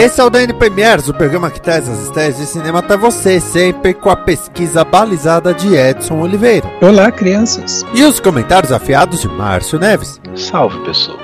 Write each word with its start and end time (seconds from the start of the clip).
Esse 0.00 0.18
é 0.18 0.24
o 0.24 0.30
DN 0.30 0.54
Premiers, 0.54 1.10
o 1.10 1.12
programa 1.12 1.50
que 1.50 1.60
traz 1.60 1.86
as 1.86 2.04
estreias 2.04 2.38
de 2.38 2.46
cinema 2.46 2.78
até 2.78 2.96
você, 2.96 3.38
sempre 3.38 3.92
com 3.92 4.08
a 4.08 4.16
pesquisa 4.16 4.82
balizada 4.82 5.52
de 5.52 5.74
Edson 5.74 6.22
Oliveira. 6.22 6.66
Olá, 6.80 7.12
crianças. 7.12 7.84
E 7.92 8.02
os 8.02 8.18
comentários 8.18 8.72
afiados 8.72 9.20
de 9.20 9.28
Márcio 9.28 9.78
Neves. 9.78 10.18
Salve, 10.34 10.82
pessoas. 10.86 11.18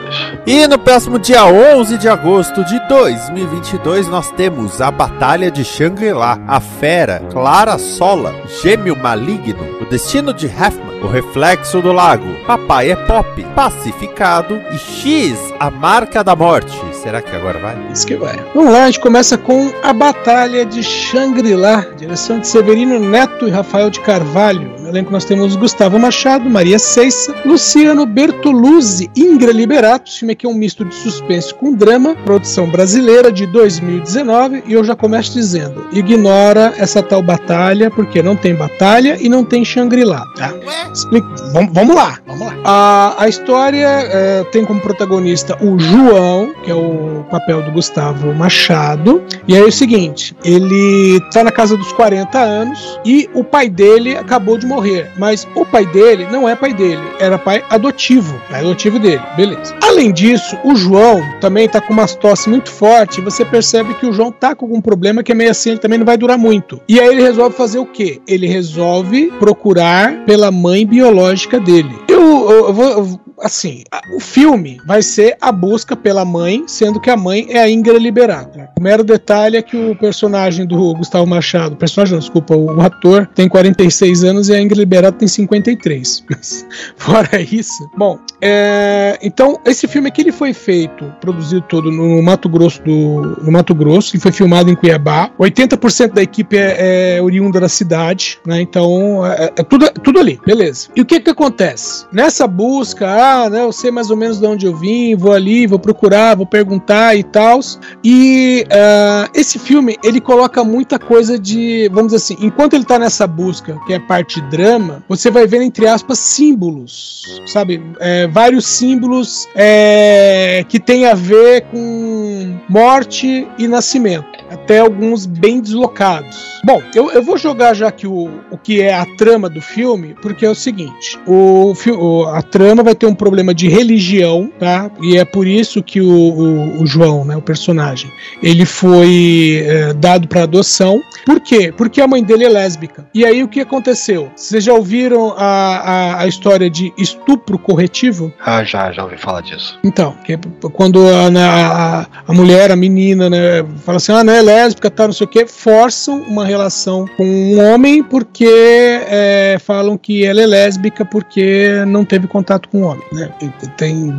E 0.46 0.68
no 0.68 0.78
próximo 0.78 1.18
dia 1.18 1.46
11 1.46 1.96
de 1.96 2.06
agosto 2.06 2.62
de 2.66 2.78
2022, 2.86 4.08
nós 4.08 4.30
temos 4.32 4.82
a 4.82 4.90
Batalha 4.90 5.50
de 5.50 5.64
Shangri-La, 5.64 6.38
a 6.46 6.60
Fera, 6.60 7.22
Clara 7.32 7.78
Sola, 7.78 8.34
Gêmeo 8.60 8.94
Maligno, 8.94 9.64
O 9.80 9.86
Destino 9.86 10.34
de 10.34 10.48
Halfman, 10.48 11.00
O 11.02 11.06
Reflexo 11.06 11.80
do 11.80 11.92
Lago, 11.92 12.26
Papai 12.46 12.90
é 12.90 12.96
Pop, 12.96 13.42
Pacificado 13.54 14.60
e 14.70 14.76
X, 14.76 15.38
A 15.58 15.70
Marca 15.70 16.22
da 16.22 16.36
Morte. 16.36 16.78
Será 17.06 17.22
que 17.22 17.36
agora 17.36 17.56
vai? 17.60 17.76
Isso 17.92 18.04
que 18.04 18.16
vai. 18.16 18.36
Vamos 18.52 18.72
lá, 18.72 18.82
a 18.82 18.86
gente 18.86 18.98
começa 18.98 19.38
com 19.38 19.70
A 19.80 19.92
Batalha 19.92 20.66
de 20.66 20.82
Shangri-La, 20.82 21.86
direção 21.96 22.40
de 22.40 22.48
Severino 22.48 22.98
Neto 22.98 23.46
e 23.46 23.50
Rafael 23.52 23.90
de 23.90 24.00
Carvalho. 24.00 24.72
No 24.80 24.88
elenco 24.88 25.12
nós 25.12 25.24
temos 25.24 25.54
Gustavo 25.54 26.00
Machado, 26.00 26.50
Maria 26.50 26.80
Seissa, 26.80 27.32
Luciano 27.44 28.06
Bertoluzzi, 28.06 29.08
Ingra 29.16 29.52
Liberato. 29.52 30.10
O 30.10 30.14
filme 30.14 30.32
aqui 30.32 30.46
é 30.46 30.48
um 30.48 30.54
misto 30.54 30.84
de 30.84 30.96
suspense 30.96 31.54
com 31.54 31.74
drama, 31.74 32.16
produção 32.24 32.68
brasileira 32.68 33.30
de 33.30 33.46
2019. 33.46 34.64
E 34.66 34.72
eu 34.72 34.82
já 34.82 34.96
começo 34.96 35.32
dizendo: 35.32 35.86
ignora 35.92 36.74
essa 36.76 37.04
tal 37.04 37.22
batalha, 37.22 37.88
porque 37.88 38.20
não 38.20 38.34
tem 38.34 38.56
batalha 38.56 39.16
e 39.20 39.28
não 39.28 39.44
tem 39.44 39.64
Shangri-La. 39.64 40.24
Tá? 40.36 40.52
Explica... 40.92 41.28
Vamos 41.72 41.94
lá, 41.94 42.18
vamos 42.36 42.54
lá. 42.54 42.62
A, 42.64 43.24
a 43.24 43.28
história 43.28 43.86
é, 43.86 44.44
tem 44.44 44.64
como 44.64 44.80
protagonista 44.80 45.56
o 45.62 45.78
João, 45.78 46.52
que 46.62 46.70
é 46.70 46.74
o 46.74 47.24
papel 47.30 47.62
do 47.62 47.72
Gustavo 47.72 48.34
Machado. 48.34 49.22
E 49.46 49.54
aí 49.54 49.60
é 49.60 49.64
o 49.64 49.72
seguinte: 49.72 50.36
ele 50.44 51.20
tá 51.32 51.42
na 51.42 51.52
casa 51.52 51.76
dos 51.76 51.92
40 51.92 52.38
anos 52.38 53.00
e 53.04 53.28
o 53.34 53.42
pai 53.42 53.68
dele 53.68 54.16
acabou 54.16 54.58
de 54.58 54.66
morrer. 54.66 55.10
Mas 55.16 55.46
o 55.54 55.64
pai 55.64 55.86
dele 55.86 56.26
não 56.30 56.48
é 56.48 56.54
pai 56.54 56.72
dele, 56.72 57.02
era 57.18 57.38
pai 57.38 57.64
adotivo, 57.70 58.40
pai 58.50 58.60
adotivo 58.60 58.98
dele, 58.98 59.22
beleza. 59.36 59.74
Além 59.82 60.12
disso, 60.12 60.56
o 60.64 60.74
João 60.74 61.22
também 61.40 61.68
tá 61.68 61.80
com 61.80 61.92
uma 61.92 62.06
tosse 62.06 62.48
muito 62.48 62.70
forte. 62.70 63.20
Você 63.20 63.44
percebe 63.44 63.94
que 63.94 64.06
o 64.06 64.12
João 64.12 64.32
tá 64.32 64.54
com 64.54 64.66
algum 64.66 64.80
problema 64.80 65.22
que 65.22 65.32
é 65.32 65.34
meio 65.34 65.50
assim, 65.50 65.70
ele 65.70 65.78
também 65.78 65.98
não 65.98 66.06
vai 66.06 66.16
durar 66.16 66.38
muito. 66.38 66.80
E 66.88 67.00
aí 67.00 67.08
ele 67.08 67.22
resolve 67.22 67.56
fazer 67.56 67.78
o 67.78 67.86
quê? 67.86 68.20
Ele 68.26 68.46
resolve 68.46 69.32
procurar 69.38 70.24
pela 70.24 70.50
mãe 70.50 70.86
biológica 70.86 71.58
dele. 71.60 71.94
Eu, 72.08 72.25
eu, 72.26 72.66
eu 72.68 72.74
vou. 72.74 73.20
Assim, 73.40 73.82
o 74.14 74.20
filme 74.20 74.80
vai 74.86 75.02
ser 75.02 75.36
a 75.40 75.52
busca 75.52 75.96
pela 75.96 76.24
mãe, 76.24 76.64
sendo 76.66 77.00
que 77.00 77.10
a 77.10 77.16
mãe 77.16 77.46
é 77.50 77.60
a 77.60 77.68
Ingra 77.68 77.98
Liberato. 77.98 78.58
O 78.78 78.82
mero 78.82 79.04
detalhe 79.04 79.56
é 79.56 79.62
que 79.62 79.76
o 79.76 79.96
personagem 79.96 80.66
do 80.66 80.94
Gustavo 80.94 81.26
Machado, 81.26 81.76
personagem 81.76 82.14
não, 82.14 82.20
desculpa, 82.20 82.56
o 82.56 82.80
ator 82.80 83.26
tem 83.34 83.48
46 83.48 84.24
anos 84.24 84.48
e 84.48 84.54
a 84.54 84.60
Ingra 84.60 84.78
Liberato 84.78 85.18
tem 85.18 85.28
53. 85.28 86.24
Fora 86.96 87.40
isso, 87.40 87.88
bom, 87.96 88.18
é, 88.40 89.18
então 89.22 89.60
esse 89.64 89.86
filme 89.88 90.08
aqui 90.08 90.20
ele 90.20 90.32
foi 90.32 90.52
feito, 90.52 91.04
produzido 91.20 91.62
todo 91.62 91.90
no 91.90 92.22
Mato 92.22 92.48
Grosso 92.48 92.82
do 92.82 93.36
no 93.42 93.52
Mato 93.52 93.74
Grosso, 93.74 94.14
ele 94.14 94.22
foi 94.22 94.32
filmado 94.32 94.70
em 94.70 94.74
Cuiabá. 94.74 95.30
80% 95.38 96.12
da 96.12 96.22
equipe 96.22 96.56
é, 96.56 97.16
é 97.16 97.22
oriunda 97.22 97.60
da 97.60 97.68
cidade, 97.68 98.38
né? 98.46 98.60
Então 98.60 99.24
é, 99.24 99.52
é 99.56 99.62
tudo, 99.62 99.90
tudo 100.02 100.18
ali, 100.18 100.38
beleza. 100.44 100.88
E 100.94 101.00
o 101.00 101.04
que 101.04 101.20
que 101.20 101.30
acontece? 101.30 102.06
Nessa 102.12 102.46
busca, 102.46 103.06
ah, 103.26 103.50
né, 103.50 103.62
eu 103.62 103.72
sei 103.72 103.90
mais 103.90 104.10
ou 104.10 104.16
menos 104.16 104.38
de 104.38 104.46
onde 104.46 104.66
eu 104.66 104.76
vim, 104.76 105.16
vou 105.16 105.32
ali, 105.32 105.66
vou 105.66 105.78
procurar, 105.78 106.36
vou 106.36 106.46
perguntar 106.46 107.16
e 107.16 107.22
tal. 107.22 107.60
E 108.04 108.66
uh, 108.66 109.30
esse 109.34 109.58
filme, 109.58 109.96
ele 110.04 110.20
coloca 110.20 110.62
muita 110.62 110.98
coisa 110.98 111.38
de, 111.38 111.88
vamos 111.92 112.12
dizer 112.12 112.16
assim, 112.16 112.46
enquanto 112.46 112.74
ele 112.74 112.84
tá 112.84 112.98
nessa 112.98 113.26
busca, 113.26 113.78
que 113.86 113.94
é 113.94 113.98
parte 113.98 114.40
drama, 114.42 115.02
você 115.08 115.30
vai 115.30 115.46
vendo, 115.46 115.62
entre 115.62 115.86
aspas, 115.86 116.18
símbolos, 116.18 117.40
sabe? 117.46 117.82
É, 117.98 118.26
vários 118.26 118.66
símbolos 118.66 119.48
é, 119.54 120.64
que 120.68 120.78
tem 120.78 121.06
a 121.06 121.14
ver 121.14 121.62
com 121.62 122.58
morte 122.68 123.46
e 123.58 123.66
nascimento. 123.66 124.26
Até 124.50 124.78
alguns 124.78 125.26
bem 125.26 125.60
deslocados. 125.60 126.60
Bom, 126.64 126.82
eu, 126.94 127.10
eu 127.10 127.22
vou 127.22 127.36
jogar 127.36 127.74
já 127.74 127.88
aqui 127.88 128.06
o, 128.06 128.30
o 128.50 128.58
que 128.58 128.80
é 128.80 128.94
a 128.94 129.06
trama 129.16 129.48
do 129.48 129.60
filme, 129.60 130.14
porque 130.20 130.44
é 130.44 130.50
o 130.50 130.54
seguinte: 130.54 131.18
o, 131.26 131.72
o, 131.72 132.24
a 132.26 132.42
trama 132.42 132.82
vai 132.82 132.94
ter 132.94 133.06
um 133.06 133.14
problema 133.16 133.54
de 133.54 133.68
religião, 133.68 134.50
tá? 134.58 134.90
E 135.02 135.16
é 135.16 135.24
por 135.24 135.46
isso 135.46 135.82
que 135.82 136.00
o, 136.00 136.08
o, 136.08 136.82
o 136.82 136.86
João, 136.86 137.24
né, 137.24 137.36
o 137.36 137.42
personagem, 137.42 138.10
ele 138.42 138.64
foi 138.64 139.64
é, 139.66 139.92
dado 139.94 140.28
para 140.28 140.42
adoção. 140.42 141.02
Por 141.24 141.40
quê? 141.40 141.72
Porque 141.76 142.00
a 142.00 142.06
mãe 142.06 142.22
dele 142.22 142.44
é 142.44 142.48
lésbica. 142.48 143.06
E 143.14 143.24
aí 143.24 143.42
o 143.42 143.48
que 143.48 143.60
aconteceu? 143.60 144.30
Vocês 144.36 144.64
já 144.64 144.72
ouviram 144.72 145.34
a, 145.36 145.44
a, 145.46 146.22
a 146.22 146.26
história 146.26 146.70
de 146.70 146.92
estupro 146.96 147.58
corretivo? 147.58 148.32
Ah, 148.44 148.62
já, 148.62 148.92
já 148.92 149.04
ouvi 149.04 149.16
falar 149.16 149.40
disso. 149.40 149.78
Então, 149.84 150.14
que 150.24 150.34
é 150.34 150.38
quando 150.72 151.06
a, 151.08 151.28
a, 151.28 152.06
a 152.26 152.32
mulher, 152.32 152.70
a 152.70 152.76
menina, 152.76 153.30
né, 153.30 153.64
fala 153.84 153.96
assim, 153.96 154.12
ah, 154.12 154.22
não 154.22 154.32
é 154.32 154.42
lésbica, 154.42 154.90
tá, 154.90 155.06
não 155.06 155.12
sei 155.12 155.24
o 155.24 155.28
que, 155.28 155.46
forçam 155.46 156.20
uma 156.22 156.44
relação 156.44 157.06
com 157.16 157.24
um 157.24 157.60
homem 157.60 158.02
porque 158.02 158.46
é, 158.46 159.58
falam 159.64 159.96
que 159.96 160.24
ela 160.24 160.40
é 160.40 160.46
lésbica 160.46 161.04
porque 161.04 161.84
não 161.86 162.04
teve 162.04 162.26
contato 162.26 162.68
com 162.68 162.78
um 162.78 162.84
homem, 162.84 163.04
né? 163.12 163.32
Tem 163.76 164.12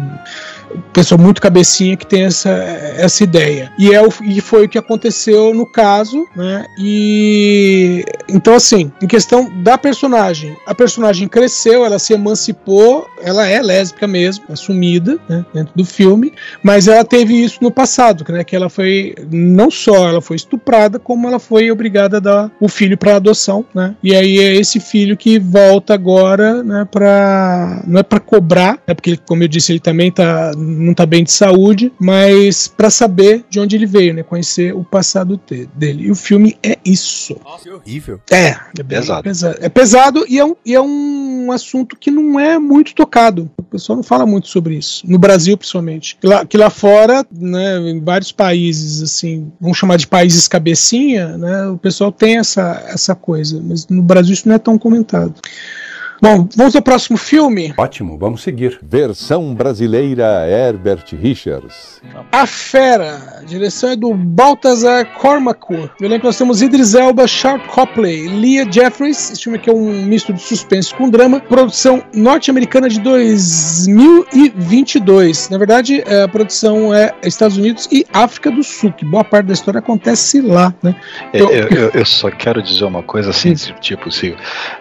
pessoa 0.93 1.19
muito 1.21 1.41
cabecinha 1.41 1.95
que 1.95 2.05
tem 2.05 2.23
essa, 2.23 2.49
essa 2.49 3.23
ideia. 3.23 3.71
E, 3.77 3.93
é 3.93 4.01
o, 4.01 4.09
e 4.23 4.41
foi 4.41 4.65
o 4.65 4.69
que 4.69 4.77
aconteceu 4.77 5.53
no 5.53 5.65
caso, 5.65 6.25
né? 6.35 6.65
E 6.79 8.03
então, 8.29 8.55
assim, 8.55 8.91
em 9.01 9.07
questão 9.07 9.49
da 9.61 9.77
personagem, 9.77 10.55
a 10.65 10.75
personagem 10.75 11.27
cresceu, 11.27 11.85
ela 11.85 11.99
se 11.99 12.13
emancipou, 12.13 13.07
ela 13.21 13.47
é 13.47 13.61
lésbica 13.61 14.07
mesmo, 14.07 14.45
assumida, 14.49 15.19
né, 15.29 15.45
dentro 15.53 15.73
do 15.75 15.85
filme, 15.85 16.33
mas 16.61 16.87
ela 16.87 17.03
teve 17.03 17.33
isso 17.43 17.59
no 17.61 17.71
passado, 17.71 18.25
né? 18.29 18.43
Que 18.43 18.55
ela 18.55 18.69
foi 18.69 19.15
não 19.31 19.69
só 19.69 20.09
ela 20.09 20.21
foi 20.21 20.35
estuprada, 20.35 20.99
como 20.99 21.27
ela 21.27 21.39
foi 21.39 21.71
obrigada 21.71 22.17
a 22.17 22.19
dar 22.19 22.51
o 22.59 22.67
filho 22.67 22.97
para 22.97 23.15
adoção, 23.15 23.65
né? 23.73 23.95
E 24.03 24.15
aí 24.15 24.39
é 24.39 24.55
esse 24.55 24.79
filho 24.79 25.15
que 25.15 25.39
volta 25.39 25.93
agora, 25.93 26.63
né? 26.63 26.87
Para 26.89 27.83
não 27.87 27.99
é 27.99 28.03
para 28.03 28.19
cobrar, 28.19 28.79
é 28.87 28.93
porque 28.93 29.17
como 29.17 29.43
eu 29.43 29.47
disse 29.47 29.71
ele 29.71 29.79
também 29.79 30.11
tá 30.11 30.51
não 30.57 30.93
tá 30.93 31.05
bem 31.05 31.23
de 31.23 31.31
saúde, 31.31 31.91
mas 31.99 32.67
para 32.67 32.89
saber 32.89 33.45
de 33.49 33.59
onde 33.59 33.75
ele 33.75 33.85
veio, 33.85 34.13
né? 34.13 34.23
Conhecer 34.23 34.73
o 34.73 34.83
passado 34.83 35.39
dele. 35.73 36.05
E 36.05 36.11
o 36.11 36.15
filme 36.15 36.57
é 36.63 36.77
isso. 36.83 37.37
Nossa, 37.43 37.63
que 37.63 37.69
horrível. 37.69 38.19
É, 38.31 38.57
é 38.77 38.83
pesado. 38.83 39.23
pesado. 39.23 39.57
É 39.61 39.69
pesado 39.69 40.25
e 40.27 40.39
é, 40.39 40.45
um, 40.45 40.55
e 40.65 40.73
é 40.73 40.81
um 40.81 41.51
assunto 41.51 41.95
que 41.95 42.09
não 42.09 42.39
é 42.39 42.57
muito 42.57 42.93
tocado. 42.93 43.49
O 43.57 43.63
pessoal 43.63 43.97
não 43.97 44.03
fala 44.03 44.25
muito 44.25 44.47
sobre 44.47 44.75
isso. 44.75 45.05
No 45.07 45.19
Brasil, 45.19 45.57
principalmente. 45.57 46.17
Que 46.19 46.27
lá, 46.27 46.45
que 46.45 46.57
lá 46.57 46.69
fora, 46.69 47.25
né, 47.31 47.77
em 47.79 47.99
vários 48.01 48.31
países, 48.31 49.01
assim, 49.01 49.51
vamos 49.59 49.77
chamar 49.77 49.97
de 49.97 50.07
países 50.07 50.47
cabecinha, 50.47 51.37
né? 51.37 51.67
O 51.67 51.77
pessoal 51.77 52.11
tem 52.11 52.37
essa, 52.37 52.83
essa 52.87 53.15
coisa. 53.15 53.61
Mas 53.63 53.87
no 53.87 54.01
Brasil 54.01 54.33
isso 54.33 54.47
não 54.47 54.55
é 54.55 54.59
tão 54.59 54.77
comentado. 54.77 55.35
Bom, 56.19 56.49
vamos 56.55 56.75
ao 56.75 56.81
próximo 56.81 57.15
filme. 57.17 57.75
Ótimo, 57.77 58.17
vamos 58.17 58.41
seguir. 58.41 58.79
Versão 58.81 59.53
brasileira 59.53 60.49
Herbert 60.49 61.05
Richards. 61.13 62.01
A 62.31 62.47
Fera. 62.47 63.37
A 63.39 63.43
direção 63.43 63.91
é 63.91 63.95
do 63.95 64.11
Baltazar 64.13 65.13
Cormacour. 65.13 65.89
No 65.99 66.07
elenco 66.07 66.25
nós 66.25 66.37
temos 66.37 66.61
Idris 66.61 66.95
Elba, 66.95 67.27
Sharp 67.27 67.65
Copley, 67.67 68.27
Leah 68.27 68.65
Jeffries. 68.69 69.31
Esse 69.31 69.43
filme 69.43 69.59
aqui 69.59 69.69
é 69.69 69.73
um 69.73 70.05
misto 70.05 70.33
de 70.33 70.41
suspense 70.41 70.93
com 70.95 71.07
drama. 71.09 71.39
Produção 71.39 72.03
norte-americana 72.13 72.89
de 72.89 72.99
2022. 72.99 75.49
Na 75.49 75.57
verdade, 75.59 76.03
é, 76.05 76.23
a 76.23 76.27
produção 76.27 76.93
é 76.93 77.13
Estados 77.23 77.55
Unidos 77.57 77.87
e 77.91 78.05
África 78.11 78.49
do 78.49 78.63
Sul, 78.63 78.91
que 78.91 79.05
boa 79.05 79.23
parte 79.23 79.45
da 79.47 79.53
história 79.53 79.77
acontece 79.79 80.41
lá, 80.41 80.73
né? 80.81 80.95
Eu, 81.31 81.51
eu, 81.51 81.91
eu 81.93 82.05
só 82.05 82.31
quero 82.31 82.63
dizer 82.63 82.85
uma 82.85 83.03
coisa 83.03 83.29
assim, 83.29 83.53
tipo, 83.53 84.09
se, 84.11 84.35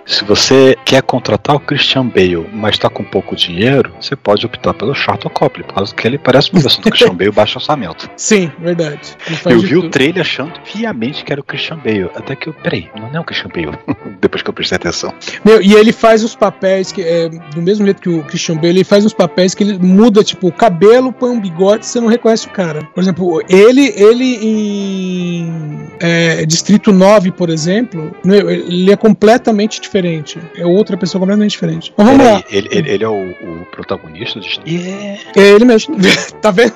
se 0.06 0.24
você 0.24 0.74
quer 0.84 1.02
contratar 1.26 1.56
o 1.56 1.61
Christian 1.61 2.06
Bale, 2.06 2.46
mas 2.52 2.78
tá 2.78 2.88
com 2.88 3.02
pouco 3.02 3.34
dinheiro, 3.34 3.93
você 4.00 4.14
pode 4.14 4.46
optar 4.46 4.73
pelo 4.75 4.94
Charlton 4.94 5.28
Copley, 5.31 5.67
por 5.67 5.75
causa 5.75 5.93
que 5.93 6.06
ele 6.06 6.19
parece 6.19 6.52
uma 6.52 6.61
versão 6.61 6.81
do 6.81 6.88
Christian 6.88 7.14
Bale 7.17 7.32
baixo 7.32 7.58
orçamento. 7.58 8.08
Sim, 8.17 8.50
verdade. 8.61 9.17
Eu 9.44 9.58
vi 9.58 9.76
o 9.76 9.81
tudo. 9.82 9.90
trailer 9.90 10.20
achando 10.20 10.52
piamente 10.61 11.25
que 11.25 11.32
era 11.32 11.40
o 11.40 11.44
Christian 11.44 11.78
Bale, 11.78 12.11
até 12.14 12.37
que 12.37 12.49
eu, 12.49 12.52
peraí, 12.52 12.88
não 12.94 13.11
é 13.12 13.20
o 13.20 13.25
Christian 13.25 13.50
Bale, 13.52 13.76
depois 14.20 14.43
que 14.43 14.50
eu 14.50 14.55
prestei 14.55 14.76
atenção. 14.76 15.12
Meu, 15.44 15.61
e 15.61 15.75
ele 15.75 15.93
faz 15.93 16.23
os 16.23 16.37
papéis 16.37 16.93
que 16.93 17.02
é, 17.02 17.29
do 17.29 17.61
mesmo 17.61 17.84
jeito 17.84 18.00
que 18.00 18.08
o 18.08 18.22
Christian 18.22 18.56
Bale, 18.56 18.69
ele 18.69 18.84
faz 18.84 19.05
uns 19.05 19.14
papéis 19.14 19.52
que 19.52 19.64
ele 19.64 19.79
muda 19.79 20.22
tipo 20.22 20.46
o 20.46 20.52
cabelo, 20.52 21.12
põe 21.12 21.31
um 21.31 21.40
bigode, 21.40 21.87
você 21.87 22.00
não 22.00 22.08
reconhece 22.08 22.46
o 22.46 22.50
cara. 22.50 22.84
Por 22.94 23.02
exemplo, 23.02 23.43
ele 23.49 23.93
ele 23.96 24.38
em 24.43 25.88
é, 25.99 26.46
Distrito 26.46 26.93
9, 26.93 27.32
por 27.32 27.50
exemplo, 27.50 28.14
ele 28.25 28.93
é 28.93 28.96
completamente 28.96 29.81
diferente. 29.81 30.38
É 30.56 30.64
outra 30.64 30.96
pessoa 30.96 31.15
completamente 31.18 31.50
diferente. 31.52 31.92
Mas 31.96 32.06
vamos 32.06 32.24
lá. 32.26 32.42
Peraí, 32.42 32.56
ele, 32.58 32.68
ele, 32.70 32.90
ele 32.90 33.04
é 33.04 33.08
o, 33.08 33.30
o 33.30 33.66
protagonista 33.70 34.40
de. 34.40 34.60
Yeah, 34.66 35.20
É 35.36 35.40
ele 35.40 35.64
mesmo. 35.64 35.96
tá 36.42 36.50
vendo? 36.50 36.72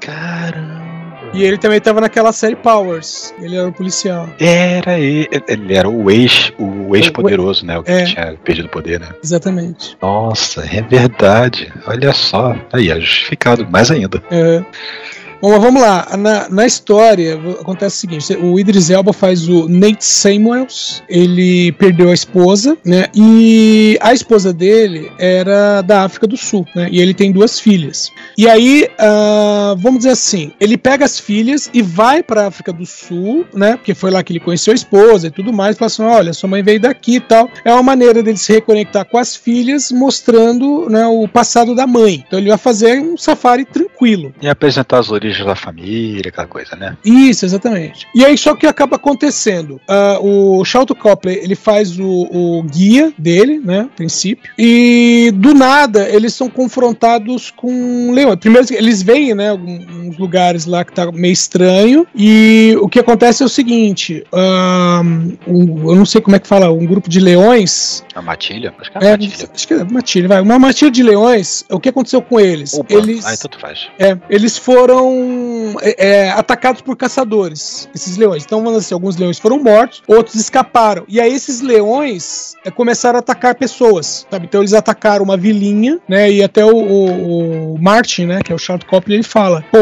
caramba. 0.00 0.82
E 1.34 1.42
ele 1.44 1.56
também 1.56 1.80
tava 1.80 1.98
naquela 2.02 2.30
série 2.30 2.54
Powers. 2.54 3.32
Ele 3.40 3.56
era 3.56 3.66
o 3.68 3.72
policial. 3.72 4.28
Era 4.38 4.98
ele, 4.98 5.26
ele 5.48 5.74
era 5.74 5.88
o 5.88 6.10
ex, 6.10 6.52
o 6.58 6.94
ex-poderoso, 6.94 7.64
né? 7.64 7.78
O 7.78 7.82
que 7.82 7.90
É. 7.90 8.04
tinha 8.04 8.36
perdido 8.44 8.66
o 8.66 8.68
poder, 8.68 9.00
né? 9.00 9.08
Exatamente. 9.24 9.96
Nossa, 10.02 10.60
é 10.66 10.82
verdade. 10.82 11.72
Olha 11.86 12.12
só. 12.12 12.54
Aí, 12.70 12.90
é 12.90 13.00
justificado, 13.00 13.66
mais 13.70 13.90
ainda. 13.90 14.22
É. 14.30 14.62
Bom, 15.42 15.50
mas 15.50 15.60
vamos 15.60 15.82
lá. 15.82 16.06
Na, 16.16 16.48
na 16.48 16.64
história, 16.64 17.34
acontece 17.60 17.96
o 17.96 17.98
seguinte: 17.98 18.36
o 18.36 18.60
Idris 18.60 18.90
Elba 18.90 19.12
faz 19.12 19.48
o 19.48 19.68
Nate 19.68 20.04
Samuels, 20.04 21.02
ele 21.08 21.72
perdeu 21.72 22.10
a 22.10 22.14
esposa, 22.14 22.78
né? 22.84 23.06
E 23.12 23.98
a 24.00 24.14
esposa 24.14 24.52
dele 24.52 25.10
era 25.18 25.82
da 25.82 26.04
África 26.04 26.28
do 26.28 26.36
Sul, 26.36 26.64
né? 26.76 26.86
E 26.92 27.00
ele 27.00 27.12
tem 27.12 27.32
duas 27.32 27.58
filhas. 27.58 28.08
E 28.38 28.48
aí, 28.48 28.88
ah, 29.00 29.74
vamos 29.78 29.98
dizer 29.98 30.10
assim, 30.10 30.52
ele 30.60 30.78
pega 30.78 31.04
as 31.04 31.18
filhas 31.18 31.68
e 31.74 31.82
vai 31.82 32.22
para 32.22 32.46
África 32.46 32.72
do 32.72 32.86
Sul, 32.86 33.44
né? 33.52 33.76
Porque 33.76 33.94
foi 33.94 34.12
lá 34.12 34.22
que 34.22 34.32
ele 34.32 34.38
conheceu 34.38 34.70
a 34.70 34.76
esposa 34.76 35.26
e 35.26 35.30
tudo 35.32 35.52
mais. 35.52 35.76
Fala 35.76 35.86
assim: 35.88 36.02
olha, 36.04 36.32
sua 36.32 36.48
mãe 36.48 36.62
veio 36.62 36.78
daqui 36.78 37.16
e 37.16 37.20
tal. 37.20 37.50
É 37.64 37.72
uma 37.72 37.82
maneira 37.82 38.22
dele 38.22 38.38
se 38.38 38.52
reconectar 38.52 39.04
com 39.06 39.18
as 39.18 39.34
filhas, 39.34 39.90
mostrando 39.90 40.88
né, 40.88 41.04
o 41.04 41.26
passado 41.26 41.74
da 41.74 41.84
mãe. 41.84 42.22
Então 42.24 42.38
ele 42.38 42.48
vai 42.48 42.58
fazer 42.58 43.00
um 43.00 43.16
safari 43.16 43.64
tranquilo. 43.64 44.32
E 44.40 44.48
apresentar 44.48 45.00
as 45.00 45.10
origens 45.10 45.31
da 45.44 45.54
família, 45.56 46.28
aquela 46.28 46.46
coisa, 46.46 46.76
né? 46.76 46.96
Isso, 47.04 47.44
exatamente. 47.44 48.06
E 48.14 48.24
aí, 48.24 48.36
só 48.36 48.54
que 48.54 48.66
acaba 48.66 48.96
acontecendo. 48.96 49.80
ah, 49.88 50.18
o 50.20 50.64
Charlton 50.64 50.94
Copley, 50.94 51.36
ele 51.42 51.54
faz 51.54 51.98
o, 51.98 52.28
o 52.30 52.62
guia 52.64 53.12
dele, 53.18 53.58
né? 53.58 53.80
A 53.92 53.96
princípio. 53.96 54.50
E 54.58 55.30
do 55.34 55.54
nada, 55.54 56.08
eles 56.08 56.34
são 56.34 56.48
confrontados 56.48 57.50
com 57.50 58.12
leões. 58.12 58.36
Primeiro, 58.36 58.66
eles 58.74 59.02
veem, 59.02 59.34
né? 59.34 59.50
Alguns 59.50 60.16
lugares 60.18 60.66
lá 60.66 60.84
que 60.84 60.92
tá 60.92 61.10
meio 61.12 61.32
estranho. 61.32 62.06
E 62.14 62.76
o 62.80 62.88
que 62.88 62.98
acontece 62.98 63.42
é 63.42 63.46
o 63.46 63.48
seguinte: 63.48 64.24
ah, 64.32 65.02
um- 65.46 65.90
eu 65.90 65.96
não 65.96 66.04
sei 66.06 66.20
como 66.20 66.36
é 66.36 66.38
que 66.38 66.46
fala, 66.48 66.70
um 66.72 66.84
grupo 66.86 67.08
de 67.08 67.20
leões. 67.20 68.04
A 68.14 68.22
matilha? 68.22 68.74
Acho 68.78 68.90
que 68.90 68.98
é 68.98 69.06
É, 69.06 69.10
matilha. 69.12 69.50
acho 69.54 69.68
que 69.68 69.74
é 69.74 69.84
matilha, 69.84 70.28
vai. 70.28 70.40
Uma 70.40 70.58
matilha 70.58 70.90
de 70.90 71.02
leões. 71.02 71.64
O 71.70 71.80
que 71.80 71.88
aconteceu 71.88 72.20
com 72.22 72.38
eles? 72.40 72.74
Opa, 72.74 72.94
Eles. 72.94 73.24
tanto 73.38 73.58
faz. 73.58 73.88
É, 73.98 74.16
eles 74.28 74.56
foram 74.58 75.21
é, 75.80 76.08
é, 76.08 76.30
atacados 76.30 76.82
por 76.82 76.96
caçadores, 76.96 77.88
esses 77.94 78.16
leões. 78.16 78.44
Então, 78.44 78.62
vamos 78.62 78.78
assim, 78.78 78.94
alguns 78.94 79.16
leões 79.16 79.38
foram 79.38 79.62
mortos, 79.62 80.02
outros 80.06 80.34
escaparam. 80.36 81.04
E 81.08 81.20
aí, 81.20 81.32
esses 81.32 81.60
leões 81.60 82.54
é, 82.64 82.70
começaram 82.70 83.16
a 83.16 83.20
atacar 83.20 83.54
pessoas, 83.54 84.26
sabe? 84.30 84.46
Então, 84.46 84.60
eles 84.60 84.72
atacaram 84.72 85.24
uma 85.24 85.36
vilinha, 85.36 85.98
né? 86.08 86.30
E 86.30 86.42
até 86.42 86.64
o, 86.64 86.74
o- 86.76 87.74
o 87.74 87.78
Martin, 87.82 88.26
né? 88.26 88.40
Que 88.42 88.52
é 88.52 88.54
o 88.54 88.58
Charles 88.58 88.86
Copley, 88.88 89.16
ele 89.16 89.22
fala: 89.22 89.64
pô, 89.70 89.78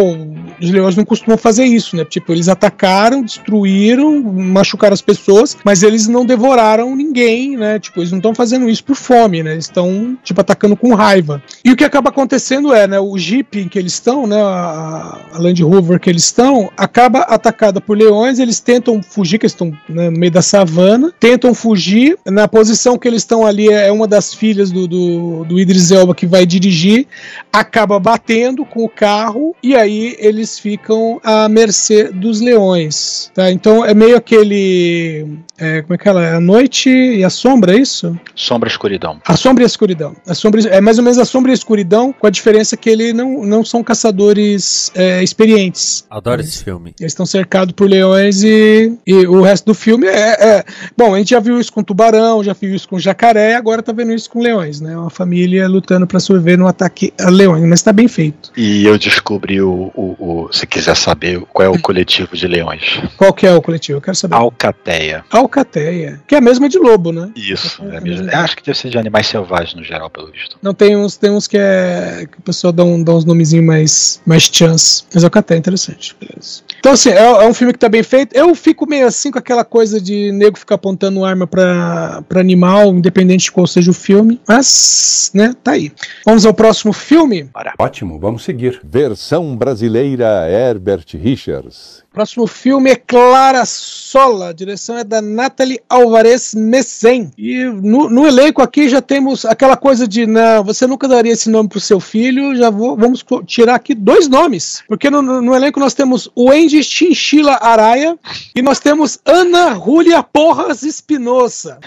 os 0.60 0.70
leões 0.70 0.96
não 0.96 1.04
costumam 1.04 1.38
fazer 1.38 1.64
isso, 1.64 1.96
né? 1.96 2.04
Tipo, 2.04 2.32
eles 2.32 2.48
atacaram, 2.48 3.22
destruíram, 3.22 4.20
machucaram 4.22 4.94
as 4.94 5.00
pessoas, 5.02 5.56
mas 5.64 5.82
eles 5.82 6.06
não 6.08 6.25
devoraram 6.25 6.94
ninguém, 6.96 7.56
né? 7.56 7.78
Tipo, 7.78 8.00
eles 8.00 8.10
não 8.10 8.19
estão 8.19 8.34
fazendo 8.34 8.69
isso 8.69 8.84
por 8.84 8.96
fome, 8.96 9.42
né? 9.42 9.52
Eles 9.52 9.64
estão, 9.66 10.16
tipo, 10.22 10.40
atacando 10.40 10.76
com 10.76 10.94
raiva. 10.94 11.42
E 11.64 11.70
o 11.72 11.76
que 11.76 11.84
acaba 11.84 12.10
acontecendo 12.10 12.72
é, 12.75 12.87
né? 12.87 12.98
O 13.00 13.16
Jeep 13.19 13.58
em 13.58 13.69
que 13.69 13.78
eles 13.78 13.94
estão, 13.94 14.26
né? 14.26 14.40
A, 14.40 15.19
a 15.32 15.38
Land 15.38 15.62
Rover 15.62 16.00
que 16.00 16.11
eles 16.11 16.25
estão, 16.25 16.70
acaba 16.76 17.20
atacada 17.20 17.81
por 17.81 17.96
leões, 17.96 18.38
eles 18.38 18.61
tentam 18.61 19.02
fugir, 19.02 19.38
que 19.38 19.46
eles 19.46 19.52
estão 19.52 19.72
né, 19.88 20.11
no 20.11 20.19
meio 20.19 20.32
da 20.32 20.43
savana, 20.43 21.12
tentam 21.19 21.55
fugir. 21.55 22.19
Na 22.26 22.49
posição 22.49 22.99
que 22.99 23.08
eles 23.08 23.22
estão 23.22 23.46
ali 23.46 23.69
é 23.69 23.90
uma 23.90 24.06
das 24.06 24.32
filhas 24.34 24.70
do, 24.70 24.87
do, 24.87 25.44
do 25.44 25.58
Idris 25.58 25.90
Elba 25.90 26.14
que 26.14 26.26
vai 26.26 26.46
dirigir, 26.46 27.06
acaba 27.52 27.99
batendo 27.99 28.64
com 28.64 28.84
o 28.84 28.88
carro 28.88 29.55
e 29.62 29.75
aí 29.75 30.17
eles 30.19 30.58
ficam 30.58 31.20
à 31.23 31.49
mercê 31.49 32.05
dos 32.12 32.40
leões, 32.40 33.31
tá? 33.34 33.50
Então 33.50 33.84
é 33.84 33.94
meio 33.94 34.16
aquele, 34.16 35.26
é, 35.58 35.82
como 35.82 35.94
é 35.94 35.99
que 35.99 36.08
ela 36.08 36.25
é? 36.25 36.34
A 36.34 36.40
noite 36.40 36.88
e 36.88 37.25
a 37.25 37.31
sombra, 37.31 37.75
é 37.75 37.78
isso? 37.78 38.19
Sombra 38.34 38.69
e 38.69 38.73
escuridão. 38.73 39.20
A 39.26 39.37
sombra 39.37 39.62
e 39.62 39.66
a 39.66 39.66
escuridão. 39.66 40.16
A 40.26 40.34
sombra, 40.34 40.61
é 40.69 40.81
mais 40.81 40.99
ou 40.99 41.05
menos 41.05 41.19
a 41.19 41.25
sombra 41.25 41.50
e 41.50 41.55
a 41.55 41.55
escuridão, 41.55 42.12
com 42.12 42.26
a 42.26 42.31
diferença 42.31 42.76
que 42.76 42.88
ele 42.88 43.12
não, 43.12 43.44
não 43.44 43.64
são 43.64 43.82
caçadores 43.82 44.90
é, 44.94 45.10
experientes. 45.23 46.05
Adoro 46.11 46.41
esse 46.41 46.62
filme. 46.62 46.95
Eles 47.01 47.12
estão 47.12 47.27
cercados 47.27 47.73
por 47.75 47.89
leões 47.89 48.43
e, 48.43 48.93
e 49.07 49.27
o 49.27 49.43
resto 49.43 49.67
do 49.67 49.75
filme 49.75 50.07
é, 50.07 50.59
é- 50.59 50.65
Bom, 50.97 51.15
a 51.15 51.19
gente 51.19 51.31
já 51.31 51.41
viu 51.41 51.59
isso 51.61 51.73
com 51.73 51.83
tubarão, 51.83 52.43
já 52.45 52.53
viu 52.53 52.75
isso 52.75 52.89
com 52.89 52.99
jacaré, 52.99 53.55
agora 53.55 53.83
tá 53.83 53.93
vendo 53.93 54.12
isso 54.12 54.29
com 54.31 54.41
leões, 54.41 54.81
né? 54.81 54.97
Uma 54.97 55.11
família 55.11 55.67
lutando 55.69 56.07
pra 56.07 56.21
sobreviver 56.21 56.59
no 56.59 56.67
ataque 56.67 57.12
a 57.21 57.29
leões, 57.31 57.65
mas 57.65 57.83
tá 57.83 57.93
bem 57.93 58.09
feito. 58.09 58.53
E 58.57 58.85
eu 58.85 58.99
descobri 58.99 59.61
o, 59.61 59.91
o, 59.95 60.17
o- 60.47 60.53
Se 60.53 60.67
quiser 60.67 60.97
saber 60.97 61.41
qual 61.53 61.67
é 61.67 61.69
o 61.69 61.81
coletivo 61.81 62.37
de 62.37 62.47
leões. 62.47 63.01
Qual 63.17 63.33
que 63.33 63.47
é 63.47 63.53
o 63.55 63.62
coletivo? 63.62 63.99
Eu 63.99 64.03
quero 64.03 64.17
saber. 64.17 64.35
Alcateia. 64.35 65.25
Alcateia, 65.31 66.21
que 66.27 66.35
é 66.35 66.39
a 66.39 66.41
mesma 66.41 66.69
de 66.69 66.79
lobo, 66.79 67.12
né? 67.12 67.31
Isso. 67.37 67.83
É 67.90 68.00
mesmo. 68.00 68.31
Eu 68.31 68.38
acho 68.38 68.57
que 68.57 68.62
deve 68.64 68.79
ser 68.79 68.90
de 68.90 68.99
animais 68.99 69.26
selvagens 69.26 69.75
no 69.75 69.83
geral, 69.85 70.09
pelo 70.11 70.31
visto. 70.31 70.57
Não, 70.62 70.73
tem 70.75 70.97
uns, 70.97 71.17
tem 71.17 71.31
uns 71.31 71.47
que 71.47 71.57
é. 71.59 72.26
que 72.31 72.38
o 72.38 72.43
pessoal 72.43 72.73
dá, 72.73 72.85
um, 72.85 73.02
dá 73.02 73.12
uns 73.14 73.25
nomezinhos 73.25 73.64
mais, 73.67 74.21
mais 74.26 74.43
chance. 74.45 75.00
Mas 75.12 75.25
é 75.25 75.57
interessante. 75.57 76.16
Beleza. 76.21 76.62
Então, 76.78 76.92
assim, 76.92 77.11
é, 77.11 77.19
é 77.19 77.49
um 77.49 77.54
filme 77.54 77.73
que 77.73 77.78
tá 77.78 77.88
bem 77.88 78.02
feito. 78.02 78.35
Eu 78.35 78.54
fico 78.54 78.87
meio 78.88 79.07
assim 79.07 79.30
com 79.30 79.38
aquela 79.38 79.64
coisa 79.64 80.00
de 80.00 80.33
nego 80.33 80.59
ficar 80.59 80.76
apontando 80.76 81.25
arma 81.25 81.47
pra, 81.47 82.23
pra 82.28 82.40
animal, 82.40 82.95
independente 82.95 83.45
de 83.45 83.52
qual 83.52 83.66
seja 83.66 83.90
o 83.90 83.95
filme. 83.95 84.40
Mas, 84.49 85.30
né, 85.35 85.54
tá 85.62 85.73
aí. 85.73 85.92
Vamos 86.25 86.47
ao 86.47 86.54
próximo 86.54 86.92
filme. 86.92 87.49
Ótimo, 87.78 88.19
vamos 88.19 88.45
seguir. 88.45 88.80
Versão 88.83 89.57
brasileira 89.57 90.49
Herbert 90.49 91.07
Richards. 91.14 92.02
Próximo 92.12 92.45
filme 92.49 92.90
é 92.90 92.97
Clara 92.97 93.64
Sola, 93.64 94.49
a 94.49 94.52
direção 94.52 94.99
é 94.99 95.05
da 95.05 95.23
Nathalie 95.23 95.81
Alvarez 95.88 96.55
Messen. 96.57 97.31
E 97.38 97.62
no, 97.64 98.11
no 98.11 98.26
elenco 98.26 98.61
aqui 98.61 98.88
já 98.88 99.00
temos 99.00 99.45
aquela 99.45 99.76
coisa 99.76 100.09
de, 100.09 100.26
não, 100.26 100.64
você 100.64 100.88
nunca 100.88 101.07
daria 101.07 101.33
esse 101.33 101.49
nome 101.49 101.69
pro 101.69 101.79
seu 101.79 102.00
filho, 102.00 102.57
já 102.57 102.69
vou, 102.69 102.97
vamos 102.97 103.25
tirar 103.47 103.76
aqui 103.76 103.95
dois 103.95 104.26
nomes. 104.26 104.83
Porque 104.88 105.09
no, 105.09 105.23
no- 105.23 105.40
no 105.40 105.55
elenco 105.55 105.79
nós 105.79 105.95
temos 105.95 106.29
o 106.35 106.50
Andy 106.50 106.83
Chinchila 106.83 107.57
Araia 107.61 108.19
e 108.57 108.61
nós 108.61 108.81
temos 108.81 109.21
Ana 109.25 109.75
Júlia 109.76 110.21
Porras 110.21 110.83
Espinosa. 110.83 111.79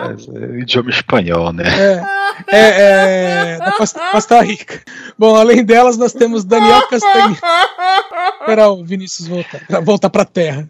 Mas 0.00 0.28
é 0.28 0.58
idioma 0.60 0.90
espanhol, 0.90 1.52
né? 1.52 1.64
É, 2.48 2.58
é, 2.58 3.50
é 3.54 3.58
da 3.58 3.72
Costa, 3.72 4.00
Costa 4.12 4.40
Rica. 4.42 4.80
Bom, 5.18 5.34
além 5.36 5.64
delas, 5.86 5.96
nós 5.96 6.12
temos 6.12 6.44
Daniel 6.44 6.82
Castanho. 6.88 7.36
Esperar 8.40 8.70
o 8.70 8.84
Vinícius 8.84 9.28
voltar, 9.28 9.80
voltar 9.82 10.10
pra 10.10 10.24
terra. 10.24 10.68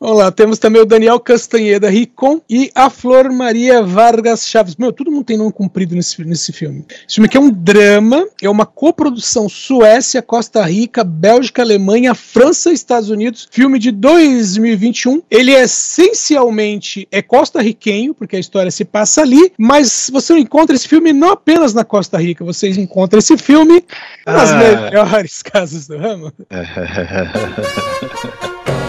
Vamos 0.00 0.18
lá, 0.18 0.30
temos 0.32 0.58
também 0.58 0.82
o 0.82 0.86
Daniel 0.86 1.20
Castanheda 1.20 1.88
Ricon 1.88 2.40
e 2.50 2.70
a 2.74 2.90
Flor 2.90 3.30
Maria 3.32 3.82
Vargas 3.82 4.46
Chaves. 4.48 4.74
Meu, 4.76 4.92
todo 4.92 5.10
mundo 5.10 5.24
tem 5.24 5.36
nome 5.36 5.52
comprido 5.52 5.94
nesse, 5.94 6.22
nesse 6.24 6.52
filme. 6.52 6.84
Esse 7.06 7.16
filme 7.16 7.26
aqui 7.26 7.36
é 7.36 7.40
um 7.40 7.50
drama, 7.50 8.26
é 8.42 8.50
uma 8.50 8.66
coprodução 8.66 9.48
Suécia, 9.48 10.20
Costa 10.20 10.62
Rica, 10.64 11.04
Bélgica, 11.04 11.62
Alemanha, 11.62 12.14
França 12.14 12.70
e 12.70 12.74
Estados 12.74 13.10
Unidos. 13.10 13.48
Filme 13.50 13.78
de 13.78 13.90
2021. 13.92 15.22
Ele 15.30 15.54
é 15.54 15.62
essencialmente 15.62 17.06
é 17.10 17.22
costa-riquenho, 17.22 18.14
porque 18.14 18.36
a 18.36 18.40
história 18.40 18.70
se 18.70 18.84
passa 18.84 19.22
ali, 19.22 19.52
mas 19.58 20.10
você 20.12 20.36
encontra 20.38 20.74
esse 20.74 20.88
filme 20.88 21.12
não 21.12 21.30
apenas 21.30 21.74
na 21.74 21.84
Costa 21.84 22.18
Rica, 22.18 22.44
vocês 22.44 22.76
encontram 22.76 23.18
esse 23.18 23.36
filme 23.36 23.84
nas 24.26 24.50
Ah. 24.50 24.56
melhores 24.56 25.42
casas 25.42 25.86
do 25.86 25.98
ramo. 25.98 26.32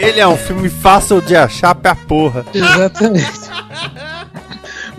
Ele 0.00 0.18
é 0.18 0.26
um 0.26 0.36
filme 0.36 0.68
fácil 0.68 1.20
de 1.20 1.36
achar 1.36 1.74
pra 1.74 1.94
porra. 1.94 2.44
Exatamente. 2.54 3.30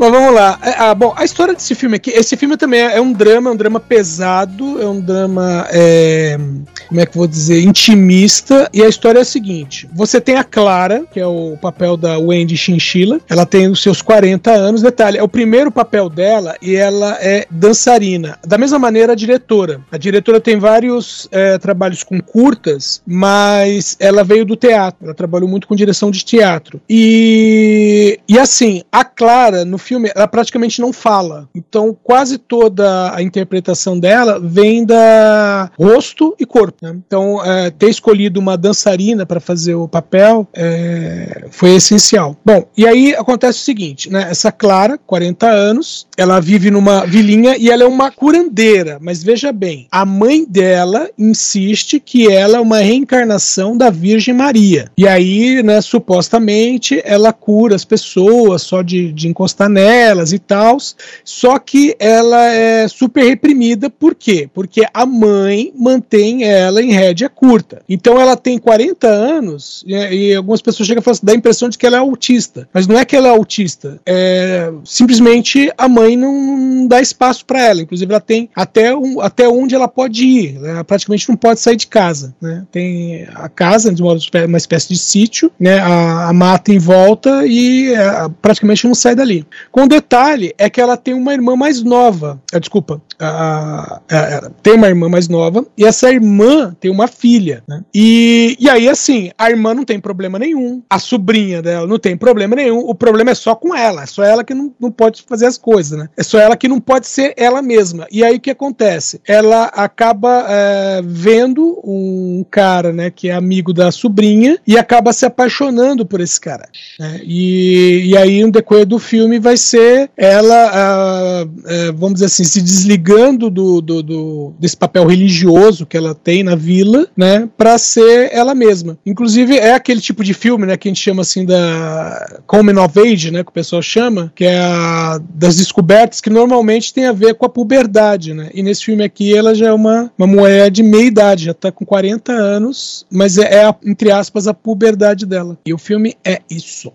Mas 0.02 0.10
vamos 0.10 0.34
lá. 0.34 0.58
É, 0.64 0.74
ah, 0.80 0.96
bom, 0.96 1.14
a 1.16 1.24
história 1.24 1.54
desse 1.54 1.76
filme 1.76 1.98
aqui, 1.98 2.10
esse 2.10 2.36
filme 2.36 2.58
também 2.58 2.82
é, 2.82 2.98
é 2.98 3.00
um 3.02 3.14
drama, 3.14 3.52
é 3.52 3.54
um 3.54 3.56
drama 3.56 3.80
pesado, 3.80 4.82
é 4.82 4.88
um 4.88 5.00
drama, 5.00 5.68
é, 5.70 6.40
como 6.88 7.00
é 7.00 7.06
que 7.06 7.12
eu 7.12 7.20
vou 7.20 7.28
dizer, 7.28 7.62
intimista. 7.62 8.68
E 8.74 8.82
a 8.82 8.90
história 8.90 9.20
é 9.20 9.22
a 9.22 9.26
seguinte: 9.26 9.88
você 9.94 10.20
tem 10.20 10.38
a 10.38 10.44
Clara, 10.44 11.06
que 11.14 11.20
é 11.20 11.28
o 11.28 11.56
papel 11.62 11.96
da 11.96 12.18
Wendy 12.18 12.58
Chinchilla, 12.58 13.22
ela 13.30 13.46
tem 13.46 13.68
os 13.68 13.84
seus 13.84 14.02
40 14.02 14.50
anos. 14.50 14.82
Detalhe, 14.82 15.20
é 15.20 15.24
o 15.24 15.28
primeiro 15.28 15.72
papel 15.72 16.10
dela 16.10 16.56
e 16.64 16.76
ela 16.76 17.20
é 17.22 17.46
dançarina. 17.52 18.40
Da 18.44 18.58
mesma 18.58 18.80
maneira, 18.80 19.14
a 19.14 19.16
diretora. 19.16 19.82
A 19.92 20.00
diretora 20.00 20.42
tem 20.42 20.58
vários 20.58 21.28
é, 21.32 21.60
trabalhos 21.60 22.02
com 22.02 22.20
curtas, 22.20 23.04
mas 23.06 23.96
ela 24.00 24.24
veio 24.24 24.46
do 24.46 24.56
teatro, 24.56 25.06
ela 25.06 25.14
trabalhou 25.14 25.48
muito 25.48 25.68
com 25.68 25.76
direção 25.76 26.10
de 26.10 26.26
teatro. 26.26 26.82
E, 26.90 28.20
e 28.28 28.40
assim, 28.40 28.82
a 28.92 29.06
Clara, 29.06 29.64
no 29.64 29.78
filme, 29.78 29.91
ela 30.16 30.28
praticamente 30.28 30.82
não 30.82 30.94
fala. 30.94 31.48
Então, 31.56 31.98
quase 32.04 32.38
toda 32.38 33.16
a 33.16 33.22
interpretação 33.22 34.00
dela 34.00 34.40
vem 34.40 34.86
da 34.86 35.72
rosto 35.80 36.36
e 36.40 36.46
corpo. 36.46 36.78
né? 36.82 36.96
Então, 37.06 37.44
é, 37.44 37.70
ter 37.70 37.90
escolhido 37.90 38.40
uma 38.40 38.58
dançarina 38.58 39.26
para 39.26 39.40
fazer 39.40 39.76
o 39.76 39.88
papel 39.88 40.48
é, 40.54 41.48
foi 41.52 41.76
essencial. 41.76 42.36
Bom, 42.46 42.66
e 42.78 42.86
aí 42.86 43.14
acontece 43.16 43.60
o 43.60 43.64
seguinte, 43.64 44.10
né? 44.10 44.28
Essa 44.30 44.52
Clara, 44.52 44.98
40 44.98 45.48
anos, 45.48 46.08
ela 46.18 46.40
vive 46.40 46.70
numa 46.72 47.06
vilinha 47.06 47.56
e 47.58 47.70
ela 47.70 47.84
é 47.84 47.88
uma 47.88 48.12
curandeira. 48.12 48.98
Mas 49.02 49.24
veja 49.24 49.52
bem, 49.52 49.88
a 49.92 50.06
mãe 50.06 50.46
dela 50.46 51.10
insiste 51.18 52.00
que 52.00 52.32
ela 52.32 52.58
é 52.58 52.62
uma 52.62 52.80
reencarnação 52.80 53.78
da 53.78 53.90
Virgem 53.90 54.34
Maria. 54.34 54.92
E 54.98 55.08
aí, 55.08 55.64
né, 55.64 55.82
supostamente, 55.82 57.02
ela 57.04 57.34
cura 57.34 57.76
as 57.76 57.86
pessoas 57.86 58.62
só 58.62 58.82
de, 58.82 59.12
de 59.12 59.28
encostar 59.28 59.70
nelas 59.82 60.32
e 60.32 60.40
tal. 60.40 60.78
Só 61.24 61.58
que 61.60 61.96
ela 62.00 62.48
é 62.48 62.88
super 62.88 63.24
reprimida, 63.24 63.90
por 63.90 64.16
quê? 64.16 64.50
Porque 64.54 64.86
a 64.94 65.06
mãe 65.06 65.74
mantém 65.76 66.44
ela 66.44 66.82
em 66.82 66.92
rédea 66.92 67.30
curta. 67.30 67.82
Então 67.90 68.20
ela 68.20 68.36
tem 68.36 68.58
40 68.58 69.08
anos 69.08 69.84
e, 69.86 69.94
e 69.94 70.36
algumas 70.36 70.62
pessoas 70.62 70.88
chegam 70.88 71.02
a 71.02 71.04
falar, 71.04 71.18
dá 71.24 71.34
a 71.34 71.36
impressão 71.36 71.70
de 71.70 71.78
que 71.78 71.86
ela 71.86 71.98
é 71.98 72.00
autista. 72.00 72.68
Mas 72.74 72.88
não 72.88 72.98
é 72.98 73.06
que 73.06 73.16
ela 73.16 73.28
é 73.28 73.32
autista, 73.32 74.00
é 74.06 74.72
simplesmente 74.84 75.72
a 75.78 75.88
mãe 75.88 76.16
não 76.16 76.88
dá 76.88 77.02
espaço 77.02 77.46
para 77.46 77.62
ela. 77.62 77.82
Inclusive 77.82 78.12
ela 78.12 78.22
tem 78.22 78.50
até, 78.56 78.96
um, 78.96 79.22
até 79.22 79.48
onde 79.48 79.76
ela 79.76 79.88
pode 79.88 80.24
ir. 80.24 80.58
Ela 80.58 80.84
praticamente 80.84 81.28
não 81.30 81.36
pode 81.36 81.60
sair 81.60 81.76
de 81.76 81.88
casa. 81.88 82.34
Né? 82.42 82.66
Tem 82.72 83.28
a 83.34 83.50
casa, 83.50 83.94
de 83.94 84.02
uma, 84.02 84.16
uma 84.48 84.58
espécie 84.58 84.90
de 84.90 84.98
sítio, 84.98 85.52
né? 85.60 85.80
a, 85.80 86.30
a 86.30 86.34
mata 86.34 86.72
em 86.72 86.80
volta 86.80 87.46
e 87.46 87.94
é, 87.94 88.30
praticamente 88.42 88.86
não 88.86 88.96
sai 88.96 89.16
dali. 89.16 89.46
Com 89.72 89.88
detalhe 89.88 90.54
é 90.58 90.70
que 90.70 90.82
ela 90.82 90.98
tem 90.98 91.14
uma 91.14 91.34
irmã 91.34 91.56
mais 91.56 91.82
nova. 91.82 92.42
Ah, 92.54 92.60
desculpa, 92.60 93.02
a- 93.20 94.02
a- 94.10 94.18
a- 94.18 94.50
tem 94.62 94.74
uma 94.74 94.88
irmã 94.88 95.08
mais 95.08 95.28
nova 95.30 95.66
e 95.78 95.86
essa 95.86 96.12
irmã 96.12 96.76
tem 96.80 96.92
uma 96.92 97.08
filha. 97.08 97.64
né? 97.68 97.82
E, 97.94 98.58
e 98.60 98.70
aí, 98.70 98.90
assim, 98.90 99.32
a 99.38 99.50
irmã 99.50 99.74
não 99.74 99.86
tem 99.86 100.00
problema 100.00 100.38
nenhum, 100.38 100.82
a 100.90 101.00
sobrinha 101.00 101.62
dela 101.62 101.88
não 101.88 101.98
tem 102.00 102.18
problema 102.18 102.56
nenhum. 102.56 102.80
O 102.80 102.94
problema 102.94 103.32
é 103.32 103.36
só 103.36 103.56
com 103.56 103.74
ela, 103.76 104.04
é 104.04 104.06
só 104.06 104.24
ela 104.24 104.44
que 104.44 104.54
não, 104.54 104.74
não 104.80 104.92
pode 104.92 105.24
fazer 105.28 105.46
as 105.46 105.58
coisas, 105.58 105.98
né? 105.98 106.10
É 106.18 106.24
só 106.24 106.38
ela 106.40 106.58
que 106.58 106.68
não 106.68 106.80
pode 106.80 107.08
ser 107.08 107.34
ela 107.38 107.62
mesma. 107.62 108.08
E 108.12 108.24
aí 108.24 108.36
o 108.36 108.40
que 108.42 108.52
acontece? 108.52 109.22
Ela 109.28 109.66
acaba 109.66 110.46
é, 110.50 111.02
vendo 111.04 111.80
um 111.84 112.44
cara, 112.52 112.92
né, 112.92 113.10
que 113.10 113.30
é 113.30 113.34
amigo 113.34 113.72
da 113.74 113.92
sobrinha 113.92 114.58
e 114.68 114.78
acaba 114.78 115.14
se 115.14 115.26
apaixonando 115.26 116.06
por 116.06 116.20
esse 116.20 116.40
cara. 116.42 116.68
né? 117.00 117.22
E, 117.24 118.04
e 118.08 118.18
aí, 118.18 118.44
no 118.44 118.52
decorrer 118.52 118.86
do 118.86 119.00
filme, 119.00 119.40
vai 119.40 119.56
ser 119.62 120.10
ela, 120.18 121.46
eh, 121.68 121.92
vamos 121.92 122.14
dizer 122.16 122.26
assim, 122.26 122.44
se 122.44 122.62
desligando 122.62 123.50
do, 123.50 123.82
do- 123.82 124.04
do- 124.04 124.54
desse 124.60 124.76
papel 124.78 125.06
religioso 125.06 125.86
que 125.86 125.98
ela 125.98 126.14
tem 126.16 126.44
na 126.44 126.56
vila, 126.56 127.08
né, 127.16 127.48
para 127.58 127.78
ser 127.78 128.30
ela 128.34 128.54
mesma. 128.56 128.98
Inclusive, 129.06 129.58
é 129.58 129.74
aquele 129.74 130.02
tipo 130.02 130.24
de 130.24 130.34
filme, 130.34 130.66
né, 130.66 130.78
que 130.78 130.88
a 130.88 130.92
gente 130.92 131.02
chama 131.02 131.22
assim 131.22 131.46
da 131.46 132.40
Coming 132.48 132.78
of 132.78 133.00
Age, 133.00 133.32
né, 133.32 133.44
que 133.44 133.50
o 133.50 133.54
pessoal 133.54 133.82
chama, 133.82 134.32
que 134.36 134.46
é 134.46 134.60
a 134.60 135.20
das 135.34 135.58
descobertas 135.58 136.22
que 136.22 136.30
normalmente 136.30 136.94
tem 136.94 137.06
a 137.06 137.12
ver 137.14 137.36
com 137.36 137.46
a 137.46 137.50
puberdade, 137.50 138.34
né. 138.34 138.50
E 138.54 138.62
nesse 138.64 138.86
filme 138.86 139.04
aqui, 139.04 139.36
ela 139.36 139.54
já 139.56 139.68
é 139.68 139.74
uma, 139.74 140.12
uma 140.18 140.28
mulher 140.28 140.70
de 140.72 140.84
meia 140.84 141.06
idade, 141.06 141.46
já 141.46 141.54
tá 141.54 141.72
com 141.72 141.86
40 141.86 142.32
anos, 142.32 143.06
mas 143.12 143.38
é, 143.38 143.56
é 143.62 143.66
a- 143.66 143.76
entre 143.86 144.12
aspas, 144.12 144.48
a 144.48 144.54
puberdade 144.54 145.26
dela. 145.26 145.58
E 145.66 145.74
o 145.74 145.78
filme 145.78 146.16
é 146.24 146.40
isso. 146.50 146.92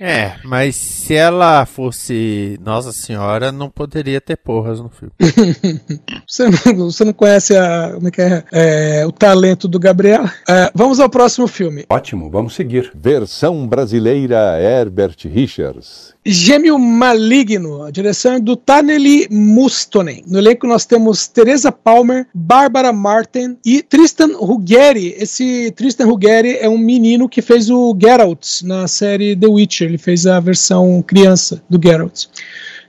É, 0.00 0.32
mas 0.44 0.76
se 0.76 1.14
ela 1.14 1.64
fosse 1.66 2.05
Nossa 2.62 2.92
Senhora, 2.92 3.50
não 3.50 3.70
poderia 3.70 4.20
ter 4.20 4.36
porras 4.36 4.80
no 4.80 4.88
filme. 4.88 5.12
Você 6.26 6.44
não, 6.48 6.90
você 6.90 7.04
não 7.04 7.12
conhece 7.12 7.56
a, 7.56 7.92
como 7.94 8.08
é 8.08 8.10
que 8.10 8.20
é, 8.20 8.44
É, 8.52 9.06
o 9.06 9.12
talento 9.12 9.68
do 9.68 9.78
Gabriel? 9.78 10.24
É, 10.48 10.70
vamos 10.74 10.98
ao 10.98 11.08
próximo 11.08 11.46
filme. 11.46 11.84
Ótimo, 11.88 12.28
vamos 12.30 12.54
seguir. 12.54 12.90
Versão 12.94 13.66
brasileira 13.66 14.60
Herbert 14.60 15.16
Richards. 15.24 16.15
Gêmeo 16.28 16.76
Maligno, 16.76 17.84
a 17.84 17.90
direção 17.92 18.32
é 18.32 18.40
do 18.40 18.56
Taneli 18.56 19.28
Mustonen. 19.30 20.24
No 20.26 20.38
elenco 20.38 20.66
nós 20.66 20.84
temos 20.84 21.28
Teresa 21.28 21.70
Palmer, 21.70 22.26
Bárbara 22.34 22.92
Martin 22.92 23.56
e 23.64 23.80
Tristan 23.80 24.36
Ruggeri. 24.36 25.14
Esse 25.16 25.70
Tristan 25.76 26.06
Ruggeri 26.06 26.56
é 26.56 26.68
um 26.68 26.78
menino 26.78 27.28
que 27.28 27.40
fez 27.40 27.70
o 27.70 27.96
Geralt 27.96 28.62
na 28.64 28.88
série 28.88 29.36
The 29.36 29.46
Witcher. 29.46 29.86
Ele 29.86 29.98
fez 29.98 30.26
a 30.26 30.40
versão 30.40 31.00
criança 31.00 31.62
do 31.70 31.80
Geralt. 31.80 32.26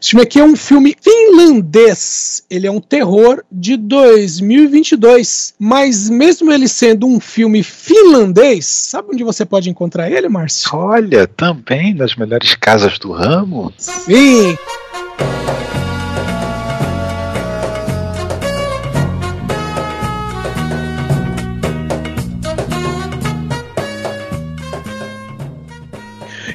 Esse 0.02 0.12
filme 0.12 0.24
aqui 0.24 0.40
é 0.40 0.44
um 0.44 0.56
filme 0.56 0.96
finlandês. 1.02 2.44
Ele 2.50 2.68
é 2.68 2.72
um 2.72 2.80
terror 2.80 3.44
de 3.52 3.76
2022. 3.78 5.56
Mas 5.60 6.10
mesmo 6.10 6.52
ele 6.52 6.68
sendo 6.68 7.08
um 7.08 7.20
filme 7.20 7.64
finlandês, 7.64 8.66
sabe 8.66 9.10
onde 9.14 9.24
você 9.24 9.46
pode 9.46 9.70
encontrar 9.70 10.10
ele, 10.10 10.30
Márcio? 10.30 10.70
Olha, 10.74 11.28
também 11.28 11.94
nas 11.94 12.16
melhores 12.16 12.56
casas 12.56 13.00
do 13.00 13.12
ramo. 13.12 13.74
Sim, 13.78 14.58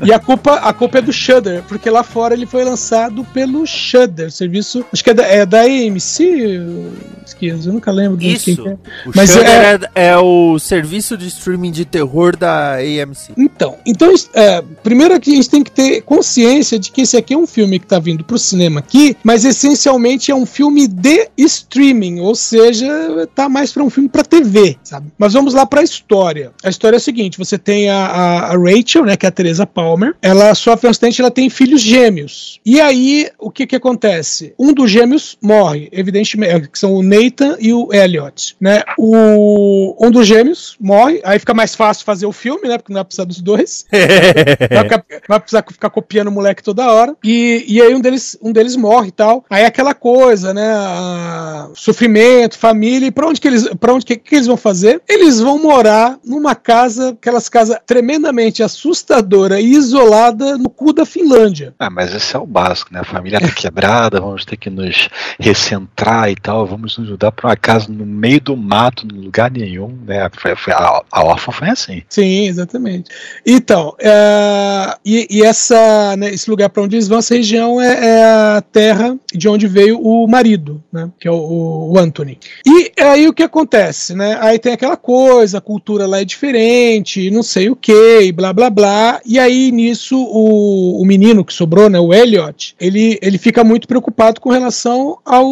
E 0.03 0.13
a 0.13 0.19
culpa, 0.19 0.55
a 0.55 0.73
culpa 0.73 0.99
é 0.99 1.03
do 1.03 1.13
Shudder, 1.13 1.63
porque 1.69 1.89
lá 1.91 2.03
fora 2.03 2.35
ele 2.35 2.47
foi 2.47 2.65
lançado 2.65 3.25
pelo 3.33 3.67
Shudder, 3.67 4.31
serviço, 4.31 4.85
acho 4.93 5.03
que 5.05 5.11
é 5.11 5.15
da, 5.15 5.23
é 5.25 5.47
da 5.47 5.61
AMC, 5.63 6.61
esqueça, 7.25 7.69
eu 7.69 7.73
nunca 7.73 7.91
lembro 7.91 8.19
quem 8.19 8.33
Isso. 8.33 8.45
que 8.45 8.69
é. 8.69 8.73
O 8.73 9.13
Mas 9.15 9.31
Shudder 9.31 9.91
é... 9.95 10.09
é 10.09 10.17
o 10.19 10.59
serviço 10.59 11.17
de 11.17 11.29
streaming 11.29 11.71
de 11.71 11.85
terror 11.85 12.37
da 12.37 12.77
AMC. 12.77 13.33
Então, 13.37 13.77
então 13.87 14.13
é, 14.35 14.63
primeiro 14.83 15.15
aqui 15.15 15.33
a 15.33 15.37
gente 15.37 15.51
tem 15.51 15.63
que 15.63 15.71
ter 15.71 16.03
consciência 16.03 16.79
de 16.79 16.91
que 16.91 17.03
esse 17.03 17.17
aqui 17.17 17.35
é 17.35 17.39
um 17.39 17.47
filme 17.47 17.79
que 17.79 17.85
está 17.87 17.99
vindo 17.99 18.25
para 18.25 18.37
o 18.37 18.39
cinema 18.39 18.81
aqui, 18.81 19.17
mas 19.23 19.45
essencialmente 19.45 20.31
é 20.31 20.35
um 20.35 20.47
filme 20.47 20.87
de 20.89 21.29
streaming, 21.37 22.21
ou 22.21 22.35
seja, 22.35 22.89
tá 23.35 23.49
mais 23.49 23.73
para 23.73 23.83
um 23.83 23.91
filme 23.91 24.09
para 24.09 24.23
TV, 24.25 24.77
sabe? 24.83 25.09
Mas 25.19 25.33
vamos 25.33 25.55
lá 25.55 25.65
para 25.67 25.81
a 25.81 25.85
história. 25.85 26.53
A 26.65 26.69
história 26.69 26.97
é 26.97 26.99
a 26.99 27.01
seguinte: 27.01 27.39
você 27.39 27.57
tem 27.59 27.89
a, 27.89 28.07
a- 28.07 28.53
a 28.53 28.57
Rachel, 28.59 29.05
né, 29.05 29.17
que 29.17 29.27
é 29.27 29.29
a 29.29 29.33
Teresa 29.33 29.67
Palmer, 29.93 30.15
ela 30.23 30.55
sofre 30.55 30.87
um 30.87 30.91
acidente, 30.91 31.21
ela 31.21 31.31
tem 31.31 31.51
filhos 31.51 31.81
gêmeos. 31.81 32.61
E 32.65 32.81
aí 32.81 33.31
o 33.39 33.51
que 33.51 33.67
que 33.67 33.77
acontece? 33.77 34.55
Um 34.59 34.73
dos 34.73 34.91
gêmeos 34.91 35.37
morre, 35.43 35.89
evidentemente, 35.93 36.69
que 36.69 36.79
são 36.79 36.95
o 36.95 37.03
Nathan 37.03 37.57
e 37.61 37.73
o 37.75 37.93
Elliot, 37.93 38.57
né? 38.61 38.83
O, 38.99 39.95
um 40.01 40.11
dos 40.11 40.27
gêmeos 40.27 40.77
morre, 40.81 41.21
aí 41.25 41.39
fica 41.39 41.53
mais 41.55 41.75
fácil 41.75 42.05
fazer 42.05 42.27
o 42.27 42.33
filme, 42.33 42.69
né? 42.69 42.79
Porque 42.79 42.93
não 42.93 42.99
vai 42.99 43.05
precisar 43.05 43.25
dos 43.25 43.41
dois. 43.41 43.85
vai, 43.93 44.83
ficar, 44.83 45.05
vai 45.29 45.41
precisar 45.41 45.65
ficar 45.71 45.91
copiando 45.91 46.29
o 46.29 46.33
moleque 46.33 46.63
toda 46.63 46.91
hora. 46.91 47.17
E, 47.23 47.65
e 47.69 47.83
aí 47.83 47.95
um 47.95 48.01
deles, 48.01 48.37
um 48.43 48.53
deles 48.53 48.77
morre 48.77 49.09
e 49.09 49.13
tal. 49.13 49.45
Aí 49.51 49.65
aquela 49.65 49.95
coisa, 49.95 50.55
né? 50.55 50.73
a- 50.75 51.69
sofrimento, 51.75 52.59
família. 52.59 53.07
E 53.07 53.11
pra 53.11 53.27
onde 53.27 53.41
que 53.41 53.49
eles, 53.49 53.69
para 53.79 53.93
onde 53.93 54.07
que, 54.07 54.17
que 54.17 54.35
eles 54.37 54.47
vão 54.47 54.57
fazer? 54.57 55.03
Eles 55.09 55.41
vão 55.41 55.59
morar 55.59 56.19
numa 56.25 56.55
casa, 56.55 57.11
aquelas 57.11 57.49
casas 57.49 57.77
tremendamente 57.87 58.63
assustadora 58.63 59.61
e 59.61 59.75
isolada 59.83 60.57
no 60.57 60.71
cu 60.71 60.93
da 60.93 61.05
Finlândia. 61.05 61.75
Ah, 61.79 61.91
mas 61.91 62.15
esse 62.15 62.35
é 62.35 62.39
o 62.39 62.47
básico, 62.47 62.93
né? 62.93 63.01
A 63.01 63.05
família 63.05 63.41
tá 63.41 63.49
quebrada, 63.51 64.21
vamos 64.21 64.45
ter 64.45 64.57
que 64.57 64.71
nos 64.71 65.09
recentrar 65.39 66.31
e 66.31 66.37
tal, 66.37 66.67
vamos 66.67 66.97
nos 66.99 67.11
mudar 67.11 67.33
pra 67.33 67.51
uma 67.51 67.57
casa 67.57 67.87
no 67.91 68.07
meio 68.07 68.41
do 68.41 68.57
mato, 68.57 69.07
no 69.07 69.21
lugar 69.21 69.51
nenhum, 69.51 69.99
né? 70.07 70.23
A, 70.23 71.03
a 71.11 71.25
órfã 71.25 71.53
foi 71.53 71.69
assim. 71.69 72.03
Sim, 72.09 72.47
exatamente. 72.47 73.11
Então, 73.47 73.95
é, 74.01 74.97
e, 75.05 75.27
e 75.31 75.43
essa, 75.43 76.17
né, 76.17 76.33
esse 76.33 76.49
lugar 76.49 76.69
para 76.69 76.83
onde 76.83 76.97
eles 76.97 77.09
vão, 77.09 77.19
essa 77.19 77.35
região 77.35 77.81
é, 77.81 78.19
é 78.19 78.25
a 78.25 78.63
terra 78.73 79.17
de 79.33 79.49
onde 79.49 79.67
veio 79.67 80.01
o 80.01 80.27
marido, 80.27 80.83
né, 80.93 81.11
que 81.19 81.27
é 81.27 81.31
o, 81.31 81.93
o 81.93 81.99
Anthony. 81.99 82.39
E 82.67 82.93
aí 83.01 83.29
o 83.29 83.33
que 83.33 83.43
acontece, 83.43 84.15
né? 84.15 84.39
Aí 84.41 84.59
tem 84.59 84.73
aquela 84.73 84.97
coisa, 84.97 85.59
a 85.59 85.61
cultura 85.61 86.07
lá 86.07 86.21
é 86.21 86.25
diferente, 86.25 87.31
não 87.31 87.43
sei 87.43 87.71
o 87.71 87.77
que, 87.77 88.33
blá 88.33 88.53
blá 88.53 88.71
blá. 88.71 89.21
E 89.25 89.39
aí 89.39 89.72
nisso 89.73 90.17
o, 90.17 91.01
o 91.01 91.05
menino 91.05 91.45
que 91.45 91.53
sobrou, 91.53 91.89
né, 91.89 91.99
o 91.99 92.13
Elliot, 92.13 92.75
ele, 92.81 93.19
ele 93.23 93.39
fica 93.39 93.65
muito 93.65 93.89
preocupado 93.89 94.41
com 94.41 94.51
relação 94.51 95.19
ao 95.25 95.47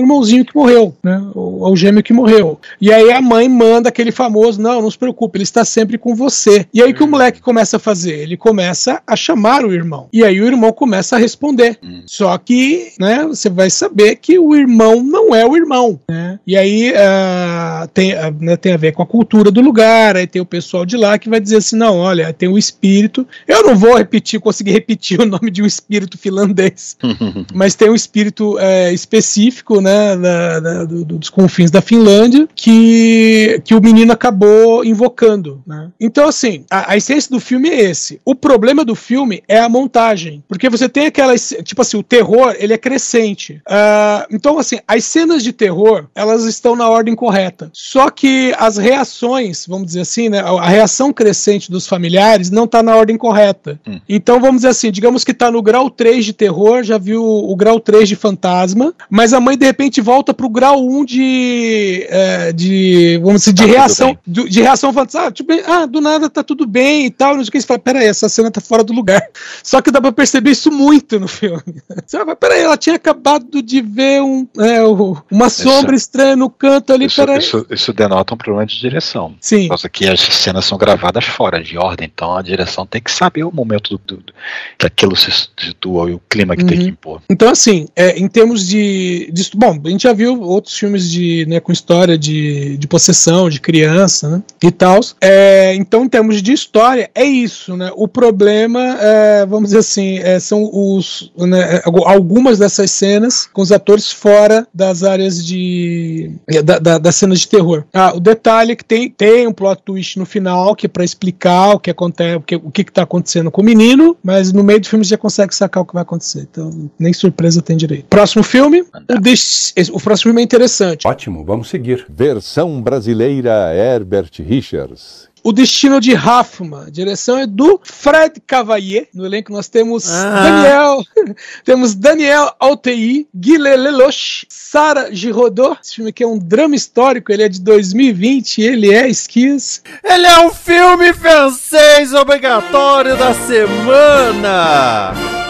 irmãozinho 0.00 0.44
que 0.44 0.54
morreu, 0.54 0.94
né, 1.02 1.22
ao, 1.34 1.76
gêmeo 1.76 2.02
que 2.02 2.12
morreu. 2.12 2.58
E 2.80 2.92
aí 2.92 3.10
a 3.10 3.20
mãe 3.20 3.48
manda 3.48 3.88
aquele 3.88 4.12
famoso, 4.12 4.60
não, 4.60 4.82
não 4.82 4.90
se 4.90 4.98
preocupe, 4.98 5.38
ele 5.38 5.44
está 5.44 5.64
sempre 5.64 5.98
com 5.98 6.14
você. 6.14 6.66
E 6.72 6.82
aí 6.82 6.92
o 6.92 6.94
que 6.94 7.02
o 7.02 7.08
moleque 7.08 7.40
começa 7.40 7.76
a 7.76 7.80
fazer? 7.80 8.18
Ele 8.18 8.36
começa 8.36 9.02
a 9.06 9.16
chamar 9.16 9.64
o 9.64 9.72
irmão. 9.72 10.08
E 10.12 10.24
aí 10.24 10.40
o 10.40 10.46
irmão 10.46 10.72
começa 10.72 11.16
a 11.16 11.18
responder. 11.18 11.78
Hum. 11.82 12.02
Só 12.06 12.36
que, 12.38 12.92
né, 12.98 13.24
você 13.26 13.48
vai 13.48 13.70
saber 13.70 14.16
que 14.16 14.38
o 14.38 14.54
irmão 14.54 15.02
não 15.02 15.34
é 15.34 15.46
o 15.46 15.56
irmão, 15.56 16.00
né? 16.08 16.38
E 16.46 16.56
aí 16.56 16.92
ah, 16.96 17.88
tem, 17.92 18.12
ah, 18.12 18.32
né, 18.38 18.56
tem 18.56 18.72
a 18.72 18.76
ver 18.76 18.92
com 18.92 19.02
a 19.02 19.06
cultura 19.06 19.50
do 19.50 19.60
lugar, 19.60 20.16
aí 20.16 20.26
tem 20.26 20.42
o 20.42 20.46
pessoal 20.46 20.84
de 20.84 20.96
lá 20.96 21.18
que 21.18 21.28
vai 21.28 21.40
dizer 21.40 21.56
assim, 21.56 21.76
não, 21.76 21.98
olha, 21.98 22.32
tem 22.32 22.48
o 22.48 22.58
espírito. 22.58 23.26
Eu 23.46 23.62
não 23.64 23.76
vou 23.76 23.96
repetir, 23.96 24.40
conseguir 24.40 24.72
repetir 24.72 25.20
o 25.20 25.26
nome 25.26 25.50
de 25.50 25.62
um 25.62 25.66
espírito 25.66 26.16
finlandês, 26.18 26.96
mas 27.54 27.74
tem 27.74 27.90
um 27.90 27.94
espírito 27.94 28.58
é, 28.58 28.92
específico, 28.92 29.80
né, 29.80 30.16
da- 30.16 30.60
da- 30.60 30.84
do- 30.84 31.04
dos 31.04 31.30
confins 31.30 31.70
da 31.70 31.80
Finlândia, 31.80 32.48
que, 32.54 33.60
que 33.64 33.74
o 33.74 33.80
menino 33.80 34.12
acabou 34.12 34.84
invocando, 34.84 35.62
né? 35.66 35.90
Então, 36.00 36.28
assim, 36.28 36.64
a, 36.70 36.92
a 36.92 36.96
essência 36.96 37.30
do 37.30 37.40
filme 37.40 37.68
é 37.68 37.82
esse. 37.90 38.20
O 38.24 38.34
problema 38.34 38.84
do 38.84 38.94
filme 38.94 39.42
é 39.48 39.58
a 39.58 39.68
montagem, 39.68 40.42
porque 40.48 40.68
você 40.68 40.88
tem 40.88 41.06
aquelas, 41.06 41.54
tipo 41.64 41.82
assim, 41.82 41.96
o 41.96 42.02
terror, 42.02 42.54
ele 42.58 42.72
é 42.72 42.78
crescente. 42.78 43.60
Ah, 43.68 44.26
então, 44.30 44.58
assim, 44.58 44.78
as 44.86 45.04
cenas 45.04 45.42
de 45.42 45.52
terror, 45.52 46.06
elas 46.14 46.44
estão 46.44 46.74
na 46.76 46.88
ordem 46.88 47.14
correta. 47.14 47.70
Só 47.72 48.10
que 48.10 48.54
as 48.58 48.76
reações, 48.76 49.66
vamos 49.66 49.86
dizer 49.86 50.00
assim, 50.00 50.28
né, 50.28 50.40
a, 50.40 50.50
a 50.50 50.68
reação 50.68 51.12
crescente 51.12 51.70
dos 51.70 51.86
familiares 51.86 52.50
não 52.50 52.64
está 52.64 52.82
na 52.82 52.94
ordem 52.96 53.16
correta. 53.22 53.78
Hum. 53.86 54.00
Então, 54.08 54.40
vamos 54.40 54.56
dizer 54.56 54.68
assim, 54.68 54.90
digamos 54.90 55.22
que 55.22 55.32
tá 55.32 55.48
no 55.48 55.62
grau 55.62 55.88
3 55.88 56.24
de 56.24 56.32
terror, 56.32 56.82
já 56.82 56.98
viu 56.98 57.24
o 57.24 57.54
grau 57.54 57.78
3 57.78 58.08
de 58.08 58.16
fantasma, 58.16 58.92
mas 59.08 59.32
a 59.32 59.38
mãe 59.40 59.56
de 59.56 59.64
repente 59.64 60.00
volta 60.00 60.34
pro 60.34 60.48
grau 60.48 60.84
1 60.84 61.04
de, 61.04 62.06
é, 62.10 62.52
de 62.52 63.20
vamos 63.22 63.42
dizer, 63.42 63.52
de 63.52 63.62
Tá 63.62 63.68
reação, 63.68 64.18
do- 64.26 64.48
de 64.48 64.60
reação 64.60 64.92
fantasma. 64.92 65.28
Ah, 65.28 65.30
tipo, 65.30 65.52
ah, 65.66 65.86
do 65.86 66.00
nada 66.00 66.28
tá 66.28 66.42
tudo 66.42 66.66
bem 66.66 67.06
e 67.06 67.10
tal, 67.10 67.36
não 67.36 67.44
sei 67.44 67.48
o 67.48 67.52
que. 67.52 67.60
Você 67.60 67.66
fala, 67.66 67.78
peraí, 67.78 68.06
essa 68.06 68.28
cena 68.28 68.50
tá 68.50 68.60
fora 68.60 68.82
do 68.82 68.92
lugar. 68.92 69.22
Só 69.62 69.80
que 69.80 69.90
dá 69.92 70.00
pra 70.00 70.10
perceber 70.10 70.50
isso 70.50 70.70
muito 70.72 71.20
no 71.20 71.28
filme. 71.28 71.62
Você 72.04 72.18
fala, 72.18 72.34
peraí, 72.34 72.62
ela 72.62 72.76
tinha 72.76 72.96
acabado 72.96 73.62
de 73.62 73.80
ver 73.80 74.20
um, 74.22 74.46
é, 74.58 74.82
uma 75.30 75.48
sombra 75.48 75.94
estranha 75.94 76.34
no 76.34 76.50
canto 76.50 76.92
ali, 76.92 77.06
Isso, 77.06 77.16
peraí. 77.16 77.38
isso, 77.38 77.64
isso 77.70 77.92
denota 77.92 78.34
um 78.34 78.36
problema 78.36 78.66
de 78.66 78.78
direção. 78.80 79.34
Sim. 79.40 79.62
Por 79.62 79.68
causa 79.70 79.88
que 79.88 80.08
as 80.08 80.20
cenas 80.20 80.64
são 80.64 80.76
gravadas 80.76 81.24
fora 81.24 81.62
de 81.62 81.78
ordem, 81.78 82.10
então 82.12 82.36
a 82.36 82.42
direção 82.42 82.84
tem 82.86 83.00
que 83.00 83.11
saber 83.12 83.44
o 83.44 83.52
momento 83.52 83.98
do, 84.06 84.16
do- 84.16 84.32
que 84.78 84.86
aquilo 84.86 85.14
se 85.16 85.30
situa 85.58 86.10
e 86.10 86.14
o 86.14 86.20
clima 86.28 86.56
que 86.56 86.64
tem 86.64 86.78
Uhum. 86.78 86.84
que 86.84 86.90
impor. 86.90 87.22
Então, 87.30 87.48
assim, 87.50 87.86
é, 87.94 88.18
em 88.18 88.26
termos 88.28 88.66
de, 88.66 89.30
de- 89.32 89.50
Bom, 89.54 89.78
a 89.84 89.88
gente 89.88 90.02
já 90.04 90.12
viu 90.12 90.40
outros 90.40 90.76
filmes 90.76 91.10
de, 91.10 91.44
né, 91.48 91.60
com 91.60 91.70
história 91.72 92.16
de, 92.16 92.76
de 92.76 92.86
possessão, 92.86 93.48
de 93.50 93.60
criança, 93.60 94.28
né? 94.28 94.42
E 94.62 94.70
tal. 94.70 95.00
É, 95.20 95.74
então, 95.74 96.04
em 96.04 96.08
termos 96.08 96.42
de 96.42 96.52
história, 96.52 97.10
é 97.14 97.24
isso, 97.24 97.76
né? 97.76 97.90
O 97.96 98.06
problema, 98.08 98.80
é, 99.00 99.46
vamos 99.46 99.68
dizer 99.70 99.78
assim, 99.80 100.18
é, 100.18 100.38
são 100.40 100.68
os, 100.72 101.30
né, 101.36 101.76
é, 101.76 101.82
algu- 101.84 102.04
algumas 102.04 102.58
dessas 102.58 102.90
cenas 102.90 103.46
com 103.52 103.60
os 103.62 103.72
atores 103.72 104.10
fora 104.10 104.66
das 104.72 105.02
áreas 105.02 105.44
de. 105.44 106.32
da- 106.64 106.78
da- 106.78 106.98
das 106.98 107.16
cenas 107.16 107.40
de 107.40 107.48
terror. 107.48 107.84
Ah, 107.92 108.12
o 108.14 108.20
detalhe 108.20 108.72
é 108.72 108.76
que 108.76 108.84
tem, 108.84 109.10
tem 109.10 109.46
um 109.46 109.52
plot 109.52 109.82
twist 109.84 110.18
no 110.18 110.24
final, 110.26 110.74
que 110.74 110.86
é 110.86 110.88
pra 110.88 111.04
explicar 111.04 111.74
o 111.74 111.78
que 111.80 111.90
acontece, 111.90 112.36
o 112.36 112.40
que, 112.40 112.56
o 112.56 112.70
que, 112.70 112.84
que 112.84 112.92
tá 112.92 113.01
acontecendo 113.02 113.50
com 113.50 113.60
o 113.60 113.64
menino, 113.64 114.16
mas 114.22 114.52
no 114.52 114.62
meio 114.62 114.80
do 114.80 114.86
filme 114.88 115.04
você 115.04 115.10
já 115.10 115.18
consegue 115.18 115.54
sacar 115.54 115.82
o 115.82 115.86
que 115.86 115.94
vai 115.94 116.02
acontecer. 116.02 116.46
Então, 116.50 116.90
nem 116.98 117.12
surpresa 117.12 117.60
tem 117.62 117.76
direito. 117.76 118.06
Próximo 118.08 118.42
filme, 118.42 118.82
o, 118.82 119.28
esse- 119.28 119.72
o 119.92 120.00
próximo 120.00 120.30
filme 120.30 120.40
é 120.40 120.44
interessante. 120.44 121.06
Ótimo, 121.06 121.44
vamos 121.44 121.68
seguir. 121.68 122.06
Versão 122.08 122.80
brasileira 122.82 123.74
Herbert 123.74 124.30
Richards. 124.38 125.28
O 125.44 125.52
Destino 125.52 126.00
de 126.00 126.14
Hoffman. 126.14 126.84
A 126.86 126.90
direção 126.90 127.36
é 127.36 127.46
do 127.46 127.80
Fred 127.82 128.40
Cavalier. 128.46 129.08
No 129.12 129.26
elenco 129.26 129.52
nós 129.52 129.68
temos 129.68 130.08
Ah. 130.08 130.42
Daniel, 130.42 131.04
temos 131.64 131.94
Daniel 131.94 132.54
Alteí, 132.60 133.26
Guilherme 133.34 133.84
Lelouch, 133.84 134.46
Sara 134.48 135.12
Giraudot. 135.12 135.78
Esse 135.82 135.96
filme 135.96 136.10
aqui 136.10 136.22
é 136.22 136.26
um 136.26 136.38
drama 136.38 136.76
histórico, 136.76 137.32
ele 137.32 137.42
é 137.42 137.48
de 137.48 137.60
2020, 137.60 138.62
ele 138.62 138.94
é 138.94 139.08
esquias. 139.08 139.82
Ele 140.04 140.26
é 140.26 140.46
o 140.46 140.50
filme 140.50 141.12
francês 141.12 142.14
obrigatório 142.14 143.16
da 143.16 143.34
semana! 143.34 145.41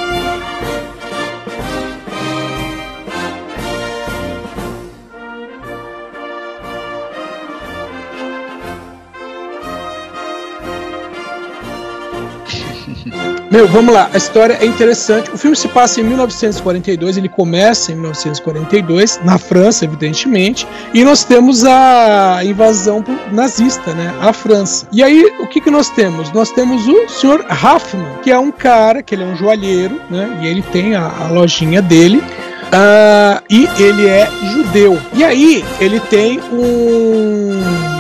Meu, 13.52 13.68
vamos 13.68 13.92
lá, 13.92 14.08
a 14.14 14.16
história 14.16 14.56
é 14.58 14.64
interessante. 14.64 15.30
O 15.30 15.36
filme 15.36 15.54
se 15.54 15.68
passa 15.68 16.00
em 16.00 16.04
1942, 16.04 17.18
ele 17.18 17.28
começa 17.28 17.92
em 17.92 17.96
1942, 17.96 19.20
na 19.22 19.36
França, 19.36 19.84
evidentemente, 19.84 20.66
e 20.94 21.04
nós 21.04 21.22
temos 21.22 21.62
a 21.62 22.40
invasão 22.42 23.04
nazista, 23.30 23.92
né? 23.92 24.10
A 24.22 24.32
França. 24.32 24.88
E 24.90 25.02
aí, 25.02 25.30
o 25.38 25.46
que, 25.46 25.60
que 25.60 25.70
nós 25.70 25.90
temos? 25.90 26.32
Nós 26.32 26.50
temos 26.50 26.88
o 26.88 27.06
Sr. 27.10 27.44
Hoffman, 27.62 28.06
que 28.22 28.30
é 28.30 28.38
um 28.38 28.50
cara, 28.50 29.02
que 29.02 29.14
ele 29.14 29.22
é 29.22 29.26
um 29.26 29.36
joalheiro, 29.36 30.00
né? 30.08 30.40
E 30.40 30.46
ele 30.46 30.62
tem 30.62 30.94
a, 30.94 31.12
a 31.20 31.28
lojinha 31.28 31.82
dele. 31.82 32.24
Ah, 32.72 33.42
e 33.50 33.68
ele 33.78 34.06
é 34.08 34.30
judeu. 34.50 34.98
E 35.12 35.22
aí, 35.22 35.62
ele 35.78 36.00
tem 36.00 36.40
um 36.50 37.91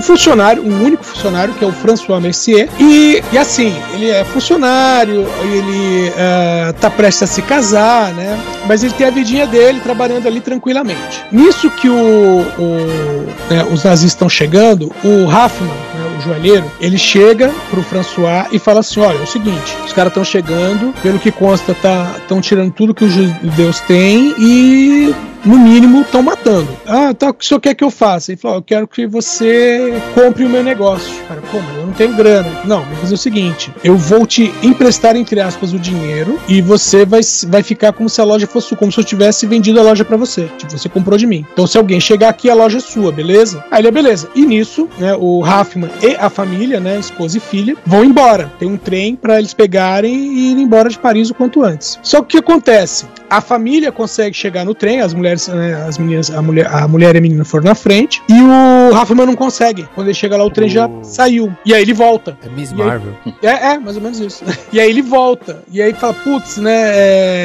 um 0.00 0.02
funcionário, 0.02 0.64
um 0.64 0.82
único 0.82 1.04
funcionário, 1.04 1.52
que 1.52 1.62
é 1.62 1.68
o 1.68 1.72
François 1.72 2.20
Mercier. 2.22 2.68
E, 2.80 3.22
e 3.30 3.38
assim, 3.38 3.76
ele 3.92 4.08
é 4.08 4.24
funcionário, 4.24 5.26
ele 5.42 6.10
ah, 6.16 6.74
tá 6.80 6.90
prestes 6.90 7.24
a 7.24 7.26
se 7.26 7.42
casar, 7.42 8.12
né? 8.14 8.40
Mas 8.66 8.82
ele 8.82 8.94
tem 8.94 9.06
a 9.06 9.10
vidinha 9.10 9.46
dele 9.46 9.78
trabalhando 9.80 10.26
ali 10.26 10.40
tranquilamente. 10.40 11.22
Nisso 11.30 11.70
que 11.70 11.88
o, 11.88 11.94
o, 11.94 13.26
né, 13.50 13.62
os 13.70 13.84
nazistas 13.84 14.12
estão 14.12 14.28
chegando, 14.28 14.90
o 15.04 15.24
Hoffman, 15.26 15.68
né, 15.68 16.16
o 16.18 16.22
joalheiro, 16.22 16.64
ele 16.80 16.96
chega 16.96 17.52
pro 17.68 17.82
François 17.82 18.46
e 18.50 18.58
fala 18.58 18.80
assim: 18.80 19.00
olha, 19.00 19.18
é 19.18 19.22
o 19.22 19.26
seguinte, 19.26 19.76
os 19.84 19.92
caras 19.92 20.10
estão 20.10 20.24
chegando, 20.24 20.94
pelo 21.02 21.18
que 21.18 21.30
consta, 21.30 21.74
tá 21.74 22.14
estão 22.16 22.40
tirando 22.40 22.72
tudo 22.72 22.94
que 22.94 23.04
os 23.04 23.12
judeus 23.12 23.80
têm 23.80 24.34
e 24.38 25.14
no 25.44 25.58
mínimo, 25.58 26.02
estão 26.02 26.22
matando. 26.22 26.68
Ah, 26.86 27.14
tá, 27.14 27.30
o 27.30 27.34
que 27.34 27.44
o 27.44 27.48
senhor 27.48 27.60
quer 27.60 27.74
que 27.74 27.84
eu 27.84 27.90
faça? 27.90 28.32
Ele 28.32 28.40
falou, 28.40 28.58
eu 28.58 28.62
quero 28.62 28.86
que 28.86 29.06
você 29.06 29.94
compre 30.14 30.44
o 30.44 30.48
meu 30.48 30.62
negócio. 30.62 31.12
Cara, 31.28 31.40
como? 31.50 31.68
Eu 31.70 31.86
não 31.86 31.92
tenho 31.92 32.14
grana. 32.14 32.50
Não, 32.64 32.84
vou 32.84 32.96
fazer 32.96 33.14
o 33.14 33.18
seguinte, 33.18 33.72
eu 33.82 33.96
vou 33.96 34.26
te 34.26 34.52
emprestar, 34.62 35.16
entre 35.16 35.40
aspas, 35.40 35.72
o 35.72 35.78
dinheiro 35.78 36.38
e 36.48 36.60
você 36.60 37.04
vai, 37.04 37.20
vai 37.48 37.62
ficar 37.62 37.92
como 37.92 38.08
se 38.08 38.20
a 38.20 38.24
loja 38.24 38.46
fosse 38.46 38.74
como 38.76 38.90
se 38.90 38.98
eu 38.98 39.04
tivesse 39.04 39.46
vendido 39.46 39.78
a 39.80 39.82
loja 39.82 40.04
pra 40.04 40.16
você. 40.16 40.48
Tipo, 40.58 40.72
você 40.72 40.88
comprou 40.88 41.18
de 41.18 41.26
mim. 41.26 41.44
Então, 41.52 41.66
se 41.66 41.76
alguém 41.76 42.00
chegar 42.00 42.28
aqui, 42.28 42.48
a 42.48 42.54
loja 42.54 42.78
é 42.78 42.80
sua, 42.80 43.12
beleza? 43.12 43.64
Aí 43.70 43.80
ele 43.80 43.88
é 43.88 43.90
beleza. 43.90 44.28
E 44.34 44.46
nisso, 44.46 44.88
né, 44.98 45.14
o 45.14 45.40
Hoffman 45.40 45.90
e 46.02 46.16
a 46.16 46.30
família, 46.30 46.80
né, 46.80 46.98
esposa 46.98 47.36
e 47.36 47.40
filha, 47.40 47.76
vão 47.84 48.04
embora. 48.04 48.52
Tem 48.58 48.68
um 48.68 48.76
trem 48.76 49.16
pra 49.16 49.38
eles 49.38 49.54
pegarem 49.54 50.14
e 50.14 50.52
ir 50.52 50.58
embora 50.58 50.88
de 50.88 50.98
Paris 50.98 51.30
o 51.30 51.34
quanto 51.34 51.62
antes. 51.62 51.98
Só 52.02 52.18
que 52.18 52.22
o 52.22 52.26
que 52.26 52.38
acontece? 52.38 53.06
A 53.30 53.40
família 53.40 53.92
consegue 53.92 54.36
chegar 54.36 54.64
no 54.64 54.74
trem, 54.74 55.00
as 55.00 55.14
mulheres 55.14 55.48
mulher, 55.48 55.76
né, 55.78 55.84
as 55.86 55.98
meninas, 55.98 56.30
a 56.30 56.42
mulher, 56.42 56.66
a 56.66 56.88
mulher 56.88 57.14
e 57.14 57.18
a 57.18 57.20
menina 57.20 57.44
foram 57.44 57.64
na 57.64 57.74
frente 57.74 58.22
e 58.28 58.34
o 58.34 58.92
Rafaman 58.92 59.26
não 59.26 59.36
consegue. 59.36 59.88
Quando 59.94 60.08
ele 60.08 60.14
chega 60.14 60.36
lá, 60.36 60.44
o 60.44 60.50
trem 60.50 60.68
já 60.68 60.88
saiu. 61.02 61.52
E 61.64 61.72
aí 61.74 61.82
ele 61.82 61.92
volta. 61.94 62.36
É 62.44 62.48
Miss 62.48 62.70
E 62.70 62.74
aí- 62.74 62.88
Marvel. 62.88 63.12
É, 63.42 63.48
é, 63.72 63.78
mais 63.78 63.96
ou 63.96 64.02
menos 64.02 64.18
isso. 64.20 64.44
E 64.72 64.78
aí 64.80 64.88
ele 64.88 65.02
volta. 65.02 65.62
E 65.70 65.82
aí 65.82 65.92
fala, 65.92 66.14
putz, 66.14 66.56
né? 66.58 66.90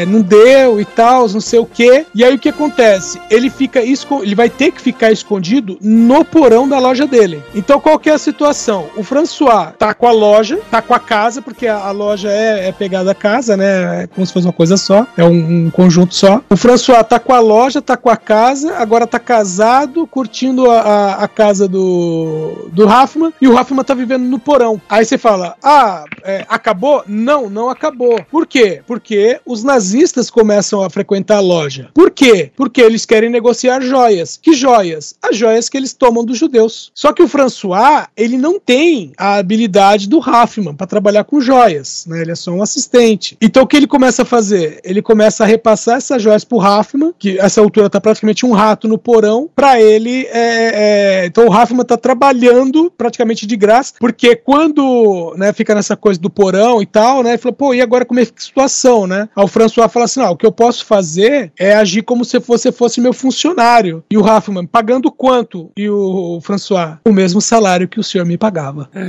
é, 0.02 0.06
não 0.08 0.22
deu 0.22 0.80
e 0.80 0.86
tal, 0.86 1.28
não 1.30 1.42
sei 1.42 1.60
o 1.60 1.66
quê. 1.66 2.06
E 2.14 2.24
aí 2.24 2.36
o 2.36 2.40
que 2.40 2.50
acontece? 2.50 3.20
Ele 3.30 3.50
fica 3.50 3.82
ele 3.82 4.36
vai 4.36 4.50
ter 4.50 4.72
que 4.72 4.82
ficar 4.82 5.12
escondido 5.12 5.78
no 5.82 6.24
porão 6.24 6.68
da 6.68 6.80
loja 6.80 7.06
dele. 7.08 7.44
Então 7.54 7.80
qual 7.80 7.98
que 8.00 8.10
é 8.10 8.14
a 8.14 8.18
situação? 8.18 8.88
O 8.96 9.04
François 9.04 9.72
tá 9.78 9.94
com 9.94 10.08
a 10.08 10.12
loja, 10.12 10.60
tá 10.70 10.82
com 10.82 10.94
a 10.94 11.00
casa, 11.00 11.42
porque 11.42 11.68
a, 11.68 11.78
a 11.78 11.92
loja 11.92 12.32
é, 12.32 12.68
é 12.68 12.72
pegada 12.72 13.12
a 13.12 13.16
casa, 13.16 13.56
né? 13.58 14.04
É 14.04 14.08
como 14.08 14.26
se 14.26 14.34
fosse 14.34 14.46
uma 14.46 14.54
coisa 14.54 14.78
só, 14.78 15.06
é 15.18 15.24
um, 15.24 15.66
um 15.68 15.72
conjunto 15.76 16.16
só. 16.16 16.42
O 16.50 16.56
François 16.56 17.04
tá 17.04 17.20
com 17.20 17.34
a 17.34 17.40
loja, 17.40 17.82
tá 17.82 17.98
com 17.98 18.10
a 18.10 18.16
casa, 18.16 18.76
agora 18.78 19.06
tá 19.06 19.20
casado, 19.20 20.08
curtindo 20.08 20.72
a, 20.72 20.80
a, 20.80 21.24
a 21.26 21.28
casa 21.28 21.68
do, 21.68 22.70
do 22.72 22.86
Raffman, 22.86 23.34
e 23.42 23.48
o 23.48 23.54
Raffman 23.54 23.84
tá 23.84 23.94
vivendo 23.94 24.24
no 24.24 24.40
porão. 24.40 24.82
Aí 24.90 25.04
você 25.04 25.18
fala, 25.18 25.56
ah, 25.62 26.06
é, 26.24 26.46
acabou? 26.48 27.04
Não, 27.06 27.50
não 27.50 27.70
acabou. 27.70 28.24
Por 28.32 28.48
quê? 28.48 28.82
Porque 28.88 29.40
os 29.46 29.64
nazistas 29.64 30.30
começam 30.30 30.82
a 30.82 30.90
frequentar 30.90 31.38
a 31.38 31.42
loja. 31.42 31.90
Por 31.94 32.10
quê? 32.10 32.52
Porque 32.56 32.82
eles 32.82 33.06
querem 33.06 33.30
negociar 33.30 33.82
joias. 33.82 34.40
Que 34.42 34.54
joias? 34.54 35.16
As 35.22 35.36
joias 35.36 35.68
que 35.68 35.76
eles 35.76 35.94
tomam 35.94 36.24
dos 36.24 36.38
judeus. 36.38 36.92
Só 36.96 37.12
que 37.12 37.22
o 37.22 37.28
François, 37.28 38.08
ele 38.16 38.38
não 38.38 38.60
tem 38.60 39.12
a 39.18 39.36
habilidade 39.36 40.08
do 40.08 40.20
Raffman 40.20 40.74
para 40.74 40.88
trabalhar 40.88 41.26
com 41.26 41.42
joias, 41.42 42.06
né? 42.08 42.22
Ele 42.22 42.32
é 42.32 42.36
só 42.36 42.52
um 42.52 42.64
assistente. 42.64 43.38
Então 43.42 43.64
o 43.64 43.68
que 43.68 43.76
ele 43.76 43.88
começa 43.88 44.22
a 44.22 44.26
fazer? 44.26 44.80
Ele 44.84 45.02
começa 45.02 45.44
a 45.44 45.48
repassar 45.66 45.98
essas 45.98 46.22
joias 46.22 46.44
pro 46.44 46.60
Raffman, 46.60 47.12
que 47.18 47.40
essa 47.40 47.60
altura 47.60 47.90
tá 47.90 48.00
praticamente 48.00 48.46
um 48.46 48.52
rato 48.52 48.88
no 48.88 49.00
porão, 49.00 49.50
para 49.56 49.82
ele. 49.82 50.28
é, 50.32 51.24
é, 51.24 51.26
então 51.26 51.48
o 51.48 51.50
Raffman 51.50 51.84
tá 51.84 51.98
trabalhando 51.98 52.92
praticamente 52.96 53.48
de 53.48 53.58
graça, 53.58 53.96
porque 54.00 54.36
quando 54.36 55.34
né, 55.38 55.52
fica 55.52 55.74
nessa 55.74 55.98
coisa 55.98 56.20
do 56.20 56.30
porão 56.30 56.82
e 56.82 56.86
tal, 56.86 57.24
né? 57.24 57.32
Ele 57.32 57.38
falou, 57.40 57.56
pô, 57.56 57.74
e 57.74 57.82
agora 57.82 58.06
como 58.06 58.20
é 58.20 58.26
que 58.26 58.44
situação, 58.44 59.08
né? 59.08 59.28
Aí 59.36 59.44
o 59.44 59.48
François 59.48 59.92
fala 59.92 60.06
assim: 60.06 60.20
não, 60.20 60.32
o 60.32 60.38
que 60.38 60.46
eu 60.46 60.52
posso 60.52 60.86
fazer 60.86 61.52
é 61.58 61.74
agir 61.74 62.04
como 62.04 62.24
se 62.24 62.38
você 62.40 62.72
fosse 62.72 63.02
meu 63.02 63.14
funcionário. 63.14 64.04
E 64.10 64.18
o 64.18 64.22
Raffman, 64.22 64.66
pagando 64.66 65.12
quanto? 65.12 65.72
E 65.76 65.90
o 65.90 66.40
François, 66.42 66.98
o 67.06 67.12
mesmo 67.12 67.42
salário 67.42 67.88
que 67.88 68.00
o 68.00 68.04
senhor 68.04 68.26
me 68.26 68.38
pagava. 68.38 68.90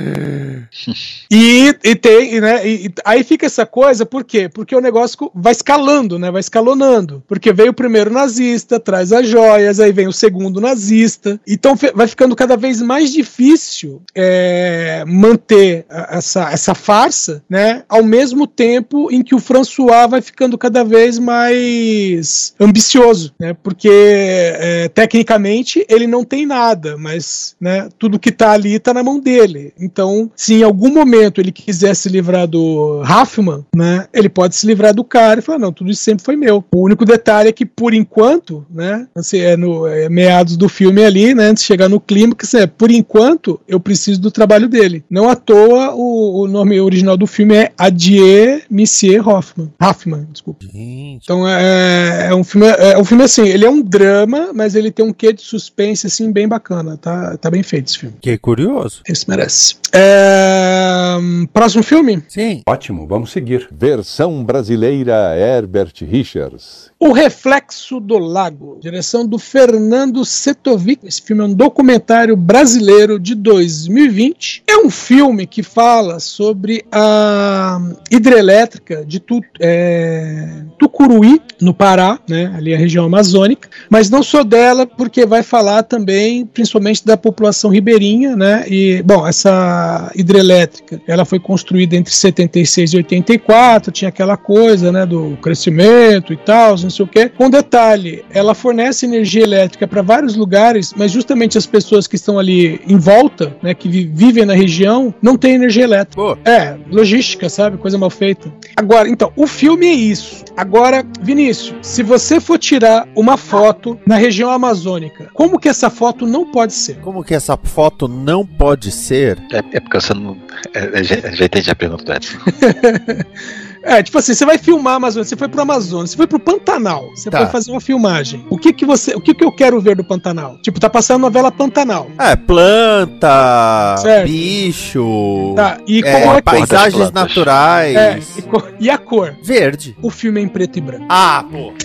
E, 1.31 1.75
e 1.83 1.97
tem, 1.97 2.41
né? 2.41 2.67
E, 2.67 2.91
aí 3.05 3.25
fica 3.25 3.47
essa 3.47 3.67
coisa, 3.67 4.07
por 4.07 4.25
quê? 4.25 4.49
Porque 4.49 4.75
o 4.75 4.81
negócio 4.81 5.31
vai 5.35 5.53
escalando, 5.53 6.19
né? 6.19 6.31
Vai 6.31 6.41
escalonando. 6.47 7.23
Porque 7.27 7.53
veio 7.53 7.71
o 7.71 7.75
primeiro 7.75 8.13
nazista, 8.13 8.81
traz 8.81 9.13
as 9.13 9.29
joias, 9.29 9.81
aí 9.81 9.93
vem 9.93 10.09
o 10.09 10.13
segundo 10.13 10.61
nazista. 10.61 11.41
Então 11.47 11.77
vai 11.95 12.07
ficando 12.07 12.35
cada 12.35 12.57
vez 12.57 12.81
mais 12.81 13.13
difícil 13.13 14.03
é, 14.15 15.05
manter 15.07 15.85
essa, 15.89 16.51
essa 16.51 16.75
farsa, 16.75 17.43
né? 17.49 17.85
Ao 17.89 18.03
mesmo 18.03 18.47
tempo 18.47 19.11
em 19.11 19.23
que 19.23 19.35
o 19.35 19.41
François 19.41 20.09
vai 20.09 20.21
ficando 20.21 20.57
cada 20.57 20.85
vez 20.85 21.19
mais 21.19 22.55
ambicioso, 22.59 23.33
né? 23.39 23.55
Porque 23.63 23.91
é, 23.91 24.89
tecnicamente 24.89 25.85
ele 25.89 26.07
não 26.07 26.25
tem 26.25 26.47
nada, 26.47 26.97
mas 26.97 27.57
né, 27.61 27.89
tudo 27.99 28.19
que 28.19 28.31
tá 28.31 28.53
ali 28.53 28.79
tá 28.79 28.95
na 28.95 29.03
mão 29.03 29.19
dele. 29.19 29.73
Então, 29.79 30.31
se 30.37 30.55
em 30.55 30.63
algum 30.63 30.93
momento 30.93 31.41
ele 31.41 31.53
quiser 31.53 31.95
se 31.95 32.09
livrar 32.09 32.47
do 32.47 33.01
Raffman, 33.03 33.65
né, 33.75 34.07
ele 34.13 34.29
pode 34.29 34.57
se 34.57 34.67
livrar 34.67 34.95
do 34.95 35.05
cara 35.05 35.41
e 35.41 35.43
falar: 35.43 35.59
não, 35.59 35.73
tudo 35.73 35.91
isso 35.91 36.03
sempre 36.03 36.25
foi 36.25 36.36
meu. 36.37 36.65
O 36.73 36.85
único 36.85 37.05
detalhe 37.05 37.49
é 37.49 37.53
que, 37.53 37.67
por 37.67 37.95
enquanto, 37.95 38.65
né, 38.71 39.07
assim, 39.15 39.39
é 39.39 39.57
no 39.57 39.87
é 39.87 40.09
meados 40.09 40.57
do 40.57 40.69
filme 40.69 41.05
ali, 41.05 41.35
né, 41.35 41.47
antes 41.47 41.63
de 41.63 41.67
chegar 41.67 41.89
no 41.89 42.01
clímax, 42.01 42.55
é, 42.55 42.67
por 42.67 42.91
enquanto, 42.91 43.61
eu 43.67 43.81
preciso 43.81 44.21
do 44.21 44.31
trabalho 44.31 44.69
dele. 44.69 45.05
Não 45.11 45.29
à 45.29 45.37
toa, 45.37 45.95
o, 45.95 46.43
o 46.43 46.49
nome 46.49 46.81
original 46.81 47.17
do 47.17 47.27
filme 47.27 47.55
é 47.55 47.73
Adieu 47.77 48.27
Monsieur 48.71 49.27
Hoffman. 49.27 49.73
Hoffman, 49.81 50.29
desculpa. 50.31 50.65
Gente. 50.67 51.23
Então 51.25 51.49
é, 51.49 52.29
é 52.31 52.35
um 52.35 52.45
filme, 52.45 52.67
é 52.67 52.99
um 52.99 53.05
filme 53.05 53.25
assim, 53.25 53.47
ele 53.47 53.65
é 53.65 53.71
um 53.71 53.83
drama, 53.83 54.51
mas 54.55 54.75
ele 54.75 54.91
tem 54.91 55.05
um 55.05 55.13
quê 55.13 55.33
de 55.33 55.43
suspense 55.43 56.07
assim 56.07 56.31
bem 56.31 56.49
bacana, 56.49 56.97
tá, 56.97 57.37
tá 57.37 57.51
bem 57.51 57.63
feito 57.63 57.89
esse 57.89 57.99
filme. 57.99 58.17
Que 58.21 58.37
curioso. 58.39 59.03
Esse 59.09 59.29
merece. 59.29 59.77
É, 59.93 61.17
hum, 61.19 61.47
próximo 61.53 61.83
filme? 61.83 62.23
Sim. 62.29 62.63
Ótimo, 62.67 63.07
vamos 63.07 63.31
seguir. 63.31 63.69
Versão 63.73 64.45
brasileira 64.45 65.37
Herbert 65.37 65.93
Richards. 66.17 66.91
O 66.99 67.13
Reflexo 67.13 68.01
do 68.01 68.17
Lago, 68.17 68.79
direção 68.81 69.27
do 69.27 69.39
Fernando 69.39 70.25
Setovic. 70.25 71.07
Esse 71.07 71.21
filme 71.21 71.43
é 71.43 71.45
um 71.47 71.53
documentário 71.53 72.35
brasileiro 72.35 73.19
de 73.21 73.35
2020. 73.35 74.63
É 74.67 74.79
um 74.79 74.89
filme 74.89 75.47
que 75.47 75.63
fala 75.63 76.19
sobre 76.19 76.85
a 76.91 77.79
hidrelétrica 78.11 79.05
de 79.05 79.21
Tu- 79.21 79.43
é, 79.61 80.63
Tucuruí, 80.79 81.41
no 81.61 81.75
Pará, 81.75 82.19
né, 82.29 82.53
ali 82.57 82.75
a 82.75 82.79
região 82.79 83.05
amazônica, 83.05 83.69
mas 83.91 84.09
não 84.09 84.23
só 84.23 84.43
dela, 84.43 84.87
porque 84.87 85.27
vai 85.27 85.43
falar 85.43 85.83
também, 85.83 86.47
principalmente 86.47 87.05
da 87.05 87.17
população 87.17 87.71
ribeirinha, 87.71 88.35
né, 88.37 88.65
e, 88.69 89.03
bom, 89.03 89.27
essa 89.27 90.11
hidrelétrica, 90.15 91.01
ela 91.07 91.25
foi 91.25 91.39
construída 91.39 91.97
entre 91.97 92.13
76 92.15 92.93
e 92.93 92.97
84, 92.99 93.93
tinha 93.93 94.09
aquela 94.09 94.37
coisa, 94.37 94.91
né, 94.91 95.05
do 95.05 95.37
crescimento 95.43 96.06
e 96.33 96.37
tal, 96.37 96.71
não 96.77 96.91
sei 96.91 97.05
o 97.05 97.09
quê. 97.09 97.29
Com 97.29 97.51
detalhe, 97.51 98.25
ela 98.31 98.55
fornece 98.55 99.07
energia 99.07 99.43
elétrica 99.43 99.87
para 99.87 100.03
vários 100.03 100.37
lugares, 100.37 100.93
mas 100.97 101.11
justamente 101.13 101.59
as 101.59 101.67
pessoas 101.67 102.07
que 102.07 102.17
estão 102.17 102.39
ali 102.39 102.81
em 102.87 102.97
volta, 102.99 103.57
né, 103.63 103.75
que 103.75 103.89
vi- 103.89 104.11
vivem 104.13 104.45
na 104.45 104.55
região, 104.55 105.15
não 105.21 105.37
têm 105.37 105.55
energia 105.55 105.85
elétrica. 105.85 106.21
Pô. 106.23 106.37
É, 106.45 106.77
logística, 106.91 107.49
sabe? 107.49 107.77
Coisa 107.79 107.99
mal 107.99 108.11
feita. 108.11 108.53
Agora, 108.77 109.09
então, 109.09 109.33
o 109.37 109.47
filme 109.47 109.87
é 109.87 109.93
isso. 109.95 110.45
Agora, 110.57 111.05
Vinícius, 111.21 111.75
se 111.83 112.03
você 112.03 112.41
for 112.41 112.59
tirar 112.59 113.07
uma 113.15 113.37
foto 113.37 113.99
na 114.07 114.17
região 114.17 114.51
amazônica, 114.51 115.29
como 115.35 115.59
que 115.59 115.69
essa 115.69 115.91
foto 115.91 116.27
não 116.27 116.51
pode 116.51 116.73
ser? 116.73 116.97
Como 117.01 117.23
que 117.23 117.35
essa 117.35 117.57
foto 117.63 118.09
não 118.09 118.45
pode 118.47 118.91
ser? 118.91 119.39
É, 119.53 119.59
é 119.77 119.81
porque 119.81 120.01
você 120.01 120.15
não. 120.15 120.37
É, 120.75 121.01
é, 121.01 121.05
já, 121.05 121.17
já 121.33 121.45
entendi 121.45 121.71
a 121.71 121.75
pergunta 121.75 122.05
do 122.05 122.13
Edson. 122.13 122.39
É, 123.87 124.03
tipo 124.03 124.19
assim, 124.19 124.35
você 124.35 124.45
vai 124.45 124.59
filmar 124.59 124.95
a 124.95 124.97
Amazônia, 124.97 125.25
você 125.25 125.37
foi 125.37 125.49
pro 125.49 125.61
Amazonas, 125.63 126.11
você 126.11 126.17
foi 126.17 126.27
pro 126.27 126.39
Pantanal, 126.41 127.09
você 127.15 127.31
Tá. 127.31 127.39
foi 127.39 127.47
fazer 127.47 127.71
uma 127.71 127.81
filmagem. 127.81 128.45
O 128.51 128.59
que 128.59 128.73
que 128.73 128.85
você, 128.85 129.15
o 129.15 129.21
que 129.21 129.33
que 129.33 129.45
eu 129.45 129.53
quero 129.53 129.81
ver 129.81 129.95
do 129.97 130.03
Pantanal? 130.05 130.59
Tipo, 130.61 130.81
tá 130.81 130.91
passando 130.91 131.17
a 131.17 131.19
novela 131.29 131.53
Pantanal. 131.53 132.11
É, 132.19 132.35
planta, 132.37 133.97
Certo. 133.99 134.27
bicho, 134.29 135.53
Tá, 135.57 135.79
e 135.87 136.01
é, 136.01 136.21
como 136.21 136.35
é 136.35 136.43
paisagens 136.43 137.13
naturais. 137.13 137.97
é, 137.97 138.19
e, 138.39 138.43
co- 138.43 138.69
e 138.81 138.91
a 138.91 138.99
cor? 138.99 139.35
Verde. 139.43 139.97
O 140.03 140.11
filme 140.11 140.41
é 140.41 140.45
em 140.45 140.49
preto 140.49 140.77
e 140.79 140.81
branco. 140.81 141.07
Ah, 141.09 141.45
pô. 141.51 141.73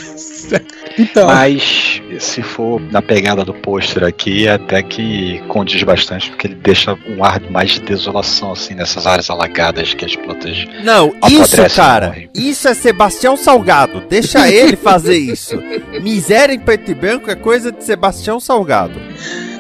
Então, 1.00 1.28
Mas 1.28 2.02
se 2.20 2.42
for 2.42 2.82
na 2.92 3.02
pegada 3.02 3.46
do 3.46 3.54
pôster 3.54 4.04
aqui, 4.04 4.46
até 4.50 4.84
que 4.84 5.42
condiz 5.48 5.82
bastante, 5.84 6.30
porque 6.30 6.48
ele 6.48 6.56
deixa 6.56 6.98
um 7.08 7.24
ar 7.24 7.40
mais 7.50 7.72
de 7.72 7.80
desolação, 7.80 8.52
assim, 8.52 8.74
nessas 8.76 9.08
áreas 9.08 9.30
alagadas 9.30 9.94
que 9.94 10.04
as 10.04 10.14
plantas. 10.18 10.66
Não, 10.84 11.08
isso, 11.30 11.44
Apodrece, 11.44 11.58
cara, 11.92 12.16
isso 12.34 12.68
é 12.70 12.74
Sebastião 12.74 13.36
Salgado. 13.36 14.02
Deixa 14.08 14.50
ele 14.50 14.78
fazer 14.78 15.18
isso. 15.18 15.62
Miséria 16.02 16.54
em 16.54 16.60
preto 16.60 16.92
e 16.92 16.96
branco 16.96 17.30
é 17.30 17.36
coisa 17.36 17.72
de 17.72 17.84
Sebastião 17.84 18.40
Salgado. 18.40 19.00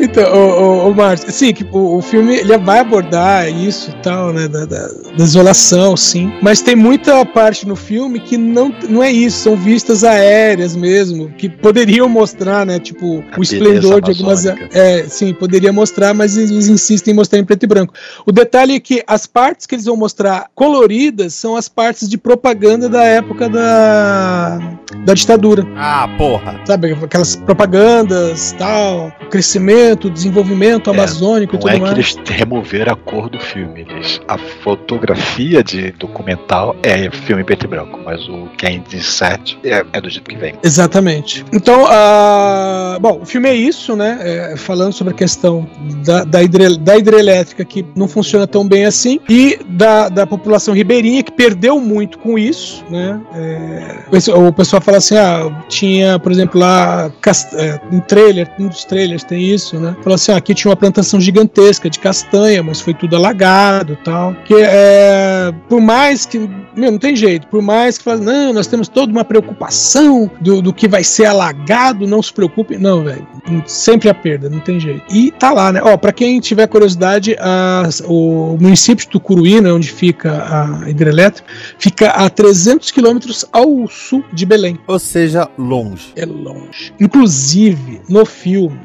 Então, 0.02 0.34
o, 0.34 0.88
o, 0.88 0.90
o 0.90 0.96
Márcio, 0.96 1.32
sim, 1.32 1.54
que 1.54 1.64
o, 1.72 1.98
o 1.98 2.02
filme 2.02 2.38
ele 2.38 2.58
vai 2.58 2.80
abordar 2.80 3.48
isso 3.50 3.92
e 3.92 3.94
tal, 4.02 4.34
né, 4.34 4.48
da, 4.48 4.66
da- 4.66 4.88
da 4.88 5.12
desolação, 5.16 5.96
sim, 5.96 6.32
mas 6.42 6.62
tem 6.62 6.76
muita 6.76 7.24
parte 7.26 7.68
no 7.68 7.76
filme 7.76 8.20
que 8.20 8.38
não, 8.38 8.74
não 8.90 9.04
é 9.04 9.12
isso, 9.12 9.40
são 9.44 9.56
vistas 9.56 10.04
aéreas 10.04 10.76
mesmo, 10.76 11.30
que 11.38 11.48
poderiam 11.50 12.10
mostrar, 12.10 12.66
né, 12.66 12.80
tipo, 12.80 13.24
A 13.32 13.40
o 13.40 13.44
esplendor 13.44 14.02
de 14.02 14.12
algumas... 14.12 14.46
É, 14.46 15.06
sim, 15.08 15.34
poderia 15.34 15.72
mostrar, 15.72 16.14
mas 16.14 16.36
eles 16.38 16.68
insistem 16.68 17.14
em 17.14 17.16
mostrar 17.16 17.38
em 17.40 17.44
preto 17.46 17.64
e 17.64 17.68
branco. 17.68 17.94
O 18.26 18.32
detalhe 18.32 18.76
é 18.76 18.80
que 18.80 19.04
as 19.06 19.26
partes 19.28 19.66
que 19.68 19.76
eles 19.76 19.86
vão 19.86 19.96
mostrar 19.96 20.48
coloridas 20.56 21.34
são 21.34 21.56
as 21.56 21.70
partes 21.70 22.10
de 22.10 22.18
propaganda 22.18 22.90
da 22.90 23.04
época 23.04 23.48
da, 23.50 24.60
da 25.06 25.14
ditadura 25.14 25.66
Ah, 25.76 26.08
porra. 26.18 26.60
sabe, 26.66 26.94
aquelas 26.94 27.36
propagandas, 27.36 28.56
tal, 28.58 29.12
o 29.22 29.30
crescimento, 29.30 29.91
o 30.08 30.10
desenvolvimento 30.10 30.90
É, 30.90 30.94
amazônico 30.94 31.56
e 31.56 31.58
Não 31.58 31.62
tudo 31.62 31.70
é 31.72 31.74
que 31.76 31.82
mais. 31.82 31.94
eles 31.94 32.18
removeram 32.30 32.94
a 32.94 32.96
cor 32.96 33.30
do 33.30 33.40
filme. 33.40 33.86
Eles, 33.90 34.20
a 34.28 34.38
fotografia 34.38 35.64
de 35.64 35.92
documental 35.94 36.76
é 36.84 37.10
filme 37.12 37.44
preto 37.44 37.66
e 37.66 37.68
branco, 37.68 38.00
mas 38.04 38.28
o 38.28 38.48
que 38.58 38.66
é 38.66 38.74
insert 38.74 39.56
é, 39.64 39.86
é 39.94 40.02
do 40.02 40.10
jeito 40.10 40.30
que 40.30 40.36
vem. 40.38 40.54
Exatamente. 40.64 41.46
Então, 41.54 41.86
bom, 43.00 43.20
o 43.22 43.26
filme 43.26 43.50
é 43.50 43.56
isso, 43.56 43.96
né? 43.96 44.18
É, 44.22 44.58
falando 44.58 44.94
sobre 44.94 45.14
a 45.14 45.16
questão 45.16 45.68
da, 46.06 46.24
da, 46.24 46.44
hidre- 46.44 46.78
da 46.78 46.98
hidrelétrica 46.98 47.64
que 47.66 47.86
não 47.96 48.08
funciona 48.08 48.48
tão 48.48 48.68
bem 48.68 48.86
assim 48.86 49.20
e 49.30 49.60
da, 49.68 50.10
da 50.10 50.26
população 50.28 50.74
ribeirinha 50.74 51.24
que 51.24 51.32
perdeu 51.32 51.80
muito 51.80 52.18
com 52.20 52.38
isso, 52.38 52.84
né? 52.90 53.20
É, 53.34 53.98
o 54.08 54.54
pessoal- 54.54 54.82
fala 54.82 54.98
assim: 54.98 55.16
ah, 55.18 55.64
tinha, 55.68 56.20
por 56.20 56.32
exemplo, 56.32 56.60
lá 56.60 57.12
é, 57.56 57.80
um 57.92 58.00
trailer, 58.00 58.50
um 58.60 58.68
dos 58.68 58.84
trailers 58.86 59.24
tem 59.24 59.44
isso, 59.44 59.80
né? 59.82 59.96
Fala 60.04 60.16
assim: 60.16 60.32
ah, 60.32 60.38
aqui 60.38 60.54
tinha 60.54 60.70
uma 60.70 60.78
plantação 60.78 61.20
gigantesca 61.20 61.90
de 61.90 62.00
castanha, 62.00 62.64
mas 62.64 62.80
foi 62.80 62.94
tudo 62.94 63.16
alagado 63.16 63.98
tal. 64.04 64.34
Que 64.46 64.56
é. 64.58 65.52
Por 65.68 65.82
mais 65.82 66.26
que. 66.26 66.40
Meu, 66.76 66.92
não 66.92 67.00
tem 67.00 67.16
jeito. 67.16 67.48
Por 67.48 67.62
mais 67.62 67.98
que 67.98 68.04
fala, 68.04 68.22
não, 68.22 68.54
nós 68.54 68.68
temos 68.68 68.88
toda 68.88 69.12
uma 69.12 69.26
preocupação 69.26 70.32
do, 70.40 70.62
do 70.62 70.72
que 70.72 70.88
vai 70.88 71.04
ser 71.04 71.26
alagado, 71.26 72.08
não 72.08 72.22
se 72.22 72.32
preocupe. 72.32 72.78
Não, 72.78 73.04
velho. 73.04 73.28
Sempre 73.66 74.10
a 74.10 74.14
perda, 74.14 74.50
não 74.50 74.60
tem 74.60 74.80
jeito. 74.80 75.04
E 75.14 75.32
tá 75.32 75.52
lá, 75.52 75.72
né? 75.72 75.82
Ó, 75.84 75.98
pra 75.98 76.12
quem 76.12 76.40
tiver 76.40 76.68
curiosidade, 76.68 77.36
a, 77.40 77.90
o 78.06 78.58
município 78.60 79.06
de 79.06 79.12
Tucuruí, 79.12 79.60
né, 79.60 79.72
onde 79.72 79.92
fica 79.92 80.32
a 80.32 80.90
hidrelétrica, 80.90 81.48
fica 81.78 82.10
a 82.12 82.30
300 82.30 82.92
quilômetros 82.92 83.46
ao 83.52 83.88
sul 83.88 84.24
de 84.32 84.46
Belém. 84.46 84.80
Ou 84.88 85.00
seja, 85.00 85.50
longe. 85.58 86.14
É 86.16 86.26
longe. 86.26 86.94
Inclusive, 87.00 88.02
no 88.08 88.26
filme, 88.26 88.80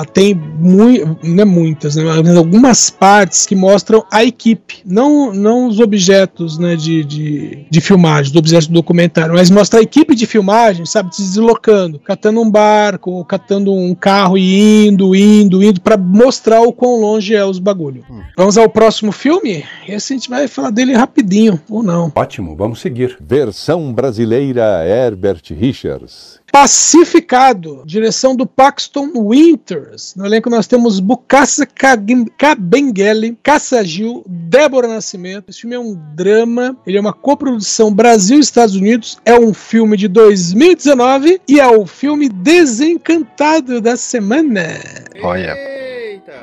ah, 0.00 0.04
tem 0.04 0.34
muito, 0.34 1.18
não 1.22 1.42
é 1.42 1.44
muitas, 1.44 1.96
né, 1.96 2.04
mas 2.04 2.36
algumas 2.36 2.90
partes 2.90 3.46
que 3.46 3.54
mostram 3.54 4.04
a 4.10 4.24
equipe, 4.24 4.82
não, 4.84 5.32
não 5.32 5.66
os 5.66 5.78
objetos 5.78 6.58
né, 6.58 6.74
de, 6.74 7.04
de, 7.04 7.66
de 7.70 7.80
filmagem, 7.80 8.30
os 8.30 8.36
objetos 8.36 8.66
do 8.66 8.74
documentário, 8.74 9.34
mas 9.34 9.50
mostra 9.50 9.80
a 9.80 9.82
equipe 9.82 10.14
de 10.14 10.26
filmagem, 10.26 10.86
sabe, 10.86 11.14
se 11.14 11.22
deslocando, 11.22 11.98
catando 11.98 12.40
um 12.40 12.50
barco, 12.50 13.24
catando 13.24 13.72
um 13.72 13.94
carro 13.94 14.38
e 14.38 14.86
indo, 14.86 15.14
indo, 15.14 15.62
indo, 15.62 15.80
para 15.80 15.96
mostrar 15.96 16.62
o 16.62 16.72
quão 16.72 17.00
longe 17.00 17.34
é 17.34 17.44
os 17.44 17.58
bagulho. 17.58 18.04
Hum. 18.10 18.22
Vamos 18.36 18.56
ao 18.56 18.68
próximo 18.68 19.12
filme? 19.12 19.64
Esse 19.86 20.12
a 20.12 20.16
gente 20.16 20.30
vai 20.30 20.48
falar 20.48 20.70
dele 20.70 20.94
rapidinho, 20.94 21.60
ou 21.68 21.82
não. 21.82 22.10
Ótimo, 22.14 22.56
vamos 22.56 22.80
seguir. 22.80 23.16
Versão 23.20 23.92
brasileira 23.92 24.84
Herbert 24.86 25.42
Richards. 25.50 26.39
Pacificado, 26.52 27.82
direção 27.86 28.34
do 28.34 28.46
Paxton 28.46 29.10
Winters. 29.14 30.14
No 30.16 30.26
elenco 30.26 30.50
nós 30.50 30.66
temos 30.66 31.00
Bukasa 31.00 31.66
Kabengele, 31.66 33.38
Cassa 33.42 33.84
Gil, 33.84 34.24
Débora 34.26 34.88
Nascimento. 34.88 35.48
Esse 35.48 35.60
filme 35.60 35.76
é 35.76 35.78
um 35.78 35.94
drama, 36.14 36.76
ele 36.86 36.98
é 36.98 37.00
uma 37.00 37.12
coprodução 37.12 37.92
Brasil 37.92 38.38
e 38.38 38.40
Estados 38.40 38.74
Unidos, 38.74 39.18
é 39.24 39.38
um 39.38 39.54
filme 39.54 39.96
de 39.96 40.08
2019 40.08 41.40
e 41.46 41.60
é 41.60 41.66
o 41.68 41.86
filme 41.86 42.28
desencantado 42.28 43.80
da 43.80 43.96
semana. 43.96 44.80
Olha. 45.22 45.89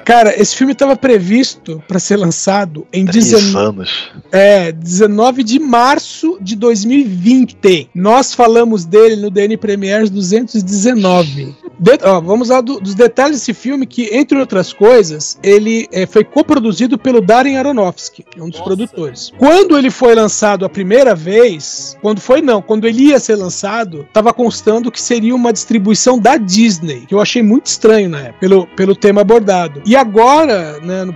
Cara, 0.05 0.39
esse 0.39 0.55
filme 0.55 0.73
estava 0.73 0.95
previsto 0.95 1.83
para 1.87 1.99
ser 1.99 2.17
lançado 2.17 2.87
em 2.91 3.05
19... 3.05 3.57
anos. 3.57 4.11
É, 4.31 4.71
19 4.71 5.43
de 5.43 5.59
março 5.59 6.37
de 6.41 6.55
2020. 6.55 7.89
Nós 7.93 8.33
falamos 8.33 8.85
dele 8.85 9.15
no 9.15 9.29
DN 9.29 9.57
Premiers 9.57 10.09
219. 10.09 11.55
De, 11.79 11.97
ó, 12.03 12.19
vamos 12.19 12.49
lá 12.49 12.61
do, 12.61 12.79
dos 12.79 12.95
detalhes 12.95 13.37
desse 13.39 13.53
filme, 13.53 13.85
que, 13.85 14.09
entre 14.15 14.37
outras 14.37 14.73
coisas, 14.73 15.37
ele 15.43 15.87
é, 15.91 16.05
foi 16.05 16.23
coproduzido 16.23 16.97
pelo 16.97 17.21
Darren 17.21 17.57
Aronofsky, 17.57 18.25
é 18.35 18.41
um 18.41 18.49
dos 18.49 18.59
Nossa. 18.59 18.63
produtores. 18.63 19.31
Quando 19.37 19.77
ele 19.77 19.89
foi 19.89 20.15
lançado 20.15 20.65
a 20.65 20.69
primeira 20.69 21.15
vez, 21.15 21.97
quando 22.01 22.19
foi 22.19 22.41
não, 22.41 22.61
quando 22.61 22.87
ele 22.87 23.09
ia 23.09 23.19
ser 23.19 23.35
lançado, 23.35 24.01
estava 24.07 24.33
constando 24.33 24.91
que 24.91 25.01
seria 25.01 25.35
uma 25.35 25.53
distribuição 25.53 26.19
da 26.19 26.37
Disney, 26.37 27.05
que 27.07 27.13
eu 27.13 27.21
achei 27.21 27.41
muito 27.41 27.67
estranho 27.67 28.09
na 28.09 28.19
época, 28.19 28.39
pelo, 28.39 28.67
pelo 28.67 28.95
tema 28.95 29.21
abordado. 29.21 29.81
E 29.85 29.95
agora, 29.95 30.79
né, 30.79 31.07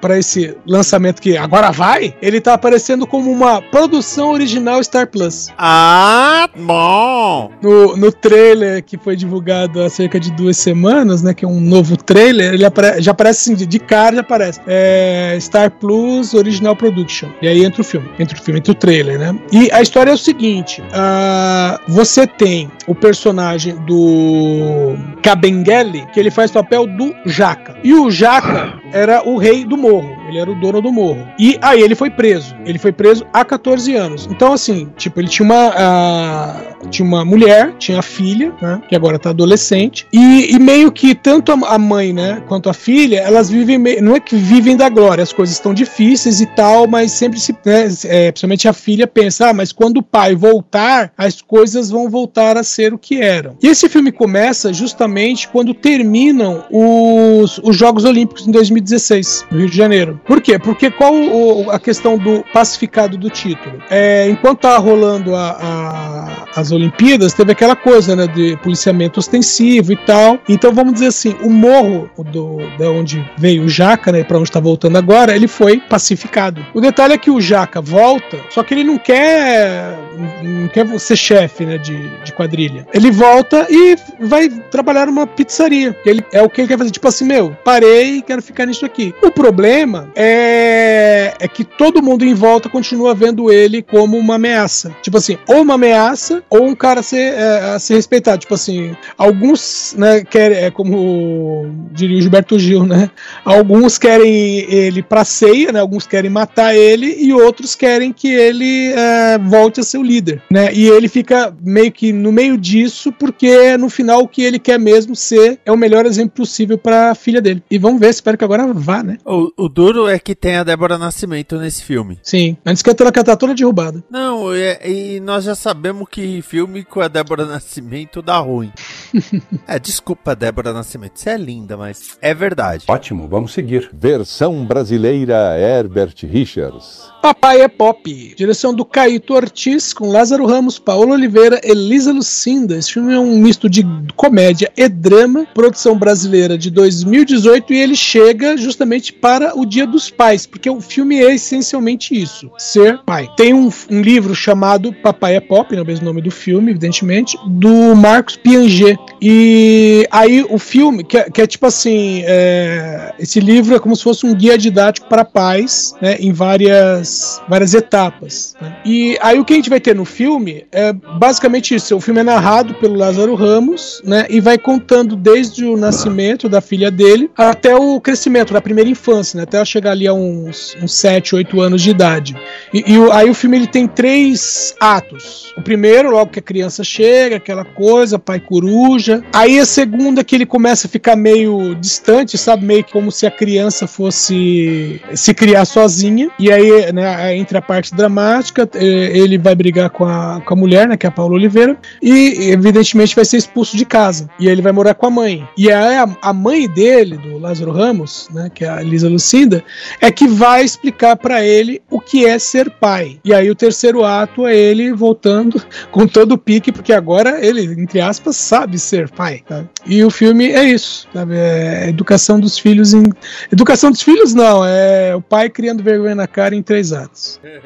para 0.00 0.18
esse 0.18 0.56
lançamento 0.66 1.20
que 1.20 1.36
agora 1.36 1.70
vai, 1.70 2.14
ele 2.22 2.40
tá 2.40 2.54
aparecendo 2.54 3.06
como 3.06 3.30
uma 3.30 3.60
produção 3.60 4.30
original 4.30 4.82
Star 4.82 5.06
Plus. 5.06 5.48
Ah, 5.58 6.48
bom! 6.56 7.50
No, 7.60 7.96
no 7.96 8.12
trailer 8.12 8.82
que 8.82 8.96
foi 8.96 9.16
divulgado 9.16 9.82
há 9.82 9.90
cerca 9.90 10.03
de 10.08 10.30
duas 10.32 10.56
semanas, 10.56 11.22
né, 11.22 11.34
que 11.34 11.44
é 11.44 11.48
um 11.48 11.60
novo 11.60 11.96
trailer, 11.96 12.54
ele 12.54 12.64
apare 12.64 13.00
já 13.00 13.10
aparece 13.10 13.52
assim, 13.52 13.66
de 13.66 13.78
cara 13.78 14.16
já 14.16 14.20
aparece. 14.20 14.60
É, 14.66 15.36
Star 15.40 15.70
Plus 15.70 16.34
Original 16.34 16.76
Production. 16.76 17.28
E 17.42 17.48
aí 17.48 17.64
entra 17.64 17.80
o 17.80 17.84
filme, 17.84 18.08
entra 18.18 18.38
o 18.38 18.42
filme, 18.42 18.60
entra 18.60 18.72
o 18.72 18.74
trailer, 18.74 19.18
né? 19.18 19.38
E 19.52 19.70
a 19.72 19.82
história 19.82 20.10
é 20.10 20.14
o 20.14 20.18
seguinte, 20.18 20.82
uh, 20.82 21.80
você 21.88 22.26
tem 22.26 22.70
o 22.86 22.94
personagem 22.94 23.76
do 23.86 24.94
Kabengele, 25.22 26.06
que 26.12 26.20
ele 26.20 26.30
faz 26.30 26.50
papel 26.50 26.86
do 26.86 27.14
Jaca. 27.26 27.76
E 27.82 27.92
o 27.94 28.10
Jaca 28.10 28.78
era 28.92 29.26
o 29.28 29.36
rei 29.36 29.64
do 29.64 29.76
morro, 29.76 30.16
ele 30.28 30.38
era 30.38 30.50
o 30.50 30.54
dono 30.54 30.80
do 30.80 30.92
morro. 30.92 31.26
E 31.38 31.58
aí 31.62 31.80
ele 31.80 31.94
foi 31.94 32.10
preso. 32.10 32.54
Ele 32.64 32.78
foi 32.78 32.92
preso 32.92 33.26
há 33.32 33.44
14 33.44 33.94
anos. 33.94 34.28
Então, 34.30 34.52
assim, 34.52 34.90
tipo, 34.96 35.20
ele 35.20 35.28
tinha 35.28 35.44
uma, 35.44 35.68
uh, 35.68 36.73
tinha 36.88 37.06
uma 37.06 37.24
mulher, 37.24 37.74
tinha 37.78 37.98
a 37.98 38.02
filha, 38.02 38.52
né, 38.60 38.80
que 38.88 38.94
agora 38.94 39.18
tá 39.18 39.30
adolescente, 39.30 40.06
e, 40.12 40.54
e 40.54 40.58
meio 40.58 40.90
que 40.90 41.14
tanto 41.14 41.52
a 41.52 41.78
mãe, 41.78 42.12
né, 42.12 42.42
quanto 42.48 42.68
a 42.68 42.74
filha, 42.74 43.18
elas 43.18 43.50
vivem, 43.50 43.78
meio, 43.78 44.02
não 44.02 44.16
é 44.16 44.20
que 44.20 44.36
vivem 44.36 44.76
da 44.76 44.88
glória, 44.88 45.22
as 45.22 45.32
coisas 45.32 45.54
estão 45.54 45.74
difíceis 45.74 46.40
e 46.40 46.46
tal, 46.46 46.86
mas 46.86 47.12
sempre 47.12 47.38
se, 47.38 47.52
né, 47.64 47.88
é, 48.04 48.30
principalmente 48.30 48.68
a 48.68 48.72
filha 48.72 49.06
pensa, 49.06 49.50
ah, 49.50 49.52
mas 49.52 49.72
quando 49.72 49.98
o 49.98 50.02
pai 50.02 50.34
voltar, 50.34 51.12
as 51.16 51.40
coisas 51.40 51.90
vão 51.90 52.08
voltar 52.08 52.56
a 52.56 52.62
ser 52.62 52.92
o 52.92 52.98
que 52.98 53.20
eram. 53.20 53.56
E 53.62 53.68
esse 53.68 53.88
filme 53.88 54.12
começa 54.12 54.72
justamente 54.72 55.48
quando 55.48 55.74
terminam 55.74 56.64
os, 56.70 57.58
os 57.62 57.76
Jogos 57.76 58.04
Olímpicos 58.04 58.46
em 58.46 58.50
2016, 58.50 59.46
no 59.50 59.58
Rio 59.58 59.70
de 59.70 59.76
Janeiro. 59.76 60.20
Por 60.24 60.40
quê? 60.40 60.58
Porque 60.58 60.90
qual 60.90 61.14
o, 61.14 61.70
a 61.70 61.78
questão 61.78 62.18
do 62.18 62.44
pacificado 62.52 63.16
do 63.16 63.30
título? 63.30 63.82
É, 63.90 64.28
enquanto 64.28 64.60
tá 64.60 64.76
rolando 64.78 65.34
a, 65.34 65.50
a, 65.50 66.60
as 66.60 66.70
Olimpíadas, 66.74 67.32
teve 67.32 67.52
aquela 67.52 67.76
coisa, 67.76 68.14
né, 68.14 68.26
de 68.26 68.56
policiamento 68.58 69.20
ostensivo 69.20 69.92
e 69.92 69.96
tal. 69.96 70.38
Então 70.48 70.72
vamos 70.72 70.94
dizer 70.94 71.08
assim, 71.08 71.36
o 71.42 71.50
morro 71.50 72.10
do, 72.32 72.58
da 72.78 72.90
onde 72.90 73.24
veio 73.38 73.64
o 73.64 73.68
Jaca, 73.68 74.12
né, 74.12 74.24
para 74.24 74.38
onde 74.38 74.48
está 74.48 74.60
voltando 74.60 74.96
agora, 74.96 75.34
ele 75.34 75.48
foi 75.48 75.80
pacificado. 75.80 76.64
O 76.74 76.80
detalhe 76.80 77.14
é 77.14 77.18
que 77.18 77.30
o 77.30 77.40
Jaca 77.40 77.80
volta, 77.80 78.38
só 78.50 78.62
que 78.62 78.74
ele 78.74 78.84
não 78.84 78.98
quer 78.98 79.98
não 80.42 80.68
quer 80.68 80.86
ser 80.98 81.16
chefe, 81.16 81.64
né, 81.64 81.78
de, 81.78 82.08
de 82.20 82.32
quadrilha. 82.32 82.86
Ele 82.92 83.10
volta 83.10 83.66
e 83.68 83.96
vai 84.20 84.48
trabalhar 84.48 85.06
numa 85.06 85.26
pizzaria. 85.26 85.96
Ele 86.04 86.24
é 86.32 86.42
o 86.42 86.48
que 86.48 86.60
ele 86.60 86.68
quer 86.68 86.78
fazer, 86.78 86.90
tipo 86.90 87.08
assim, 87.08 87.24
meu, 87.24 87.56
parei, 87.64 88.22
quero 88.22 88.42
ficar 88.42 88.66
nisso 88.66 88.84
aqui. 88.84 89.14
O 89.22 89.30
problema 89.30 90.10
é, 90.14 91.34
é 91.38 91.48
que 91.48 91.64
todo 91.64 92.02
mundo 92.02 92.24
em 92.24 92.34
volta 92.34 92.68
continua 92.68 93.14
vendo 93.14 93.52
ele 93.52 93.82
como 93.82 94.16
uma 94.16 94.36
ameaça. 94.36 94.94
Tipo 95.02 95.18
assim, 95.18 95.36
ou 95.48 95.62
uma 95.62 95.74
ameaça, 95.74 96.42
ou 96.48 96.63
um 96.64 96.74
cara 96.74 97.00
a 97.00 97.02
ser, 97.02 97.34
é, 97.34 97.74
a 97.74 97.78
ser 97.78 97.94
respeitado. 97.94 98.38
Tipo 98.38 98.54
assim, 98.54 98.96
alguns, 99.16 99.94
né, 99.96 100.24
querem, 100.24 100.58
é 100.58 100.70
como 100.70 101.70
diria 101.92 102.18
o 102.18 102.20
Gilberto 102.20 102.58
Gil, 102.58 102.84
né? 102.84 103.10
Alguns 103.44 103.98
querem 103.98 104.70
ele 104.72 105.02
pra 105.02 105.24
ceia, 105.24 105.72
né? 105.72 105.80
Alguns 105.80 106.06
querem 106.06 106.30
matar 106.30 106.74
ele 106.74 107.14
e 107.18 107.32
outros 107.32 107.74
querem 107.74 108.12
que 108.12 108.28
ele 108.28 108.92
é, 108.92 109.38
volte 109.38 109.80
a 109.80 109.82
ser 109.82 109.98
o 109.98 110.02
líder, 110.02 110.42
né? 110.50 110.72
E 110.72 110.88
ele 110.88 111.08
fica 111.08 111.54
meio 111.62 111.92
que 111.92 112.12
no 112.12 112.32
meio 112.32 112.56
disso, 112.56 113.12
porque 113.12 113.76
no 113.76 113.88
final 113.88 114.22
o 114.22 114.28
que 114.28 114.42
ele 114.42 114.58
quer 114.58 114.78
mesmo 114.78 115.14
ser 115.14 115.58
é 115.64 115.72
o 115.72 115.76
melhor 115.76 116.06
exemplo 116.06 116.36
possível 116.36 116.78
para 116.78 117.10
a 117.10 117.14
filha 117.14 117.40
dele. 117.40 117.62
E 117.70 117.78
vamos 117.78 118.00
ver, 118.00 118.10
espero 118.10 118.38
que 118.38 118.44
agora 118.44 118.72
vá, 118.72 119.02
né? 119.02 119.18
O, 119.24 119.50
o 119.56 119.68
duro 119.68 120.08
é 120.08 120.18
que 120.18 120.34
tem 120.34 120.56
a 120.56 120.64
Débora 120.64 120.98
Nascimento 120.98 121.58
nesse 121.58 121.82
filme. 121.82 122.18
Sim, 122.22 122.56
antes 122.64 122.82
que 122.82 122.90
ela 122.90 123.12
tá 123.12 123.36
toda 123.36 123.54
derrubada. 123.54 124.02
Não, 124.10 124.52
é, 124.52 124.78
e 124.84 125.20
nós 125.20 125.44
já 125.44 125.54
sabemos 125.54 126.08
que 126.10 126.42
filme 126.54 126.84
com 126.84 127.00
a 127.00 127.08
Débora 127.08 127.44
Nascimento 127.44 128.22
dá 128.22 128.38
ruim. 128.38 128.72
é, 129.66 129.76
desculpa, 129.76 130.36
Débora 130.36 130.72
Nascimento, 130.72 131.18
você 131.18 131.30
é 131.30 131.36
linda, 131.36 131.76
mas 131.76 132.16
é 132.22 132.32
verdade. 132.32 132.84
Ótimo, 132.86 133.26
vamos 133.26 133.52
seguir. 133.52 133.90
Versão 133.92 134.64
brasileira 134.64 135.58
Herbert 135.58 136.14
Richards. 136.22 137.12
Papai 137.24 137.62
é 137.62 137.68
Pop, 137.68 138.34
direção 138.36 138.74
do 138.74 138.84
Caíto 138.84 139.32
Ortiz, 139.32 139.94
com 139.94 140.10
Lázaro 140.10 140.44
Ramos, 140.44 140.78
Paulo 140.78 141.14
Oliveira, 141.14 141.58
Elisa 141.64 142.12
Lucinda. 142.12 142.76
Esse 142.76 142.92
filme 142.92 143.14
é 143.14 143.18
um 143.18 143.38
misto 143.38 143.66
de 143.66 143.82
comédia 144.14 144.70
e 144.76 144.86
drama, 144.90 145.46
produção 145.54 145.96
brasileira 145.96 146.58
de 146.58 146.70
2018, 146.70 147.72
e 147.72 147.78
ele 147.78 147.96
chega 147.96 148.58
justamente 148.58 149.10
para 149.10 149.58
o 149.58 149.64
Dia 149.64 149.86
dos 149.86 150.10
Pais, 150.10 150.44
porque 150.44 150.68
o 150.68 150.82
filme 150.82 151.16
é 151.16 151.34
essencialmente 151.34 152.14
isso: 152.14 152.50
ser 152.58 152.98
pai. 153.06 153.26
Tem 153.38 153.54
um, 153.54 153.70
um 153.90 154.02
livro 154.02 154.34
chamado 154.34 154.92
Papai 154.92 155.36
é 155.36 155.40
Pop, 155.40 155.74
é 155.74 155.80
o 155.80 155.86
mesmo 155.86 156.04
nome 156.04 156.20
do 156.20 156.30
filme, 156.30 156.72
evidentemente, 156.72 157.38
do 157.46 157.96
Marcos 157.96 158.36
Piaget, 158.36 159.00
E 159.22 160.06
aí 160.10 160.44
o 160.50 160.58
filme, 160.58 161.02
que 161.02 161.16
é, 161.16 161.30
que 161.30 161.40
é 161.40 161.46
tipo 161.46 161.64
assim, 161.64 162.22
é, 162.26 163.14
esse 163.18 163.40
livro 163.40 163.74
é 163.74 163.78
como 163.78 163.96
se 163.96 164.02
fosse 164.02 164.26
um 164.26 164.34
guia 164.34 164.58
didático 164.58 165.08
para 165.08 165.24
pais, 165.24 165.94
né, 166.02 166.18
em 166.20 166.30
várias, 166.30 167.13
várias 167.48 167.74
etapas. 167.74 168.54
né. 168.60 168.76
E 168.84 169.18
aí 169.20 169.38
o 169.38 169.44
que 169.44 169.52
a 169.52 169.56
gente 169.56 169.70
vai 169.70 169.80
ter 169.80 169.94
no 169.94 170.04
filme 170.04 170.66
é 170.72 170.92
basicamente 170.92 171.74
isso. 171.74 171.96
O 171.96 172.00
filme 172.00 172.20
é 172.20 172.24
narrado 172.24 172.74
pelo 172.74 172.94
Lázaro 172.94 173.34
Ramos, 173.34 174.02
né, 174.04 174.26
e 174.28 174.40
vai 174.40 174.58
contando 174.58 175.16
desde 175.16 175.64
o 175.64 175.76
nascimento 175.76 176.48
da 176.48 176.60
filha 176.60 176.90
dele 176.90 177.30
até 177.36 177.74
o 177.74 178.00
crescimento 178.00 178.52
da 178.52 178.60
primeira 178.60 178.88
infância, 178.90 179.36
né, 179.36 179.44
até 179.44 179.56
ela 179.56 179.64
chegar 179.64 179.92
ali 179.92 180.06
a 180.06 180.12
uns, 180.12 180.76
uns 180.82 180.94
7, 180.94 181.34
8 181.34 181.60
anos 181.60 181.82
de 181.82 181.90
idade. 181.90 182.36
E, 182.72 182.84
e 182.92 183.12
aí 183.12 183.28
o 183.30 183.34
filme 183.34 183.56
ele 183.56 183.66
tem 183.66 183.86
três 183.86 184.74
atos. 184.80 185.52
O 185.56 185.62
primeiro, 185.62 186.10
logo 186.10 186.30
que 186.32 186.38
a 186.38 186.42
criança 186.42 186.82
chega, 186.82 187.36
aquela 187.36 187.64
coisa, 187.64 188.18
pai 188.18 188.40
coruja. 188.40 189.22
Aí 189.32 189.58
a 189.58 189.66
segunda 189.66 190.24
que 190.24 190.34
ele 190.34 190.46
começa 190.46 190.86
a 190.86 190.90
ficar 190.90 191.16
meio 191.16 191.74
distante, 191.74 192.36
sabe? 192.36 192.64
Meio 192.64 192.84
como 192.84 193.10
se 193.10 193.26
a 193.26 193.30
criança 193.30 193.86
fosse 193.86 195.00
se 195.14 195.34
criar 195.34 195.64
sozinha. 195.64 196.30
E 196.38 196.50
aí, 196.50 196.92
né, 196.92 197.03
entre 197.34 197.56
a 197.56 197.62
parte 197.62 197.94
dramática, 197.94 198.68
eh, 198.74 199.18
ele 199.18 199.38
vai 199.38 199.54
brigar 199.54 199.90
com 199.90 200.04
a, 200.04 200.40
com 200.44 200.54
a 200.54 200.56
mulher, 200.56 200.88
né? 200.88 200.96
Que 200.96 201.06
é 201.06 201.08
a 201.08 201.12
Paula 201.12 201.34
Oliveira. 201.34 201.76
E, 202.02 202.50
evidentemente, 202.50 203.14
vai 203.14 203.24
ser 203.24 203.36
expulso 203.36 203.76
de 203.76 203.84
casa. 203.84 204.28
E 204.38 204.46
aí 204.46 204.52
ele 204.52 204.62
vai 204.62 204.72
morar 204.72 204.94
com 204.94 205.06
a 205.06 205.10
mãe. 205.10 205.48
E 205.56 205.70
aí 205.70 205.96
a, 205.96 206.08
a 206.22 206.32
mãe 206.32 206.68
dele, 206.68 207.16
do 207.16 207.38
Lázaro 207.38 207.72
Ramos, 207.72 208.28
né? 208.32 208.50
Que 208.52 208.64
é 208.64 208.68
a 208.68 208.80
Elisa 208.80 209.08
Lucinda, 209.08 209.64
é 210.00 210.10
que 210.10 210.26
vai 210.26 210.64
explicar 210.64 211.16
pra 211.16 211.44
ele 211.44 211.82
o 211.90 212.00
que 212.00 212.24
é 212.26 212.38
ser 212.38 212.70
pai. 212.70 213.18
E 213.24 213.32
aí 213.32 213.50
o 213.50 213.54
terceiro 213.54 214.04
ato 214.04 214.46
é 214.46 214.56
ele 214.56 214.92
voltando 214.92 215.62
com 215.90 216.06
todo 216.06 216.32
o 216.32 216.38
pique, 216.38 216.72
porque 216.72 216.92
agora 216.92 217.44
ele, 217.44 217.62
entre 217.80 218.00
aspas, 218.00 218.36
sabe 218.36 218.78
ser 218.78 219.10
pai. 219.10 219.42
tá? 219.46 219.64
E 219.86 220.02
o 220.02 220.10
filme 220.10 220.50
é 220.50 220.64
isso, 220.64 221.08
sabe? 221.12 221.34
É 221.36 221.88
educação 221.88 222.40
dos 222.40 222.58
filhos 222.58 222.94
em. 222.94 223.04
Educação 223.52 223.90
dos 223.90 224.02
filhos, 224.02 224.34
não, 224.34 224.64
é 224.64 225.14
o 225.14 225.20
pai 225.20 225.48
criando 225.50 225.82
vergonha 225.82 226.14
na 226.14 226.26
cara 226.26 226.54
em 226.54 226.62
três 226.62 226.92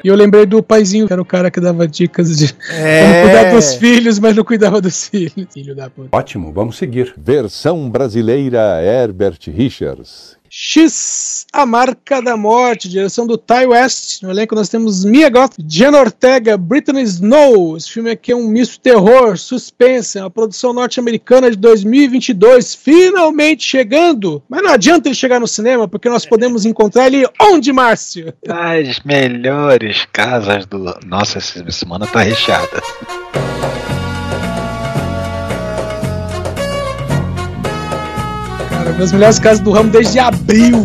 E 0.03 0.07
eu 0.07 0.15
lembrei 0.15 0.45
do 0.45 0.63
paizinho, 0.63 1.07
que 1.07 1.13
era 1.13 1.21
o 1.21 1.25
cara 1.25 1.51
que 1.51 1.59
dava 1.59 1.87
dicas 1.87 2.37
de 2.37 2.53
como 2.53 3.21
cuidar 3.23 3.53
dos 3.53 3.75
filhos, 3.75 4.19
mas 4.19 4.35
não 4.35 4.43
cuidava 4.43 4.81
dos 4.81 5.07
filhos. 5.07 5.47
Filho 5.53 5.75
da 5.75 5.89
puta. 5.89 6.09
Ótimo, 6.15 6.51
vamos 6.51 6.77
seguir. 6.77 7.13
Versão 7.17 7.89
brasileira 7.89 8.81
Herbert 8.81 9.39
Richards. 9.47 10.38
X, 10.49 11.45
A 11.53 11.65
Marca 11.65 12.21
da 12.21 12.35
Morte, 12.35 12.89
direção 12.89 13.27
do 13.27 13.37
Ty 13.37 13.67
West. 13.67 14.21
No 14.23 14.31
elenco 14.31 14.55
nós 14.55 14.69
temos 14.69 15.05
Mia 15.05 15.29
Goth, 15.29 15.55
Jenna 15.67 15.99
Ortega, 15.99 16.57
Brittany 16.57 17.03
Snow. 17.03 17.77
Esse 17.77 17.91
filme 17.91 18.11
aqui 18.11 18.31
é 18.31 18.35
um 18.35 18.47
misto 18.47 18.79
terror, 18.79 19.37
suspense, 19.37 20.17
é 20.17 20.21
uma 20.21 20.29
produção 20.29 20.73
norte-americana 20.73 21.51
de 21.51 21.57
2022, 21.57 22.75
finalmente 22.75 23.63
chegando. 23.63 24.41
Mas 24.49 24.63
não 24.63 24.71
adianta 24.71 25.07
ele 25.07 25.15
chegar 25.15 25.39
no 25.39 25.47
cinema, 25.47 25.87
porque 25.87 26.09
nós 26.09 26.25
podemos 26.25 26.65
encontrar 26.65 27.07
ele 27.07 27.27
onde, 27.41 27.71
Márcio? 27.71 28.33
As 28.47 28.99
melhores 29.01 30.07
casas 30.11 30.65
do. 30.65 30.79
Nossa, 31.05 31.37
essa 31.37 31.71
semana 31.71 32.07
tá 32.07 32.21
recheada. 32.21 32.81
Das 38.99 39.13
melhores 39.13 39.39
casas 39.39 39.61
do 39.61 39.71
ramo 39.71 39.89
desde 39.89 40.19
abril. 40.19 40.83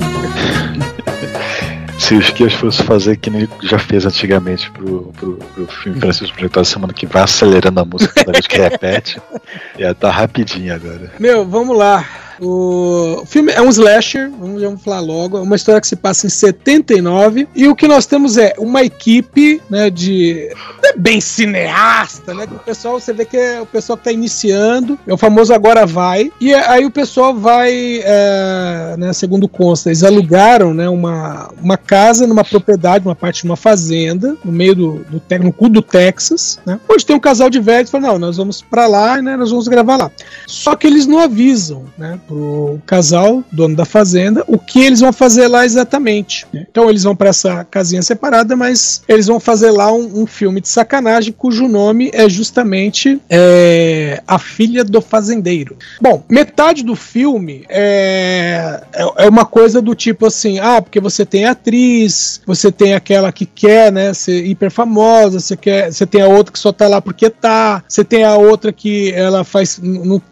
Se 1.98 2.14
o 2.14 2.20
Esquias 2.20 2.52
fosse 2.52 2.80
fazer 2.84 3.16
que 3.16 3.28
nem 3.28 3.48
já 3.62 3.76
fez 3.76 4.06
antigamente 4.06 4.70
pro, 4.70 5.12
pro, 5.16 5.36
pro 5.36 5.66
filme 5.66 6.12
ser 6.12 6.30
projetado 6.30 6.64
semana 6.64 6.92
que 6.92 7.06
vai 7.06 7.24
acelerando 7.24 7.80
a 7.80 7.84
música 7.84 8.14
cada 8.14 8.32
vez 8.32 8.46
que 8.46 8.56
repete, 8.56 9.20
ia 9.76 9.90
estar 9.90 10.10
rapidinho 10.10 10.72
agora. 10.72 11.10
Meu, 11.18 11.44
vamos 11.44 11.76
lá. 11.76 12.06
O 12.40 13.24
filme 13.26 13.52
é 13.52 13.60
um 13.60 13.68
slasher, 13.68 14.30
vamos, 14.30 14.82
falar 14.82 15.00
logo. 15.00 15.38
É 15.38 15.40
uma 15.40 15.56
história 15.56 15.80
que 15.80 15.86
se 15.86 15.96
passa 15.96 16.26
em 16.26 16.30
79. 16.30 17.48
E 17.54 17.68
o 17.68 17.76
que 17.76 17.86
nós 17.86 18.06
temos 18.06 18.36
é 18.36 18.54
uma 18.58 18.82
equipe 18.82 19.60
né, 19.68 19.90
de. 19.90 20.50
é 20.84 20.96
bem 20.96 21.20
cineasta, 21.20 22.34
né? 22.34 22.46
que 22.46 22.54
O 22.54 22.58
pessoal, 22.58 23.00
você 23.00 23.12
vê 23.12 23.24
que 23.24 23.36
é 23.36 23.60
o 23.60 23.66
pessoal 23.66 23.96
que 23.96 24.04
tá 24.04 24.12
iniciando, 24.12 24.98
é 25.06 25.12
o 25.12 25.16
famoso 25.16 25.52
agora 25.52 25.86
vai. 25.86 26.30
E 26.40 26.52
aí 26.54 26.84
o 26.84 26.90
pessoal 26.90 27.34
vai, 27.34 28.00
é, 28.02 28.96
né, 28.98 29.12
segundo 29.12 29.48
consta, 29.48 29.88
eles 29.88 30.02
alugaram 30.02 30.74
né, 30.74 30.88
uma, 30.88 31.50
uma 31.60 31.76
casa 31.76 32.26
numa 32.26 32.44
propriedade, 32.44 33.06
uma 33.06 33.14
parte 33.14 33.42
de 33.42 33.48
uma 33.48 33.56
fazenda, 33.56 34.36
no 34.44 34.52
meio 34.52 34.74
do, 34.74 34.92
do, 35.10 35.22
no 35.42 35.52
cu 35.52 35.68
do 35.68 35.82
Texas, 35.82 36.58
né? 36.64 36.78
Onde 36.88 37.04
tem 37.04 37.16
um 37.16 37.20
casal 37.20 37.50
de 37.50 37.60
velhos 37.60 37.90
fala, 37.90 38.08
não, 38.08 38.18
nós 38.18 38.36
vamos 38.36 38.62
pra 38.62 38.86
lá, 38.86 39.20
né? 39.20 39.36
Nós 39.36 39.50
vamos 39.50 39.68
gravar 39.68 39.96
lá. 39.96 40.10
Só 40.46 40.76
que 40.76 40.86
eles 40.86 41.06
não 41.06 41.18
avisam, 41.18 41.84
né, 41.96 42.18
pro 42.26 42.80
casal, 42.86 43.42
dono 43.50 43.76
da 43.76 43.84
fazenda, 43.84 44.44
o 44.46 44.58
que 44.58 44.80
eles 44.80 45.00
vão 45.00 45.12
fazer 45.12 45.48
lá 45.48 45.64
exatamente. 45.64 46.46
né? 46.52 46.66
Então 46.70 46.88
eles 46.88 47.02
vão 47.02 47.14
para 47.14 47.30
essa 47.30 47.64
casinha 47.64 48.02
separada, 48.02 48.56
mas 48.56 49.02
eles 49.08 49.26
vão 49.26 49.38
fazer 49.38 49.70
lá 49.70 49.92
um, 49.92 50.22
um 50.22 50.26
filme 50.26 50.60
de 50.60 50.68
sacanagem 50.68 51.32
cujo 51.36 51.68
nome 51.68 52.10
é 52.12 52.28
justamente 52.28 53.20
é, 53.28 54.22
A 54.26 54.38
Filha 54.38 54.84
do 54.84 55.00
Fazendeiro. 55.00 55.76
Bom, 56.00 56.22
metade 56.28 56.82
do 56.82 56.96
filme 56.96 57.64
é, 57.68 58.80
é, 58.92 59.24
é 59.24 59.28
uma 59.28 59.44
coisa 59.44 59.80
do 59.80 59.94
tipo 59.94 60.26
assim, 60.26 60.58
ah, 60.58 60.80
porque 60.80 61.00
você 61.00 61.24
tem 61.24 61.46
atriz, 61.46 62.40
você 62.46 62.70
tem 62.72 62.94
aquela 62.94 63.32
que 63.32 63.46
quer, 63.46 63.92
né, 63.92 64.14
ser 64.14 64.44
hiper 64.46 64.70
famosa, 64.70 65.40
você 65.40 65.56
quer, 65.56 65.92
você 65.92 66.06
tem 66.06 66.22
a 66.22 66.28
outra 66.28 66.52
que 66.52 66.58
só 66.58 66.72
tá 66.72 66.88
lá 66.88 67.00
porque 67.00 67.28
tá, 67.28 67.82
você 67.86 68.04
tem 68.04 68.24
a 68.24 68.36
outra 68.36 68.72
que 68.72 69.12
ela 69.12 69.44
faz, 69.44 69.80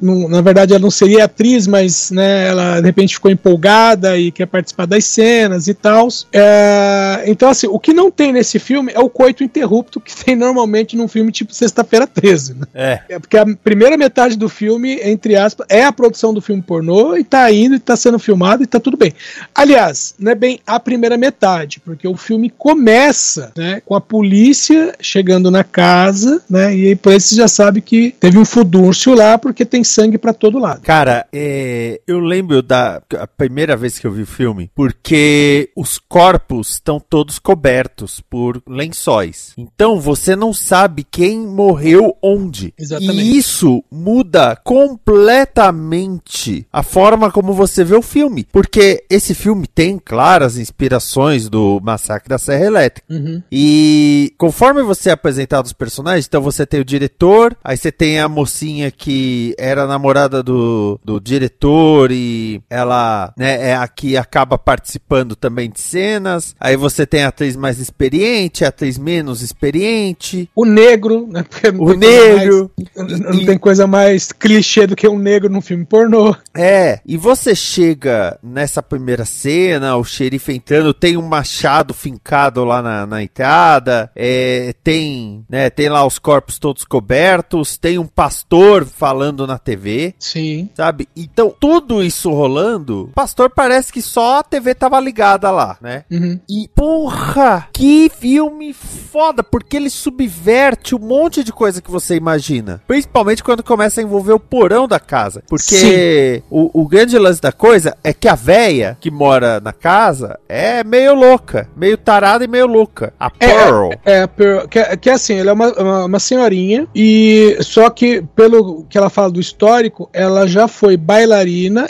na 0.00 0.40
verdade 0.40 0.72
ela 0.72 0.82
não 0.82 0.90
seria 0.90 1.24
atriz, 1.24 1.66
mas 1.66 1.81
né, 2.10 2.48
ela 2.48 2.80
de 2.80 2.86
repente 2.86 3.14
ficou 3.14 3.30
empolgada 3.30 4.18
e 4.18 4.30
quer 4.30 4.46
participar 4.46 4.86
das 4.86 5.04
cenas 5.04 5.68
e 5.68 5.74
tal. 5.74 6.08
É, 6.32 7.24
então 7.26 7.48
assim, 7.48 7.66
o 7.66 7.78
que 7.78 7.92
não 7.92 8.10
tem 8.10 8.32
nesse 8.32 8.58
filme 8.58 8.92
é 8.94 9.00
o 9.00 9.08
coito 9.08 9.44
interrupto 9.44 10.00
que 10.00 10.14
tem 10.24 10.36
normalmente 10.36 10.96
num 10.96 11.08
filme 11.08 11.30
tipo 11.32 11.54
Sexta-feira 11.54 12.06
13, 12.06 12.54
né? 12.54 12.66
É. 12.74 13.00
É 13.08 13.18
porque 13.18 13.36
a 13.36 13.46
primeira 13.46 13.96
metade 13.96 14.36
do 14.36 14.48
filme, 14.48 14.98
entre 15.02 15.36
aspas, 15.36 15.66
é 15.68 15.84
a 15.84 15.92
produção 15.92 16.32
do 16.34 16.40
filme 16.40 16.62
pornô 16.62 17.16
e 17.16 17.24
tá 17.24 17.50
indo 17.52 17.74
e 17.74 17.78
tá 17.78 17.96
sendo 17.96 18.18
filmado 18.18 18.62
e 18.62 18.66
tá 18.66 18.80
tudo 18.80 18.96
bem. 18.96 19.12
Aliás, 19.54 20.14
não 20.18 20.32
é 20.32 20.34
bem 20.34 20.60
a 20.66 20.80
primeira 20.80 21.16
metade, 21.16 21.80
porque 21.80 22.06
o 22.06 22.16
filme 22.16 22.50
começa, 22.50 23.52
né, 23.56 23.82
com 23.84 23.94
a 23.94 24.00
polícia 24.00 24.94
chegando 25.00 25.50
na 25.50 25.64
casa, 25.64 26.42
né, 26.48 26.74
e 26.74 26.86
aí 26.88 26.96
por 26.96 27.12
você 27.12 27.34
já 27.34 27.48
sabe 27.48 27.80
que 27.80 28.14
teve 28.18 28.38
um 28.38 28.44
fudúncio 28.44 29.14
lá 29.14 29.36
porque 29.38 29.64
tem 29.64 29.84
sangue 29.84 30.18
pra 30.18 30.32
todo 30.32 30.58
lado. 30.58 30.80
Cara, 30.82 31.26
é, 31.32 31.71
eu 32.06 32.20
lembro 32.20 32.62
da 32.62 33.02
primeira 33.36 33.76
vez 33.76 33.98
que 33.98 34.06
eu 34.06 34.12
vi 34.12 34.22
o 34.22 34.26
filme, 34.26 34.70
porque 34.74 35.70
os 35.76 35.98
corpos 35.98 36.72
estão 36.72 37.00
todos 37.00 37.38
cobertos 37.38 38.20
por 38.20 38.62
lençóis. 38.66 39.52
Então 39.56 40.00
você 40.00 40.36
não 40.36 40.52
sabe 40.52 41.06
quem 41.08 41.38
morreu 41.40 42.16
onde. 42.22 42.74
Exatamente. 42.78 43.20
E 43.20 43.36
isso 43.36 43.82
muda 43.90 44.56
completamente 44.56 46.66
a 46.72 46.82
forma 46.82 47.30
como 47.30 47.52
você 47.52 47.84
vê 47.84 47.94
o 47.94 48.02
filme. 48.02 48.46
Porque 48.50 49.04
esse 49.10 49.34
filme 49.34 49.66
tem 49.66 49.98
claras 49.98 50.58
inspirações 50.58 51.48
do 51.48 51.80
Massacre 51.82 52.28
da 52.28 52.38
Serra 52.38 52.66
Elétrica. 52.66 53.12
Uhum. 53.12 53.42
E 53.50 54.34
conforme 54.38 54.82
você 54.82 55.10
é 55.10 55.12
apresentado 55.12 55.66
os 55.66 55.72
personagens, 55.72 56.26
então 56.26 56.42
você 56.42 56.66
tem 56.66 56.80
o 56.80 56.84
diretor, 56.84 57.56
aí 57.62 57.76
você 57.76 57.92
tem 57.92 58.20
a 58.20 58.28
mocinha 58.28 58.90
que 58.90 59.54
era 59.58 59.86
namorada 59.86 60.42
do, 60.42 60.98
do 61.04 61.20
diretor 61.20 61.61
e 62.10 62.60
ela 62.68 63.32
né, 63.36 63.70
é 63.70 63.74
a 63.76 63.86
que 63.88 64.16
acaba 64.16 64.58
participando 64.58 65.36
também 65.36 65.70
de 65.70 65.80
cenas. 65.80 66.54
Aí 66.58 66.76
você 66.76 67.06
tem 67.06 67.24
a 67.24 67.28
atriz 67.28 67.56
mais 67.56 67.78
experiente, 67.78 68.64
a 68.64 68.68
atriz 68.68 68.98
menos 68.98 69.42
experiente. 69.42 70.48
O 70.54 70.64
negro, 70.64 71.26
né? 71.30 71.44
O 71.78 71.94
negro. 71.94 72.70
mais- 72.96 73.20
não 73.20 73.44
tem 73.44 73.58
coisa 73.58 73.86
mais 73.86 74.32
clichê 74.32 74.86
do 74.86 74.96
que 74.96 75.08
um 75.08 75.18
negro 75.18 75.50
num 75.50 75.60
filme 75.60 75.84
pornô. 75.84 76.34
É, 76.54 77.00
e 77.06 77.16
você 77.16 77.54
chega 77.54 78.38
nessa 78.42 78.82
primeira 78.82 79.24
cena, 79.24 79.96
o 79.96 80.04
xerife 80.04 80.52
entrando, 80.52 80.92
tem 80.92 81.16
um 81.16 81.26
machado 81.26 81.94
fincado 81.94 82.64
lá 82.64 82.82
na, 82.82 83.06
na 83.06 83.22
entrada, 83.22 84.10
é, 84.14 84.74
tem, 84.82 85.44
né, 85.48 85.70
tem 85.70 85.88
lá 85.88 86.04
os 86.06 86.18
corpos 86.18 86.58
todos 86.58 86.84
cobertos, 86.84 87.76
tem 87.76 87.98
um 87.98 88.06
pastor 88.06 88.84
falando 88.84 89.46
na 89.46 89.58
TV, 89.58 90.14
Sim. 90.18 90.68
sabe? 90.74 91.08
Então, 91.16 91.51
Tudo 91.60 92.02
isso 92.02 92.30
rolando, 92.30 93.04
o 93.04 93.08
pastor 93.14 93.50
parece 93.50 93.92
que 93.92 94.02
só 94.02 94.38
a 94.38 94.42
TV 94.42 94.74
tava 94.74 94.98
ligada 95.00 95.50
lá, 95.50 95.76
né? 95.80 96.04
Uhum. 96.10 96.38
E, 96.48 96.68
porra, 96.74 97.68
que 97.72 98.10
filme 98.10 98.72
foda, 98.72 99.42
porque 99.42 99.76
ele 99.76 99.90
subverte 99.90 100.94
um 100.94 100.98
monte 100.98 101.42
de 101.44 101.52
coisa 101.52 101.80
que 101.82 101.90
você 101.90 102.16
imagina. 102.16 102.80
Principalmente 102.86 103.42
quando 103.42 103.62
começa 103.62 104.00
a 104.00 104.04
envolver 104.04 104.32
o 104.32 104.40
porão 104.40 104.86
da 104.88 104.98
casa. 105.00 105.42
Porque 105.48 106.42
o, 106.50 106.82
o 106.82 106.86
grande 106.88 107.18
lance 107.18 107.40
da 107.40 107.52
coisa 107.52 107.96
é 108.02 108.12
que 108.12 108.28
a 108.28 108.34
véia 108.34 108.96
que 109.00 109.10
mora 109.10 109.60
na 109.60 109.72
casa 109.72 110.38
é 110.48 110.82
meio 110.84 111.14
louca. 111.14 111.68
Meio 111.76 111.96
tarada 111.96 112.44
e 112.44 112.48
meio 112.48 112.66
louca. 112.66 113.12
A 113.18 113.26
É, 113.38 113.46
Pearl. 113.48 113.90
É, 114.04 114.22
a 114.22 114.28
Pearl, 114.28 114.66
que, 114.68 114.78
é- 114.78 114.96
que 114.96 115.10
é 115.10 115.12
assim, 115.14 115.34
ela 115.34 115.50
é 115.50 115.52
uma, 115.52 115.72
uma, 115.72 116.04
uma 116.06 116.18
senhorinha, 116.18 116.86
e 116.94 117.56
só 117.60 117.90
que, 117.90 118.22
pelo 118.34 118.84
que 118.88 118.96
ela 118.96 119.10
fala 119.10 119.30
do 119.30 119.40
histórico, 119.40 120.08
ela 120.12 120.46
já 120.46 120.66
foi 120.68 120.96
bailarina 120.96 121.41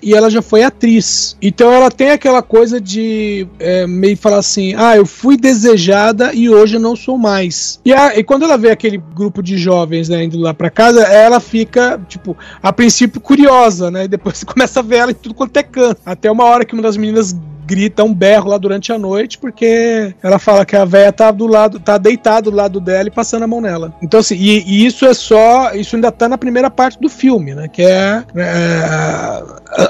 e 0.02 0.14
ela 0.14 0.30
já 0.30 0.40
foi 0.42 0.62
atriz. 0.62 1.36
Então 1.40 1.72
ela 1.72 1.90
tem 1.90 2.10
aquela 2.10 2.42
coisa 2.42 2.80
de 2.80 3.46
é, 3.58 3.86
meio 3.86 4.16
falar 4.16 4.38
assim: 4.38 4.74
ah, 4.76 4.96
eu 4.96 5.06
fui 5.06 5.36
desejada 5.36 6.32
e 6.34 6.48
hoje 6.48 6.76
eu 6.76 6.80
não 6.80 6.94
sou 6.96 7.18
mais. 7.18 7.80
E, 7.84 7.92
a- 7.92 8.18
e 8.18 8.22
quando 8.24 8.44
ela 8.44 8.56
vê 8.58 8.70
aquele 8.70 8.98
grupo 8.98 9.42
de 9.42 9.56
jovens 9.58 10.08
né, 10.08 10.24
indo 10.24 10.38
lá 10.38 10.52
pra 10.54 10.70
casa, 10.70 11.02
ela 11.02 11.40
fica, 11.40 12.00
tipo, 12.08 12.36
a 12.62 12.72
princípio 12.72 13.20
curiosa, 13.20 13.90
né? 13.90 14.04
E 14.04 14.08
depois 14.08 14.38
você 14.38 14.46
começa 14.46 14.80
a 14.80 14.82
ver 14.82 14.96
ela 14.96 15.10
em 15.10 15.14
tudo 15.14 15.34
quanto 15.34 15.56
é 15.56 15.62
canto. 15.62 16.00
Até 16.04 16.30
uma 16.30 16.44
hora 16.44 16.64
que 16.64 16.74
uma 16.74 16.82
das 16.82 16.96
meninas 16.96 17.34
grita 17.64 18.04
um 18.04 18.12
berro 18.12 18.50
lá 18.50 18.58
durante 18.58 18.92
a 18.92 18.98
noite, 18.98 19.38
porque 19.38 20.14
ela 20.22 20.38
fala 20.38 20.64
que 20.64 20.76
a 20.76 20.84
véia 20.84 21.12
tá 21.12 21.30
do 21.30 21.46
lado, 21.46 21.78
tá 21.78 21.98
deitada 21.98 22.50
do 22.50 22.56
lado 22.56 22.80
dela 22.80 23.08
e 23.08 23.10
passando 23.10 23.44
a 23.44 23.46
mão 23.46 23.60
nela. 23.60 23.92
Então, 24.02 24.20
assim, 24.20 24.36
e, 24.36 24.62
e 24.62 24.86
isso 24.86 25.06
é 25.06 25.14
só. 25.14 25.72
Isso 25.74 25.96
ainda 25.96 26.10
tá 26.10 26.28
na 26.28 26.38
primeira 26.38 26.70
parte 26.70 26.98
do 27.00 27.08
filme, 27.08 27.54
né? 27.54 27.68
Que 27.68 27.82
é, 27.82 28.24
é, 28.36 29.42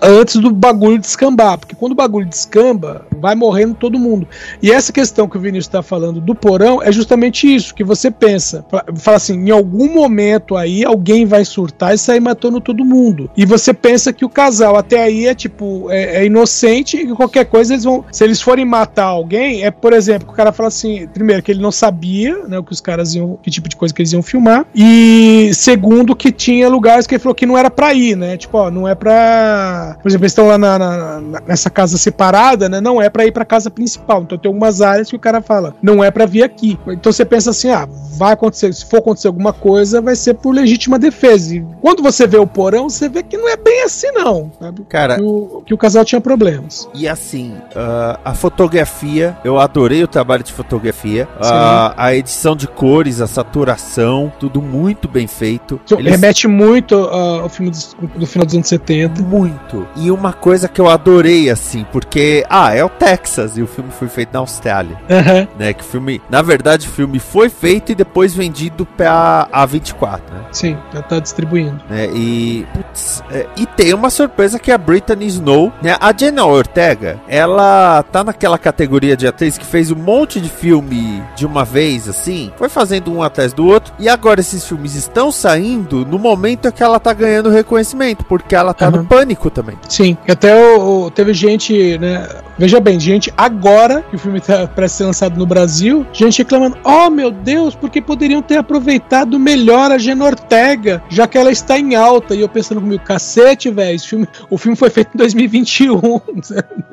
antes 0.03 0.37
do 0.37 0.51
bagulho 0.51 0.99
descambar. 0.99 1.59
Porque 1.59 1.75
quando 1.75 1.93
o 1.93 1.97
bagulho 1.97 2.27
descamba, 2.27 3.07
vai 3.23 3.35
morrendo 3.37 3.75
todo 3.75 3.99
mundo. 3.99 4.27
E 4.61 4.71
essa 4.73 4.93
questão 4.93 5.29
que 5.29 5.37
o 5.39 5.41
Vinícius 5.41 5.67
está 5.67 5.83
falando 5.83 6.21
do 6.21 6.35
porão 6.35 6.83
é 6.83 6.91
justamente 6.91 7.47
isso, 7.55 7.73
que 7.75 7.85
você 7.85 8.11
pensa. 8.11 8.65
Fa- 8.69 8.85
Fala 8.97 9.17
assim, 9.17 9.35
em 9.39 9.51
algum 9.51 9.95
momento 9.95 10.57
aí 10.57 10.85
alguém 10.85 11.25
vai 11.25 11.45
surtar 11.45 11.95
e 11.95 11.99
sair 11.99 12.19
matando 12.21 12.61
todo 12.61 12.85
mundo. 12.85 13.31
E 13.37 13.47
você 13.47 13.73
pensa 13.73 14.13
que 14.13 14.25
o 14.25 14.29
casal 14.29 14.77
até 14.77 15.03
aí 15.05 15.27
é 15.29 15.35
tipo, 15.35 15.87
é, 15.91 16.17
é 16.23 16.27
inocente 16.27 16.97
e 16.97 17.07
que 17.07 17.15
qualquer 17.15 17.45
coisa 17.47 17.73
eles 17.75 17.85
vão. 17.85 18.05
Se 18.11 18.25
eles 18.25 18.41
forem 18.43 18.65
matar 18.65 19.05
alguém, 19.05 19.65
é, 19.65 19.71
por 19.71 19.93
exemplo, 19.93 20.29
o 20.31 20.33
cara 20.33 20.51
fala 20.53 20.69
assim, 20.69 21.07
primeiro, 21.15 21.43
que 21.43 21.53
ele 21.53 21.63
não 21.63 21.71
sabia, 21.71 22.39
né, 22.49 22.59
o 22.59 22.65
que 22.65 22.73
os 22.73 22.81
caras 22.81 23.15
iam, 23.15 23.39
que 23.41 23.51
tipo 23.51 23.69
de 23.69 23.77
coisa 23.77 23.95
que 23.95 24.03
eles 24.03 24.13
iam 24.13 24.23
filmar. 24.23 24.67
E 24.75 25.51
segundo, 25.55 26.17
que 26.17 26.33
tinha 26.33 26.69
lugares 26.69 27.07
que 27.07 27.15
ele 27.15 27.23
falou 27.23 27.35
que 27.35 27.47
não 27.47 27.57
era 27.57 27.71
pra 27.71 27.95
ir, 27.95 28.17
né? 28.17 28.37
Tipo, 28.37 28.59
ó, 28.59 28.71
não 28.71 28.89
é 28.89 28.95
pra. 28.95 29.97
Por 30.03 30.09
exemplo, 30.09 30.25
eles 30.25 30.33
estão 30.33 30.49
lá 30.49 30.59
na- 30.59 30.79
na- 30.79 31.43
nessa 31.47 31.71
casa 31.71 31.97
separada, 31.99 32.69
né? 32.69 32.81
Não 32.81 33.01
é 33.01 33.09
pra 33.13 33.27
ir 33.27 33.33
pra 33.33 33.45
casa 33.45 33.71
principal. 33.71 34.23
Então 34.23 34.39
tem 34.39 34.49
algumas 34.49 34.81
áreas 34.81 35.09
que 35.11 35.17
o 35.17 35.19
cara 35.21 35.41
fala, 35.43 35.75
não 35.83 36.03
é 36.03 36.11
pra 36.11 36.27
vir 36.27 36.43
aqui. 36.43 36.79
Então 36.89 37.13
você 37.13 37.25
pensa 37.25 37.51
assim, 37.51 37.71
ah, 37.71 37.89
vai 38.17 38.33
acontecer, 38.33 38.73
se 38.73 38.85
for 38.85 38.99
acontecer 38.99 39.27
alguma 39.29 39.53
coisa, 39.53 40.01
vai 40.01 40.17
ser 40.17 40.35
por 40.35 40.55
legítima 40.55 40.99
defesa. 40.99 41.55
E 41.57 41.65
quando 41.81 42.03
você 42.03 42.27
vê 42.27 42.37
o 42.39 42.47
porão, 42.47 42.89
você 42.89 43.09
vê 43.09 43.23
que 43.23 43.37
não 43.37 43.49
é 43.49 43.57
bem 43.57 43.83
assim, 43.85 44.11
não. 44.13 44.51
Sabe? 44.61 44.83
Cara, 44.89 45.17
Que 45.17 45.23
o, 45.23 45.63
que 45.67 45.75
o 45.75 45.79
casal 45.79 46.05
tinha 46.05 46.21
problemas. 46.21 46.89
E 46.95 47.07
assim, 47.09 47.55
ah, 47.77 48.19
a 48.25 48.35
fotografia, 48.35 49.37
eu 49.45 49.59
adorei 49.59 50.03
o 50.03 50.09
trabalho 50.09 50.43
de 50.43 50.53
fotografia. 50.53 51.29
Ah, 51.41 51.93
a 51.97 52.15
edição 52.15 52.55
de 52.57 52.67
cores, 52.67 53.21
a 53.21 53.27
saturação, 53.27 54.33
tudo 54.41 54.61
muito 54.63 55.09
bem 55.09 55.27
feito. 55.27 55.81
Então, 55.85 55.99
Eles- 55.99 56.13
Remete 56.13 56.49
muito 56.49 56.95
ah, 56.97 57.41
ao 57.43 57.49
filme 57.49 57.71
dos- 57.71 57.97
do, 58.17 58.27
final 58.27 58.45
dos 58.47 58.55
anos 58.55 58.69
70. 58.69 59.23
Muito. 59.23 59.87
E 59.97 60.11
uma 60.11 60.33
coisa 60.33 60.69
que 60.69 60.81
eu 60.81 60.89
adorei, 60.89 61.51
assim, 61.51 61.85
porque, 61.93 62.45
ah, 62.49 62.75
é 62.75 62.85
o 62.85 62.89
Texas 63.03 63.57
e 63.59 63.63
o 63.63 63.67
filme 63.67 63.91
foi 63.91 64.07
feito 64.09 64.31
na 64.33 64.39
Austrália, 64.39 64.97
Aham. 65.11 65.49
né? 65.59 65.73
Que 65.73 65.81
o 65.83 65.85
filme, 65.87 66.23
na 66.31 66.41
verdade, 66.41 66.87
o 66.87 66.91
filme 66.91 67.19
foi 67.19 67.49
feito 67.49 67.91
e 67.91 67.95
depois 67.95 68.33
vendido 68.35 68.87
pra 68.87 69.49
A24, 69.53 70.21
né? 70.31 70.41
Sim, 70.53 70.77
já 70.95 71.03
tá 71.03 71.19
distribuindo. 71.19 71.81
né? 71.91 72.09
E, 72.15 72.65
putz, 72.73 73.23
é, 73.31 73.47
e 73.57 73.67
tem 73.67 73.93
uma 73.93 74.09
surpresa 74.11 74.59
que 74.59 74.71
é 74.71 74.75
a 74.75 74.79
Brittany 74.79 75.27
Snow, 75.27 75.73
né? 75.83 75.97
A 76.01 76.13
Jenna 76.17 76.45
Ortega, 76.45 77.19
ela 77.27 78.03
tá 78.05 78.23
naquela 78.23 78.57
categoria 78.59 79.17
de 79.17 79.27
atriz 79.27 79.59
que 79.59 79.67
fez 79.67 79.91
um 79.91 79.97
monte 79.97 80.41
de 80.41 80.49
filme 80.49 81.23
de 81.35 81.45
uma 81.45 81.65
vez, 81.65 82.09
assim, 82.09 82.53
foi 82.57 82.69
fazendo 82.69 83.13
um 83.13 83.23
atrás 83.23 83.53
do 83.53 83.67
outro, 83.67 83.93
e 83.99 84.09
agora 84.09 84.41
esses 84.41 84.65
filmes 84.67 84.95
estão 84.95 85.33
saindo 85.33 86.07
no 86.07 86.19
momento 86.19 86.71
que 86.71 86.83
ela 86.83 87.01
tá 87.01 87.13
ganhando 87.13 87.51
reconhecimento, 87.51 88.25
porque 88.25 88.55
ela 88.55 88.73
tá 88.73 88.87
Aham. 88.87 88.99
no 88.99 89.05
pânico 89.05 89.51
também. 89.51 89.77
Sim, 89.89 90.17
até 90.29 90.55
o, 90.55 91.07
o- 91.07 91.11
teve 91.11 91.35
gente, 91.35 91.99
né? 91.99 92.29
Veja 92.59 92.79
bem, 92.83 92.99
gente, 93.01 93.33
agora 93.37 94.03
que 94.03 94.17
o 94.17 94.19
filme 94.19 94.41
tá 94.41 94.67
para 94.67 94.89
ser 94.89 95.05
lançado 95.05 95.39
no 95.39 95.47
Brasil, 95.47 96.07
gente 96.13 96.39
reclamando: 96.39 96.77
oh 96.85 97.09
meu 97.09 97.31
Deus, 97.31 97.75
porque 97.75 98.01
poderiam 98.03 98.43
ter 98.43 98.57
aproveitado 98.57 99.39
melhor 99.39 99.91
a 99.91 99.99
Jenna 99.99 100.25
Ortega, 100.27 101.03
já 101.09 101.27
que 101.27 101.39
ela 101.39 101.51
está 101.51 101.79
em 101.79 101.95
alta. 101.95 102.35
E 102.35 102.41
eu 102.41 102.49
pensando 102.49 102.81
comigo, 102.81 103.03
cacete, 103.05 103.71
velho, 103.71 103.99
filme- 104.01 104.29
o 104.51 104.59
filme 104.59 104.77
foi 104.77 104.91
feito 104.91 105.11
em 105.15 105.19
2021. 105.19 106.01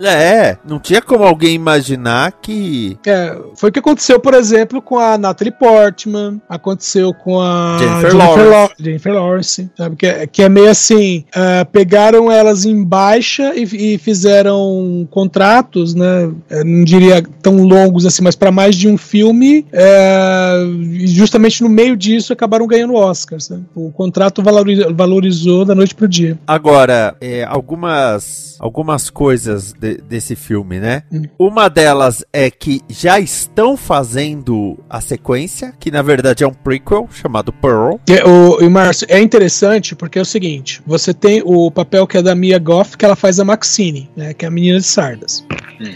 É, 0.02 0.58
não 0.66 0.80
tinha 0.80 1.02
como 1.02 1.24
alguém 1.26 1.54
imaginar 1.56 2.32
que 2.42 2.98
É, 3.06 3.36
foi 3.56 3.70
o 3.70 3.74
que 3.74 3.80
aconteceu, 3.80 4.18
por 4.20 4.34
exemplo, 4.34 4.82
com 4.82 4.98
a 4.98 5.18
Natalie 5.18 5.52
Portman, 5.52 6.42
aconteceu 6.48 7.14
com 7.14 7.42
a 7.42 7.78
Jennifer 7.80 8.16
Lau- 8.16 8.38
Lawrence. 8.38 8.74
Jennifer 8.80 9.14
Lawrence, 9.14 9.70
sabe? 9.78 9.96
Que 9.98 10.06
é, 10.06 10.28
que 10.28 10.42
é 10.42 10.48
meio 10.50 10.70
assim: 10.70 11.26
ah, 11.36 11.66
pegaram 11.70 12.32
elas 12.32 12.64
em 12.66 12.82
baixa 12.84 13.54
e, 13.56 13.96
e 13.96 13.98
fizeram 13.98 15.06
contratos, 15.80 15.96
né? 15.96 16.32
eh, 16.50 16.64
Não 16.64 16.84
diria 16.84 17.24
tão 17.42 17.64
longos 17.64 18.06
assim, 18.06 18.22
mas 18.22 18.36
para 18.36 18.52
mais 18.52 18.76
de 18.76 18.88
um 18.88 18.98
filme, 18.98 19.66
e 19.74 21.08
justamente 21.08 21.62
no 21.64 21.70
meio 21.70 21.96
disso 21.96 22.34
acabaram 22.34 22.68
ganhando 22.68 22.94
Oscars. 22.94 23.50
né? 23.50 23.60
O 23.76 23.92
contrato 23.92 24.42
valori- 24.42 24.94
valorizou 24.94 25.66
da 25.66 25.76
noite 25.76 25.96
pro 25.96 26.08
dia. 26.08 26.38
Agora, 26.48 27.16
é, 27.22 27.44
algumas, 27.44 28.56
algumas 28.60 29.10
coisas 29.10 29.74
de- 29.74 29.98
desse 29.98 30.36
filme, 30.36 30.80
né? 30.80 31.04
Hum. 31.12 31.24
Uma 31.38 31.70
delas 31.70 32.24
é 32.32 32.50
que 32.50 32.82
já 32.90 33.20
estão 33.20 33.76
fazendo 33.78 34.78
a 34.90 35.02
sequência, 35.02 35.74
que 35.80 35.92
na 35.92 36.02
verdade 36.02 36.44
é 36.44 36.48
um 36.48 36.54
prequel 36.54 37.08
chamado 37.12 37.52
Pearl. 37.54 37.96
E, 38.08 38.22
o, 38.28 38.62
e 38.62 38.70
Márcio, 38.70 39.08
é 39.10 39.20
interessante 39.20 39.96
porque 39.96 40.20
é 40.20 40.22
o 40.22 40.26
seguinte: 40.26 40.82
você 40.86 41.14
tem 41.14 41.42
o 41.46 41.70
papel 41.72 42.06
que 42.08 42.18
é 42.18 42.22
da 42.22 42.36
Mia 42.36 42.60
Goff, 42.60 42.98
que 42.98 43.06
ela 43.06 43.16
faz 43.16 43.40
a 43.40 43.46
Maxine, 43.46 44.10
né, 44.16 44.34
que 44.34 44.46
é 44.46 44.48
a 44.48 44.52
menina 44.52 44.78
de 44.80 44.86
Sardas. 44.86 45.44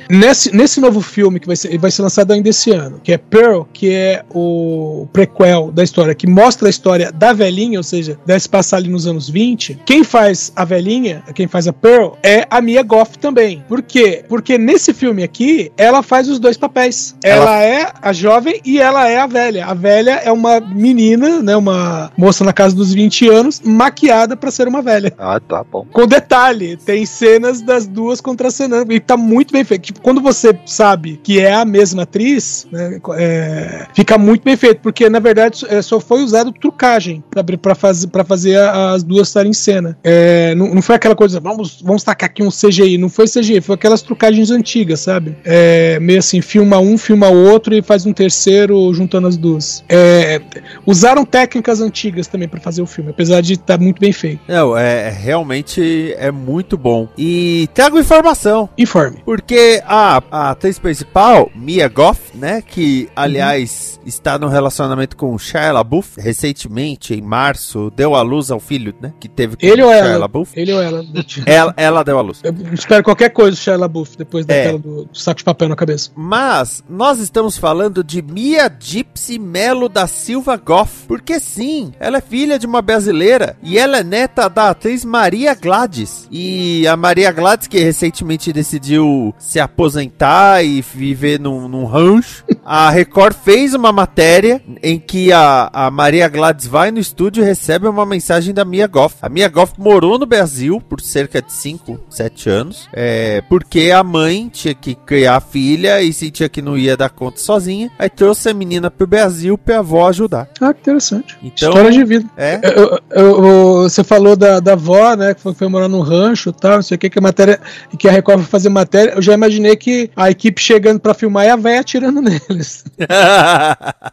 Nesse, 0.09 0.55
nesse 0.55 0.79
novo 0.79 1.01
filme 1.01 1.39
que 1.39 1.47
vai 1.47 1.55
ser, 1.55 1.77
vai 1.77 1.91
ser 1.91 2.01
lançado 2.01 2.31
ainda 2.31 2.49
esse 2.49 2.71
ano, 2.71 2.99
que 3.03 3.13
é 3.13 3.17
Pearl, 3.17 3.63
que 3.73 3.91
é 3.91 4.23
o 4.33 5.07
prequel 5.11 5.71
da 5.71 5.83
história, 5.83 6.15
que 6.15 6.27
mostra 6.27 6.67
a 6.67 6.69
história 6.69 7.11
da 7.11 7.33
velhinha, 7.33 7.79
ou 7.79 7.83
seja, 7.83 8.17
deve 8.25 8.39
se 8.39 8.49
passar 8.49 8.77
ali 8.77 8.89
nos 8.89 9.07
anos 9.07 9.29
20. 9.29 9.81
Quem 9.85 10.03
faz 10.03 10.51
a 10.55 10.65
velhinha, 10.65 11.23
quem 11.33 11.47
faz 11.47 11.67
a 11.67 11.73
Pearl, 11.73 12.13
é 12.23 12.45
a 12.49 12.61
Mia 12.61 12.83
Goff 12.83 13.17
também. 13.17 13.63
Por 13.67 13.81
quê? 13.81 14.23
Porque 14.27 14.57
nesse 14.57 14.93
filme 14.93 15.23
aqui, 15.23 15.71
ela 15.77 16.01
faz 16.01 16.27
os 16.29 16.39
dois 16.39 16.57
papéis. 16.57 17.15
Ela, 17.23 17.63
é 17.63 17.91
a 18.01 18.13
jovem 18.13 18.61
e 18.65 18.79
ela 18.79 19.07
é 19.09 19.17
a 19.17 19.27
velha. 19.27 19.65
A 19.65 19.73
velha 19.73 20.21
é 20.23 20.31
uma 20.31 20.59
menina, 20.59 21.41
né, 21.41 21.55
uma 21.55 22.11
moça 22.17 22.43
na 22.43 22.53
casa 22.53 22.75
dos 22.75 22.93
20 22.93 23.29
anos, 23.29 23.61
maquiada 23.61 24.35
pra 24.35 24.51
ser 24.51 24.67
uma 24.67 24.81
velha. 24.81 25.13
Ah, 25.17 25.39
tá 25.39 25.63
bom. 25.63 25.85
Com 25.91 26.07
detalhe, 26.07 26.77
tem 26.77 27.05
cenas 27.05 27.61
das 27.61 27.87
duas 27.87 28.21
contracenando 28.21 28.91
e 28.93 28.99
tá 28.99 29.17
muito 29.17 29.51
bem 29.51 29.62
feito. 29.65 29.83
Tipo, 29.83 30.01
quando 30.01 30.21
você 30.21 30.57
sabe 30.65 31.19
que 31.23 31.39
é 31.39 31.53
a 31.53 31.65
mesma 31.65 32.03
atriz, 32.03 32.67
né, 32.71 32.99
é, 33.17 33.87
fica 33.93 34.17
muito 34.17 34.43
bem 34.43 34.57
feito, 34.57 34.81
porque 34.81 35.09
na 35.09 35.19
verdade 35.19 35.65
é, 35.69 35.81
só 35.81 35.99
foi 35.99 36.23
usado 36.23 36.51
trucagem 36.51 37.23
pra 37.61 37.75
fazer, 37.75 38.07
pra 38.07 38.23
fazer 38.23 38.57
as 38.57 39.03
duas 39.03 39.27
estarem 39.27 39.51
em 39.51 39.53
cena. 39.53 39.97
É, 40.03 40.53
não, 40.55 40.75
não 40.75 40.81
foi 40.81 40.95
aquela 40.95 41.15
coisa, 41.15 41.39
vamos, 41.39 41.81
vamos 41.81 42.03
tacar 42.03 42.29
aqui 42.29 42.43
um 42.43 42.49
CGI, 42.49 42.97
não 42.97 43.09
foi 43.09 43.25
CGI, 43.25 43.61
foi 43.61 43.75
aquelas 43.75 44.01
trucagens 44.01 44.51
antigas, 44.51 44.99
sabe? 45.01 45.35
É, 45.43 45.99
meio 45.99 46.19
assim, 46.19 46.41
filma 46.41 46.79
um, 46.79 46.97
filma 46.97 47.29
outro 47.29 47.73
e 47.73 47.81
faz 47.81 48.05
um 48.05 48.13
terceiro 48.13 48.93
juntando 48.93 49.27
as 49.27 49.37
duas. 49.37 49.83
É, 49.89 50.41
usaram 50.85 51.25
técnicas 51.25 51.81
antigas 51.81 52.27
também 52.27 52.47
pra 52.47 52.59
fazer 52.59 52.81
o 52.81 52.85
filme, 52.85 53.11
apesar 53.11 53.41
de 53.41 53.53
estar 53.53 53.79
muito 53.79 53.99
bem 53.99 54.11
feito. 54.11 54.41
Não, 54.47 54.77
é 54.77 55.09
realmente 55.09 56.13
é 56.17 56.31
muito 56.31 56.77
bom. 56.77 57.07
E 57.17 57.69
trago 57.73 57.99
informação. 57.99 58.69
Informe. 58.77 59.17
Porque 59.25 59.52
Porque 59.53 59.83
a, 59.85 60.23
a 60.31 60.49
atriz 60.49 60.79
principal, 60.79 61.51
Mia 61.53 61.87
Goff, 61.87 62.35
né? 62.35 62.59
Que, 62.59 63.07
aliás, 63.15 63.99
está 64.03 64.39
no 64.39 64.47
relacionamento 64.47 65.15
com 65.15 65.37
Shia 65.37 65.71
LaBeouf. 65.71 66.19
Recentemente, 66.19 67.13
em 67.13 67.21
março, 67.21 67.93
deu 67.95 68.15
à 68.15 68.23
luz 68.23 68.49
ao 68.49 68.59
filho, 68.59 68.95
né? 68.99 69.13
Que 69.19 69.29
teve 69.29 69.55
com 69.55 69.63
Ele 69.63 69.83
ou 69.83 69.91
Shia 69.91 69.99
ela? 69.99 70.17
LaBeouf. 70.17 70.59
Ele 70.59 70.73
ou 70.73 70.81
ela? 70.81 71.05
Ela, 71.45 71.73
ela 71.77 72.03
deu 72.03 72.17
à 72.17 72.21
luz. 72.23 72.39
Eu 72.43 72.51
espero 72.73 73.03
qualquer 73.03 73.29
coisa 73.29 73.51
do 73.51 73.57
Shia 73.57 73.77
LaBeouf 73.77 74.17
depois 74.17 74.43
É. 74.49 74.63
daquela 74.63 74.79
do, 74.79 75.05
do 75.05 75.15
saco 75.15 75.37
de 75.37 75.43
papel 75.43 75.69
na 75.69 75.75
cabeça. 75.75 76.09
Mas 76.15 76.83
nós 76.89 77.19
estamos 77.19 77.55
falando 77.55 78.03
de 78.03 78.23
Mia 78.23 78.75
Gypsy 78.79 79.37
Melo 79.37 79.87
da 79.87 80.07
Silva 80.07 80.57
Goff. 80.57 81.05
Porque 81.07 81.39
sim, 81.39 81.93
ela 81.99 82.17
é 82.17 82.21
filha 82.21 82.57
de 82.57 82.65
uma 82.65 82.81
brasileira 82.81 83.55
e 83.61 83.77
ela 83.77 83.99
é 83.99 84.03
neta 84.03 84.49
da 84.49 84.71
atriz 84.71 85.05
Maria 85.05 85.53
Gladys. 85.53 86.27
E 86.31 86.87
a 86.87 86.97
Maria 86.97 87.31
Gladys, 87.31 87.67
que 87.67 87.77
recentemente 87.77 88.51
decidiu 88.51 89.31
se 89.45 89.59
aposentar 89.59 90.63
e 90.63 90.81
viver 90.81 91.39
num, 91.39 91.67
num 91.67 91.85
rancho, 91.85 92.43
a 92.65 92.89
Record 92.89 93.35
fez 93.43 93.73
uma 93.73 93.91
matéria 93.91 94.61
em 94.81 94.97
que 94.97 95.31
a, 95.33 95.69
a 95.71 95.91
Maria 95.91 96.27
Gladys 96.29 96.65
vai 96.65 96.91
no 96.91 96.99
estúdio 96.99 97.43
e 97.43 97.45
recebe 97.45 97.87
uma 97.87 98.05
mensagem 98.05 98.53
da 98.53 98.63
Mia 98.63 98.87
Goff. 98.87 99.15
A 99.21 99.27
Mia 99.29 99.49
Goff 99.49 99.73
morou 99.77 100.17
no 100.17 100.25
Brasil 100.25 100.81
por 100.81 101.01
cerca 101.01 101.41
de 101.41 101.51
5, 101.51 101.99
7 102.09 102.49
anos, 102.49 102.87
é, 102.93 103.41
porque 103.49 103.91
a 103.91 104.01
mãe 104.03 104.49
tinha 104.51 104.73
que 104.73 104.95
criar 104.95 105.35
a 105.35 105.41
filha 105.41 106.01
e 106.01 106.13
sentia 106.13 106.47
que 106.47 106.61
não 106.61 106.77
ia 106.77 106.95
dar 106.95 107.09
conta 107.09 107.39
sozinha. 107.39 107.91
Aí 107.99 108.09
trouxe 108.09 108.49
a 108.49 108.53
menina 108.53 108.89
pro 108.89 109.05
Brasil 109.05 109.57
pra 109.57 109.79
avó 109.79 110.07
ajudar. 110.07 110.47
Ah, 110.61 110.73
que 110.73 110.79
interessante. 110.81 111.37
Então, 111.43 111.69
História 111.69 111.91
de 111.91 112.03
vida. 112.05 112.29
é. 112.37 112.59
Eu- 112.63 112.99
eu- 113.11 113.45
eu- 113.45 113.83
você 113.83 114.03
falou 114.03 114.35
da, 114.35 114.59
da 114.59 114.73
avó, 114.73 115.15
né? 115.15 115.33
Que 115.33 115.41
foi, 115.41 115.53
foi 115.53 115.67
morar 115.67 115.87
num 115.89 115.99
rancho 116.01 116.49
e 116.49 116.53
tal, 116.53 116.75
não 116.75 116.81
sei 116.81 116.95
o 116.95 116.97
que, 116.97 117.09
que 117.09 117.19
a 117.19 117.21
matéria. 117.21 117.59
Que 117.99 118.07
a 118.07 118.11
Record 118.11 118.39
foi 118.39 118.49
fazer 118.49 118.69
matéria. 118.69 119.21
Já 119.23 119.33
imaginei 119.33 119.75
que 119.75 120.09
a 120.15 120.29
equipe 120.29 120.61
chegando 120.61 120.99
pra 120.99 121.13
filmar 121.13 121.45
e 121.45 121.49
a 121.49 121.55
véia 121.55 121.79
atirando 121.81 122.21
neles. 122.21 122.83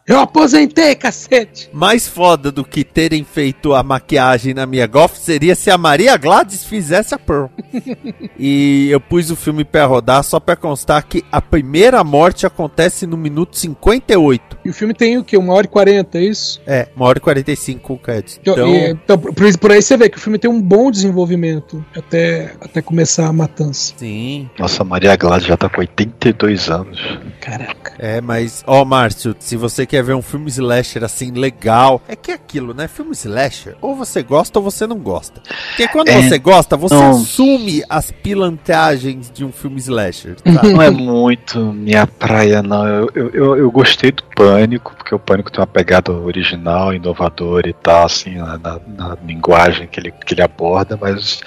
Eu 0.06 0.20
aposentei, 0.20 0.94
cacete! 0.94 1.68
Mais 1.72 2.06
foda 2.08 2.50
do 2.50 2.64
que 2.64 2.84
terem 2.84 3.24
feito 3.24 3.74
a 3.74 3.82
maquiagem 3.82 4.54
na 4.54 4.66
Mia 4.66 4.86
Goff 4.86 5.18
seria 5.18 5.54
se 5.54 5.70
a 5.70 5.78
Maria 5.78 6.16
Gladys 6.16 6.64
fizesse 6.64 7.14
a 7.14 7.18
Pearl. 7.18 7.46
e 8.38 8.88
eu 8.90 9.00
pus 9.00 9.30
o 9.30 9.36
filme 9.36 9.64
pra 9.64 9.84
rodar 9.86 10.22
só 10.24 10.38
pra 10.40 10.56
constar 10.56 11.02
que 11.04 11.24
a 11.30 11.40
primeira 11.40 12.02
morte 12.04 12.46
acontece 12.46 13.06
no 13.06 13.16
minuto 13.16 13.56
58. 13.56 14.58
E 14.64 14.70
o 14.70 14.74
filme 14.74 14.94
tem 14.94 15.18
o 15.18 15.24
quê? 15.24 15.36
Uma 15.36 15.54
hora 15.54 15.66
e 15.66 15.68
quarenta, 15.68 16.18
é 16.18 16.22
isso? 16.22 16.60
É, 16.66 16.88
uma 16.96 17.06
hora 17.06 17.18
e 17.18 17.20
45 17.20 17.80
com 17.80 17.96
créditos. 17.98 18.38
Então, 18.40 18.54
Então, 18.54 18.68
e- 18.74 18.90
então, 18.90 19.18
por, 19.18 19.58
por 19.58 19.72
aí 19.72 19.82
você 19.82 19.96
vê 19.96 20.08
que 20.08 20.18
o 20.18 20.20
filme 20.20 20.38
tem 20.38 20.50
um 20.50 20.60
bom 20.60 20.90
desenvolvimento 20.90 21.84
até, 21.96 22.52
até 22.60 22.82
começar 22.82 23.26
a 23.26 23.32
matança. 23.32 23.94
sim. 23.96 24.48
Nossa, 24.58 24.84
Maria 25.00 25.16
Gladys 25.16 25.46
já 25.46 25.56
tá 25.56 25.66
com 25.66 25.80
82 25.80 26.68
anos. 26.68 27.00
Caraca. 27.40 27.94
É, 27.98 28.20
mas, 28.20 28.62
ó, 28.66 28.84
Márcio, 28.84 29.34
se 29.38 29.56
você 29.56 29.86
quer 29.86 30.02
ver 30.04 30.12
um 30.14 30.20
filme 30.20 30.50
slasher 30.50 31.02
assim 31.02 31.30
legal, 31.32 32.02
é 32.06 32.14
que 32.14 32.30
é 32.30 32.34
aquilo, 32.34 32.74
né? 32.74 32.86
Filme 32.86 33.12
slasher, 33.12 33.76
ou 33.80 33.96
você 33.96 34.22
gosta 34.22 34.58
ou 34.58 34.62
você 34.62 34.86
não 34.86 34.98
gosta. 34.98 35.40
Porque 35.70 35.88
quando 35.88 36.08
É, 36.10 36.20
você 36.20 36.38
gosta, 36.38 36.76
você 36.76 36.94
não. 36.94 37.12
assume 37.12 37.82
as 37.88 38.10
pilantragens 38.10 39.30
de 39.32 39.42
um 39.42 39.50
filme 39.50 39.78
slasher, 39.80 40.36
tá? 40.42 40.62
Não 40.64 40.82
é 40.82 40.90
muito 40.90 41.58
minha 41.72 42.06
praia, 42.06 42.62
não. 42.62 42.86
Eu, 42.86 43.10
eu, 43.14 43.30
eu, 43.30 43.56
eu 43.56 43.70
gostei 43.70 44.12
do 44.12 44.22
Pânico, 44.36 44.94
porque 44.94 45.14
o 45.14 45.18
Pânico 45.18 45.50
tem 45.50 45.60
uma 45.60 45.66
pegada 45.66 46.12
original, 46.12 46.92
inovadora 46.92 47.66
e 47.66 47.72
tal, 47.72 48.04
assim, 48.04 48.34
na, 48.34 48.58
na- 48.58 48.80
na 48.86 49.16
linguagem 49.24 49.86
que 49.86 49.98
ele, 49.98 50.12
que 50.12 50.34
ele 50.34 50.42
aborda, 50.42 50.98
mas 51.00 51.40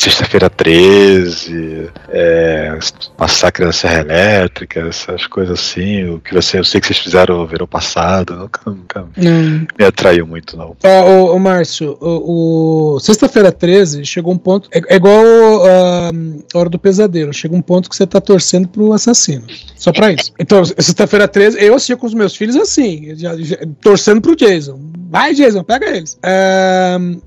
Sexta-feira 0.00 0.48
13, 0.48 1.90
é, 2.10 2.78
Massacre 3.18 3.64
da 3.64 3.72
Serra 3.72 3.98
Elétrica, 4.02 4.78
essas 4.88 5.26
coisas 5.26 5.58
assim, 5.58 6.04
o 6.08 6.20
que 6.20 6.32
você, 6.32 6.56
eu 6.60 6.62
sei 6.64 6.80
que 6.80 6.86
vocês 6.86 7.00
fizeram 7.00 7.40
o 7.42 7.46
verão 7.48 7.66
passado, 7.66 8.32
nunca, 8.36 8.60
nunca 8.70 9.06
Não. 9.16 9.66
me 9.76 9.84
atraiu 9.84 10.24
muito, 10.24 10.56
não. 10.56 10.76
Ó, 10.84 11.04
ô, 11.10 11.34
ô, 11.34 11.38
Márcio, 11.40 11.98
o, 12.00 12.94
o- 12.94 13.00
sexta-feira 13.00 13.50
13 13.50 14.04
chegou 14.04 14.32
um 14.32 14.38
ponto. 14.38 14.68
É, 14.72 14.80
é 14.86 14.94
igual 14.96 15.24
a 15.66 16.10
Hora 16.54 16.68
do 16.68 16.78
Pesadelo. 16.78 17.32
Chega 17.34 17.56
um 17.56 17.60
ponto 17.62 17.90
que 17.90 17.96
você 17.96 18.06
tá 18.06 18.20
torcendo 18.20 18.68
pro 18.68 18.92
assassino. 18.92 19.42
Só 19.74 19.92
pra 19.92 20.12
isso. 20.12 20.32
Então, 20.38 20.64
sexta-feira 20.64 21.26
13, 21.26 21.58
eu 21.60 21.74
assistia 21.74 21.96
com 21.96 22.06
os 22.06 22.14
meus 22.14 22.36
filhos 22.36 22.54
assim, 22.54 23.16
já- 23.16 23.36
já- 23.36 23.58
torcendo 23.80 24.20
pro 24.20 24.36
Jason. 24.36 24.78
Vai, 25.08 25.34
Jason, 25.34 25.62
pega 25.64 25.86
eles. 25.86 26.18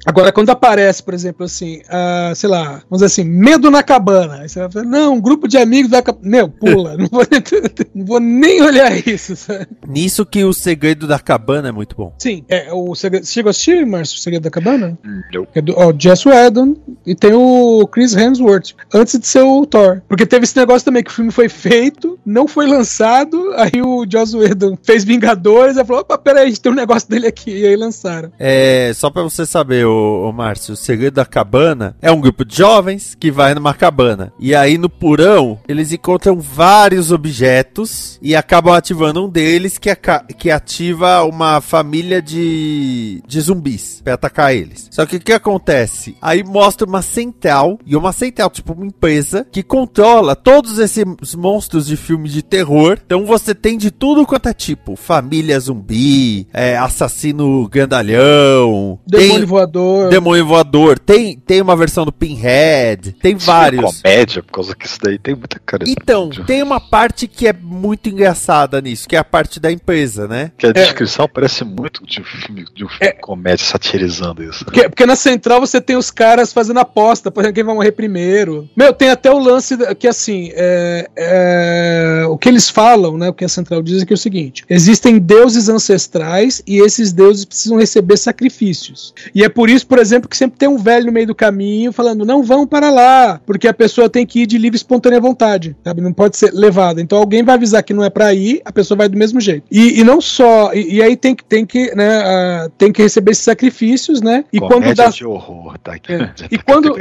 Agora, 0.06 0.32
quando 0.32 0.50
aparece, 0.50 1.02
por 1.02 1.14
exemplo, 1.14 1.46
assim, 1.46 1.82
ah, 1.90 2.32
sei 2.36 2.50
lá, 2.50 2.84
vamos 2.90 3.02
dizer 3.02 3.06
assim, 3.06 3.24
medo 3.24 3.72
na 3.72 3.84
cabana. 3.84 4.42
Aí 4.42 4.50
você 4.50 4.60
vai 4.60 4.72
falar, 4.72 4.86
não, 4.86 5.16
um 5.16 5.22
grupo 5.22 5.48
de 5.48 5.58
amigos 5.58 5.92
da 5.92 6.02
cabana. 6.02 6.30
Meu, 6.30 6.50
pula. 6.50 6.96
não, 6.98 7.08
vou, 7.08 7.24
não 7.96 8.06
vou 8.06 8.20
nem 8.20 8.62
olhar 8.62 8.96
isso. 9.08 9.36
sabe? 9.36 9.68
Nisso 9.88 10.26
que 10.26 10.44
o 10.44 10.54
segredo 10.54 11.08
da 11.08 11.20
cabana 11.20 11.70
é 11.70 11.72
muito 11.72 11.96
bom. 11.96 12.14
Sim, 12.20 12.44
é 12.48 12.72
o 12.72 12.94
segredo. 12.96 13.26
Você 13.26 13.34
chegou 13.34 13.50
a 13.50 13.52
assistir, 13.52 13.86
Márcio, 13.86 14.18
o 14.18 14.22
Segredo 14.22 14.44
da 14.44 14.50
Cabana? 14.50 14.98
Eu, 15.34 15.48
É 15.56 15.62
do 15.62 15.74
ó, 15.78 15.94
Jess 15.98 16.26
Whedon 16.26 16.76
e 17.06 17.16
tem 17.16 17.34
o 17.34 17.88
Chris 17.88 18.16
Hemsworth, 18.16 18.74
antes 18.94 19.20
de 19.20 19.28
ser 19.28 19.42
o 19.42 19.66
Thor. 19.66 20.02
Porque 20.08 20.26
teve 20.26 20.44
esse 20.44 20.56
negócio 20.58 20.86
também 20.86 21.04
que 21.04 21.10
o 21.10 21.14
filme 21.14 21.32
foi 21.32 21.50
feito, 21.50 22.20
não 22.26 22.48
foi 22.48 22.68
lançado, 22.68 23.54
aí 23.56 23.82
o 23.82 24.06
Joss 24.10 24.36
Whedon 24.36 24.78
fez 24.84 25.04
Vingadores, 25.04 25.78
aí 25.78 25.86
falou, 25.86 26.02
opa, 26.02 26.18
peraí, 26.18 26.44
a 26.44 26.48
gente 26.48 26.62
tem 26.62 26.72
um 26.72 26.76
negócio 26.76 27.10
dele 27.10 27.28
aqui, 27.28 27.52
e 27.52 27.66
aí 27.72 27.78
lançaram. 27.78 28.32
É, 28.40 28.92
só 28.94 29.10
pra 29.10 29.24
você 29.24 29.46
saber, 29.46 29.86
ô 29.86 30.32
Márcio, 30.32 30.74
o 30.74 30.78
segredo 30.78 31.16
da 31.16 31.26
cabana 31.26 31.96
é 32.02 32.12
um 32.12 32.22
grupo 32.22 32.46
de 32.46 32.58
jovens 32.58 33.16
que 33.20 33.32
vai 33.32 33.54
numa 33.54 33.74
cabana. 33.74 34.32
E 34.40 34.54
aí 34.54 34.78
no 34.78 34.90
porão, 34.90 35.60
eles 35.68 35.92
encontram 35.92 36.40
vários 36.40 37.12
objetos 37.12 38.20
e 38.22 38.36
acabam 38.36 38.74
ativando 38.74 39.26
um 39.26 39.30
deles 39.30 39.78
que, 39.78 39.90
que 40.38 40.52
ativa 40.52 41.24
uma 41.24 41.62
família 41.62 42.22
de, 42.22 43.22
de 43.28 43.42
zumbis 43.42 44.02
pra 44.04 44.14
atacar 44.14 44.54
eles. 44.56 44.88
Só 44.92 45.06
que 45.06 45.18
o 45.18 45.20
que 45.20 45.34
acontece? 45.34 46.16
Aí 46.22 46.44
mostra 46.44 46.88
uma 46.88 47.02
central, 47.02 47.80
e 47.86 47.96
uma 47.96 48.12
central, 48.12 48.50
tipo 48.50 48.74
uma 48.74 48.86
empresa, 48.86 49.46
que 49.52 49.64
controla 49.64 50.36
todos 50.36 50.80
esses 50.80 51.06
monstros 51.36 51.88
de 51.88 51.98
filme 51.98 52.30
de 52.30 52.42
terror. 52.42 53.00
Então 53.06 53.26
você 53.26 53.56
tem 53.56 53.78
de 53.78 53.92
tudo 53.92 54.26
quanto 54.26 54.50
é 54.50 54.54
tipo: 54.54 54.96
família 54.96 55.60
zumbi, 55.60 56.48
é, 56.54 56.78
assassino 56.78 57.61
grandalhão, 57.68 59.00
Demônio 59.06 59.38
tem 59.40 59.46
voador. 59.46 60.10
demônio 60.10 60.46
voador, 60.46 61.00
tem, 61.00 61.38
tem 61.38 61.62
uma 61.62 61.76
versão 61.76 62.06
do 62.06 62.12
Pinhead, 62.12 63.14
tem 63.14 63.36
vários. 63.36 64.02
comédia, 64.02 64.44
por 64.44 64.54
causa 64.54 64.76
que 64.76 64.86
isso 64.86 65.00
daí 65.02 65.18
tem 65.18 65.36
muita 65.36 65.60
cara 65.60 65.84
de 65.84 65.92
Então, 65.92 66.30
tem 66.46 66.62
uma 66.62 66.80
parte 66.80 67.28
que 67.28 67.48
é 67.48 67.54
muito 67.54 68.10
engraçada 68.10 68.82
nisso, 68.82 69.08
que 69.08 69.16
é 69.16 69.20
a 69.20 69.24
parte 69.24 69.60
da 69.60 69.72
empresa, 69.72 70.28
né? 70.28 70.52
Que 70.58 70.68
a 70.68 70.72
descrição 70.72 71.28
parece 71.28 71.64
muito 71.64 72.06
de 72.06 72.22
um 72.22 72.24
filme 72.24 72.66
de 72.74 72.86
um 72.86 72.90
filme 72.90 73.14
de 73.14 73.22
comédia 73.22 73.66
satirizando 73.66 74.44
isso. 74.44 74.60
né? 74.60 74.66
Porque, 74.66 74.90
porque 74.90 75.06
na 75.06 75.16
central 75.16 75.60
você 75.60 75.80
tem 75.82 75.96
os 75.96 76.12
caras 76.12 76.54
fazendo 76.54 76.80
aposta, 76.80 77.32
por 77.32 77.42
exemplo, 77.42 77.56
quem 77.56 77.64
vai 77.64 77.76
morrer 77.76 77.92
primeiro. 77.92 78.70
Meu, 78.76 78.94
tem 78.94 79.10
até 79.10 79.32
o 79.32 79.40
lance 79.40 79.78
que, 79.96 80.08
assim, 80.08 80.52
é, 80.54 81.10
é, 81.16 82.26
o 82.28 82.38
que 82.38 82.50
eles 82.50 82.70
falam, 82.70 83.18
né, 83.18 83.30
o 83.30 83.34
que 83.34 83.46
a 83.46 83.50
central 83.50 83.82
diz 83.82 84.02
é 84.02 84.06
que 84.06 84.14
é 84.14 84.16
o 84.16 84.18
seguinte: 84.18 84.64
existem 84.70 85.20
deuses 85.20 85.70
ancestrais 85.70 86.62
e 86.66 86.80
esses 86.80 87.12
deuses 87.12 87.46
precisam 87.52 87.78
receber 87.78 88.18
sacrifícios. 88.18 89.14
E 89.34 89.44
é 89.44 89.50
por 89.50 89.70
isso, 89.70 89.86
por 89.88 90.00
exemplo, 90.00 90.30
que 90.30 90.36
sempre 90.38 90.58
tem 90.58 90.68
um 90.70 90.78
velho 90.78 91.06
no 91.06 91.12
meio 91.12 91.28
do 91.28 91.36
caminho 91.36 91.92
falando: 91.92 92.26
não 92.26 92.44
vão 92.44 92.66
para 92.66 92.90
lá, 92.90 93.40
porque 93.46 93.68
a 93.68 93.74
pessoa 93.74 94.10
tem 94.10 94.26
que 94.26 94.42
ir 94.42 94.46
de 94.48 94.58
livre 94.58 94.76
e 94.76 94.78
espontânea 94.78 95.20
vontade, 95.20 95.76
sabe? 95.84 96.02
Não 96.02 96.14
pode 96.14 96.38
ser 96.38 96.52
levada. 96.54 97.02
Então 97.02 97.18
alguém 97.18 97.44
vai 97.44 97.56
avisar 97.56 97.84
que 97.84 97.94
não 97.94 98.04
é 98.04 98.10
para 98.10 98.34
ir, 98.34 98.62
a 98.66 98.72
pessoa 98.72 98.98
vai 98.98 99.08
do 99.10 99.18
mesmo 99.18 99.40
jeito. 99.40 99.64
E, 99.72 100.00
e 100.00 100.04
não 100.04 100.20
só, 100.22 100.74
e, 100.74 100.96
e 100.96 101.02
aí 101.04 101.16
tem 101.16 101.36
que, 101.36 101.44
tem 101.44 101.66
que, 101.66 101.94
né, 101.96 102.18
ah, 102.24 102.70
tem 102.78 102.92
que 102.92 103.02
receber 103.02 103.32
esses 103.32 103.44
sacrifícios, 103.44 104.22
né? 104.22 104.44
E 104.52 104.60
quando 104.60 104.74
comédia 104.74 105.06
dá 105.06 105.10
de 105.10 105.26
horror, 105.26 105.78
tá 105.80 105.94
aqui. 105.94 106.14
É. 106.14 106.32
E 106.52 106.58
tá 106.58 106.64
quando- 106.66 106.94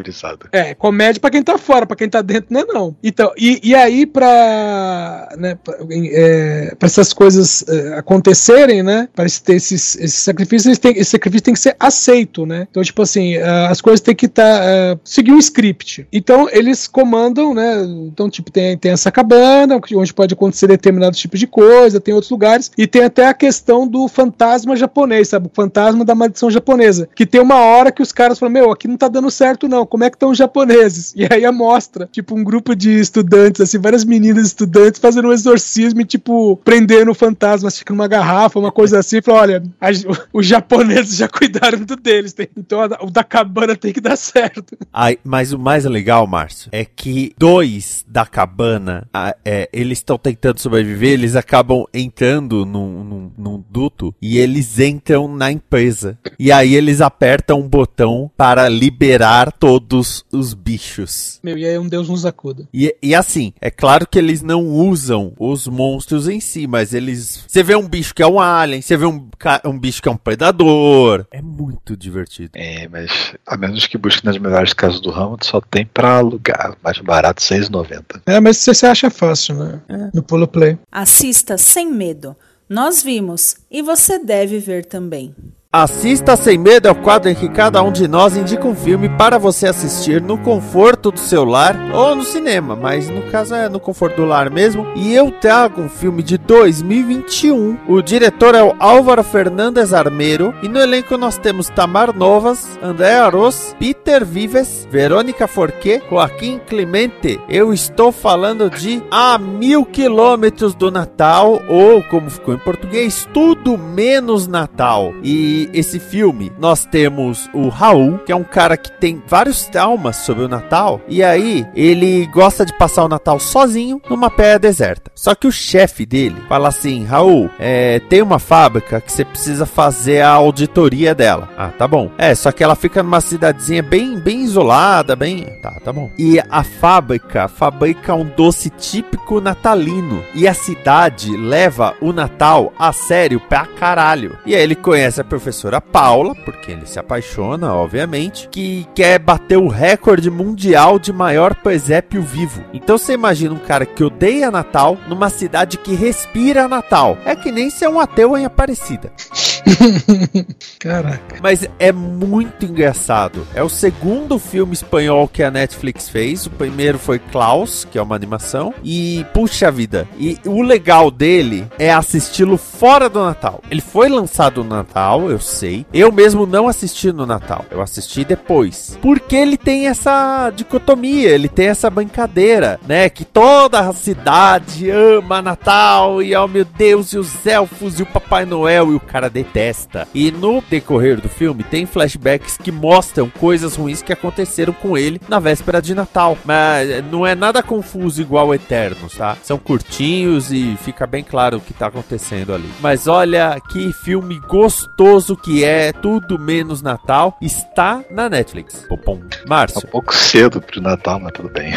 é, 0.53 0.75
comédia 0.75 1.21
pra 1.21 1.31
quem 1.31 1.43
tá 1.43 1.59
fora, 1.59 1.87
pra 1.87 1.97
quem 1.97 2.09
tá 2.09 2.23
dentro, 2.23 2.53
né, 2.55 2.65
não. 2.69 2.95
Então, 3.03 3.33
e, 3.37 3.61
e 3.63 3.75
aí 3.75 4.07
pra, 4.07 5.29
né, 5.39 5.57
pra, 5.63 5.77
é, 5.91 6.75
pra 6.79 6.87
essas 6.87 7.13
coisas 7.13 7.65
é, 7.69 7.99
acontecerem, 7.99 8.83
né, 8.83 9.09
para 9.15 9.27
ter 9.45 9.55
esses, 9.55 9.97
esses 9.97 10.15
sacrifícios, 10.15 10.40
eles 10.69 10.79
têm- 10.79 10.97
esse 10.97 11.11
sacrifício 11.11 11.45
tem 11.45 11.55
que 11.55 11.61
ser 11.61 11.77
aceito, 11.79 12.47
né. 12.47 12.67
Então, 12.71 12.83
tipo 12.83 13.03
assim, 13.03 13.37
ah, 13.37 13.69
as 13.69 13.81
coisas 13.81 14.01
têm 14.01 14.15
que 14.15 14.27
estar, 14.27 14.99
seguir 15.05 15.33
um 15.33 15.39
script. 15.39 16.07
Então, 16.13 16.49
eles 16.51 16.87
comandam, 16.87 17.55
né, 17.55 17.83
então, 18.07 18.29
tipo, 18.31 18.51
tem, 18.51 18.77
tem 18.77 18.93
essa 18.93 19.11
cabana, 19.11 19.81
onde 19.95 20.15
pode 20.15 20.35
acontecer 20.35 20.67
determinado 20.67 21.17
tipo 21.17 21.37
de 21.37 21.47
coisa, 21.47 22.01
tem 22.01 22.15
outros 22.15 22.31
lugares, 22.31 22.71
e 22.77 22.87
tem 22.87 23.03
até 23.03 23.27
a 23.27 23.35
questão 23.35 23.87
do 23.87 24.09
fantasma 24.09 24.77
japonês, 24.77 25.29
sabe, 25.29 25.47
o 25.47 25.51
fantasma 25.53 26.05
da 26.05 26.15
maldição 26.15 26.51
japonesa, 26.51 27.09
que 27.15 27.27
tem 27.27 27.41
uma 27.41 27.57
hora 27.57 27.93
que 27.93 28.03
os 28.03 28.13
caras 28.13 28.39
falam, 28.39 28.53
meu, 28.53 28.71
aqui 28.71 28.89
não 28.89 28.97
tá 28.97 29.09
dando 29.09 29.31
certo 29.31 29.69
não, 29.69 29.85
como 29.87 30.05
é 30.05 30.11
que 30.11 30.17
estão 30.17 30.31
os 30.31 30.39
japoneses? 30.39 31.13
E 31.17 31.27
aí 31.31 31.51
mostra, 31.51 32.09
tipo, 32.11 32.35
um 32.35 32.45
grupo 32.45 32.75
de 32.75 33.01
estudantes, 33.01 33.61
assim, 33.61 33.79
várias 33.79 34.05
meninas 34.05 34.47
estudantes 34.47 35.01
fazendo 35.01 35.29
um 35.29 35.33
exorcismo 35.33 36.01
e, 36.01 36.05
tipo, 36.05 36.57
prendendo 36.65 37.11
o 37.11 37.15
fantasma, 37.15 37.71
fica 37.71 37.93
numa 37.93 38.09
garrafa, 38.09 38.59
uma 38.59 38.73
coisa 38.73 38.99
assim, 38.99 39.19
e 39.19 39.23
fala, 39.23 39.41
olha, 39.41 39.63
a, 39.81 39.91
os 40.33 40.47
japoneses 40.47 41.17
já 41.17 41.29
cuidaram 41.29 41.85
do 41.85 41.97
deles. 41.97 42.33
tem- 42.33 42.49
Então 42.57 42.81
a- 42.81 42.99
o 43.03 43.11
da 43.11 43.25
cabana 43.25 43.75
tem 43.77 43.93
que 43.93 44.01
dar 44.01 44.17
certo. 44.17 44.77
Ai, 44.93 45.19
mas 45.25 45.53
o 45.53 45.59
mais 45.59 45.85
legal, 45.85 46.27
Márcio, 46.27 46.69
é 46.73 46.85
que 46.85 47.33
dois 47.39 48.05
da 48.09 48.25
cabana, 48.27 49.07
ah, 49.13 49.35
é, 49.45 49.69
eles 49.73 49.99
estão 49.99 50.19
tentando 50.19 50.59
sobreviver, 50.61 51.11
eles 51.13 51.37
acabam 51.37 51.85
entrando 51.93 52.65
num, 52.67 53.05
num- 53.05 53.31
num 53.37 53.65
duto 53.71 54.15
e 54.21 54.39
eles 54.39 54.79
entram 54.79 55.29
na 55.35 55.51
empresa. 55.53 56.19
E 56.39 56.51
aí 56.53 56.75
eles 56.75 57.01
apertam 57.01 57.61
um 57.61 57.69
botão 57.69 58.31
para 58.37 58.69
liberar 58.69 59.53
todos 59.53 60.25
os 60.33 60.55
bichos. 60.55 61.39
Meu, 61.43 61.57
e 61.57 61.67
aí 61.67 61.79
um 61.79 61.89
Deus 61.89 62.09
nos 62.09 62.25
acuda. 62.27 62.69
E, 62.73 62.95
e 63.03 63.15
assim, 63.15 63.53
é 63.61 63.71
claro 63.71 64.07
que 64.07 64.19
eles 64.19 64.43
não 64.43 64.67
usam 64.67 65.33
os 65.39 65.67
monstros 65.67 66.29
em 66.29 66.41
si, 66.41 66.67
mas 66.67 66.95
eles. 66.95 67.45
Você 67.47 67.63
vê 67.63 67.75
um 67.77 67.89
bicho 67.89 68.15
que 68.15 68.23
é 68.23 68.27
um 68.27 68.41
alien, 68.41 68.81
você 68.83 68.97
vê 68.97 69.07
um, 69.07 69.29
um 69.65 69.79
bicho 69.79 70.03
que 70.03 70.09
é 70.09 70.13
um 70.13 70.17
predador. 70.23 71.27
É 71.31 71.43
muito 71.43 71.97
divertido. 71.97 72.51
É, 72.55 72.89
mas 72.89 73.35
a 73.47 73.57
menos 73.57 73.87
que 73.87 73.99
busque 73.99 74.25
nas 74.25 74.39
melhores 74.39 74.73
casas 74.73 75.01
do 75.01 75.11
ramo, 75.11 75.37
só 75.43 75.61
tem 75.61 75.85
pra 75.87 76.19
alugar. 76.19 76.77
Mais 76.83 76.99
barato, 76.99 77.43
R$ 77.43 77.61
6,90. 77.61 78.23
É, 78.27 78.41
mas 78.41 78.59
você, 78.59 78.75
você 78.75 78.87
acha 78.87 79.11
fácil, 79.11 79.57
né? 79.57 80.11
No 80.15 80.23
Pulo 80.23 80.47
Play. 80.47 80.79
Assista 80.91 81.59
sem 81.59 81.91
medo. 81.91 82.37
Nós 82.69 83.03
vimos 83.03 83.57
e 83.71 83.83
você 83.83 84.19
deve 84.19 84.59
ver 84.61 84.85
também. 84.85 85.35
Assista 85.73 86.35
Sem 86.35 86.59
Medo 86.59 86.89
é 86.89 86.91
o 86.91 86.97
quadro 86.97 87.31
em 87.31 87.35
que 87.37 87.49
cada 87.49 87.81
um 87.81 87.93
de 87.93 88.09
nós 88.09 88.37
indica 88.37 88.67
um 88.67 88.75
filme 88.75 89.09
para 89.11 89.39
você 89.39 89.69
assistir 89.69 90.21
no 90.21 90.37
conforto 90.37 91.13
do 91.13 91.21
seu 91.21 91.45
lar 91.45 91.77
ou 91.95 92.17
no 92.17 92.25
cinema, 92.25 92.75
mas 92.75 93.09
no 93.09 93.23
caso 93.31 93.55
é 93.55 93.69
no 93.69 93.79
conforto 93.79 94.17
do 94.17 94.25
lar 94.25 94.51
mesmo. 94.51 94.85
E 94.97 95.15
eu 95.15 95.31
trago 95.31 95.81
um 95.81 95.89
filme 95.89 96.25
de 96.25 96.37
2021. 96.39 97.79
O 97.87 98.03
diretor 98.03 98.57
é 98.57 98.63
o 98.65 98.75
Álvaro 98.81 99.23
Fernandes 99.23 99.95
Armeiro 99.95 100.53
e 100.61 100.67
no 100.67 100.81
elenco 100.81 101.17
nós 101.17 101.39
temos 101.39 101.69
Tamar 101.69 102.13
Novas, 102.13 102.77
André 102.83 103.21
Aros, 103.21 103.77
Peter 103.79 104.25
Vives, 104.25 104.89
Verônica 104.91 105.47
Forquet, 105.47 106.03
Joaquim 106.11 106.59
Clemente. 106.67 107.41
Eu 107.49 107.73
estou 107.73 108.11
falando 108.11 108.69
de 108.69 109.01
A 109.09 109.39
Mil 109.39 109.85
Quilômetros 109.85 110.75
do 110.75 110.91
Natal, 110.91 111.63
ou 111.69 112.03
como 112.03 112.29
ficou 112.29 112.55
em 112.55 112.59
português, 112.59 113.29
Tudo 113.33 113.79
Menos 113.79 114.49
Natal. 114.49 115.15
E 115.23 115.60
esse 115.73 115.99
filme, 115.99 116.53
nós 116.59 116.85
temos 116.85 117.49
o 117.53 117.69
Raul, 117.69 118.19
que 118.19 118.33
é 118.33 118.37
um 118.37 118.45
cara 118.45 118.77
que 118.77 118.91
tem 118.93 119.23
vários 119.27 119.65
traumas 119.67 120.17
sobre 120.17 120.45
o 120.45 120.49
Natal, 120.49 121.01
e 121.09 121.23
aí 121.23 121.67
ele 121.75 122.27
gosta 122.27 122.65
de 122.65 122.77
passar 122.77 123.05
o 123.05 123.09
Natal 123.09 123.39
sozinho 123.39 124.01
numa 124.09 124.31
praia 124.31 124.59
deserta. 124.59 125.11
Só 125.15 125.35
que 125.35 125.47
o 125.47 125.53
chefe 125.53 126.07
dele 126.07 126.37
fala 126.49 126.69
assim: 126.69 127.05
Raul, 127.05 127.51
é, 127.59 128.01
tem 128.09 128.23
uma 128.23 128.39
fábrica 128.39 129.01
que 129.01 129.13
você 129.13 129.25
precisa 129.25 129.67
fazer 129.67 130.23
a 130.23 130.31
auditoria 130.31 131.15
dela. 131.15 131.49
Ah, 131.57 131.69
tá 131.69 131.87
bom. 131.87 132.11
É, 132.17 132.35
só 132.35 132.51
que 132.53 132.65
ela 132.65 132.75
fica 132.75 133.03
numa 133.03 133.21
cidadezinha 133.21 133.83
bem, 133.83 134.19
bem 134.19 134.43
isolada, 134.43 135.15
bem. 135.15 135.45
Tá, 135.63 135.73
tá 135.85 135.93
bom. 135.93 136.11
E 136.19 136.41
a 136.49 136.63
fábrica 136.63 137.49
fabrica 137.49 138.15
um 138.15 138.25
doce 138.25 138.71
típico 138.71 139.41
natalino. 139.41 140.25
E 140.35 140.49
a 140.49 140.55
cidade 140.55 141.37
leva 141.37 141.95
o 142.01 142.13
Natal 142.13 142.73
a 142.79 142.93
sério 142.93 143.41
pra 143.41 143.67
caralho. 143.67 144.39
E 144.47 144.55
aí 144.55 144.63
ele 144.63 144.75
conhece 144.75 145.21
a 145.21 145.25
professora 145.25 145.50
Paula, 145.81 146.35
porque 146.45 146.73
ele 146.73 146.87
se 146.87 146.99
apaixona, 146.99 147.75
obviamente, 147.75 148.49
que 148.49 148.87
quer 148.95 149.19
bater 149.19 149.59
o 149.59 149.69
recorde 149.69 150.31
mundial 150.31 150.99
de 150.99 151.13
maior 151.13 151.55
presépio 151.55 152.23
vivo. 152.23 152.65
Então 152.73 152.97
você 152.97 153.13
imagina 153.13 153.55
um 153.55 153.59
cara 153.59 153.87
que 153.87 154.05
odeia 154.05 154.51
Natal 154.51 154.97
numa 155.09 155.29
cidade 155.31 155.79
que 155.79 155.95
respira 155.95 156.69
Natal. 156.69 157.19
É 157.25 157.35
que 157.35 157.51
nem 157.53 157.71
ser 157.71 157.89
um 157.89 158.01
ateu 158.01 158.37
em 158.37 158.45
Aparecida. 158.45 159.13
Caraca. 160.79 161.37
Mas 161.43 161.69
é 161.79 161.93
muito 161.93 162.65
engraçado. 162.65 163.47
É 163.55 163.63
o 163.63 163.69
segundo 163.69 164.39
filme 164.39 164.73
espanhol 164.73 165.29
que 165.29 165.43
a 165.43 165.51
Netflix 165.51 166.09
fez. 166.09 166.47
O 166.47 166.51
primeiro 166.51 166.99
foi 166.99 167.19
Klaus, 167.19 167.87
que 167.91 167.99
é 167.99 168.03
uma 168.03 168.17
animação. 168.17 168.75
E, 168.83 169.25
puxa 169.33 169.71
vida. 169.71 170.09
E 170.19 170.39
o 170.45 170.63
legal 170.63 171.11
dele 171.11 171.67
é 171.79 171.93
assisti-lo 171.93 172.57
fora 172.57 173.09
do 173.09 173.23
Natal. 173.23 173.63
Ele 173.71 173.81
foi 173.81 174.09
lançado 174.09 174.63
no 174.65 174.71
Natal, 174.71 175.31
eu 175.31 175.41
sei. 175.41 175.87
Eu 175.93 176.13
mesmo 176.13 176.47
não 176.47 176.69
assisti 176.69 177.13
no 177.13 177.27
Natal. 177.27 177.65
Eu 177.71 177.81
assisti 177.81 178.25
depois. 178.25 178.99
Porque 179.01 179.37
ele 179.37 179.57
tem 179.57 179.89
essa 179.89 180.51
dicotomia, 180.51 181.31
ele 181.31 181.49
tem 181.49 181.69
essa 181.69 181.91
brincadeira, 181.91 182.81
né? 182.87 183.09
Que 183.09 183.25
toda 183.25 183.81
a 183.81 183.93
cidade 183.93 184.91
ama 184.91 185.43
Natal 185.43 186.23
e, 186.23 186.35
oh 186.35 186.49
meu 186.49 186.65
Deus, 186.65 187.13
e 187.13 187.19
os 187.19 187.47
elfos 187.47 187.99
e 187.99 188.03
o 188.03 188.07
Papai 188.07 188.45
Noel 188.45 188.93
e 188.93 188.95
o 188.95 189.01
cara 189.01 189.29
detesta. 189.51 190.07
E 190.15 190.31
no 190.31 190.63
decorrer 190.63 191.21
do 191.21 191.29
filme 191.29 191.63
tem 191.65 191.87
flashbacks 191.87 192.57
que 192.57 192.73
mostram 192.73 193.29
coisas 193.29 193.77
ruins 193.77 194.03
que 194.03 194.13
aconteceram 194.13 194.73
com 194.73 194.97
ele 194.97 195.21
na 195.29 195.39
véspera 195.39 195.83
de 195.83 195.95
Natal. 195.95 196.39
Mas 196.45 197.05
não 197.11 197.27
é 197.27 197.35
nada 197.35 197.63
confuso 197.63 198.21
igual 198.21 198.55
Eternos, 198.55 199.17
tá? 199.17 199.37
São 199.43 199.59
curtinhos 199.59 200.53
e 200.53 200.77
fica 200.83 201.07
bem 201.07 201.23
claro 201.23 201.59
o 201.59 201.61
que 201.61 201.75
tá 201.75 201.87
acontecendo 201.87 202.55
ali. 202.55 202.69
Mas 202.81 203.07
olha 203.07 203.61
que 203.71 203.93
filme 203.93 204.41
gostoso 204.49 205.37
que 205.37 205.65
é, 205.65 205.93
tudo 205.93 206.39
menos 206.39 206.83
Natal, 206.83 207.37
está 207.41 208.03
na 208.11 208.29
Netflix. 208.29 208.87
Popom. 208.89 209.19
Tá 209.19 209.39
Márcio. 209.49 209.87
um 209.87 209.91
pouco 209.91 210.15
cedo 210.15 210.61
pro 210.61 210.81
Natal, 210.81 211.21
mas 211.21 211.33
tudo 211.33 211.49
bem. 211.49 211.73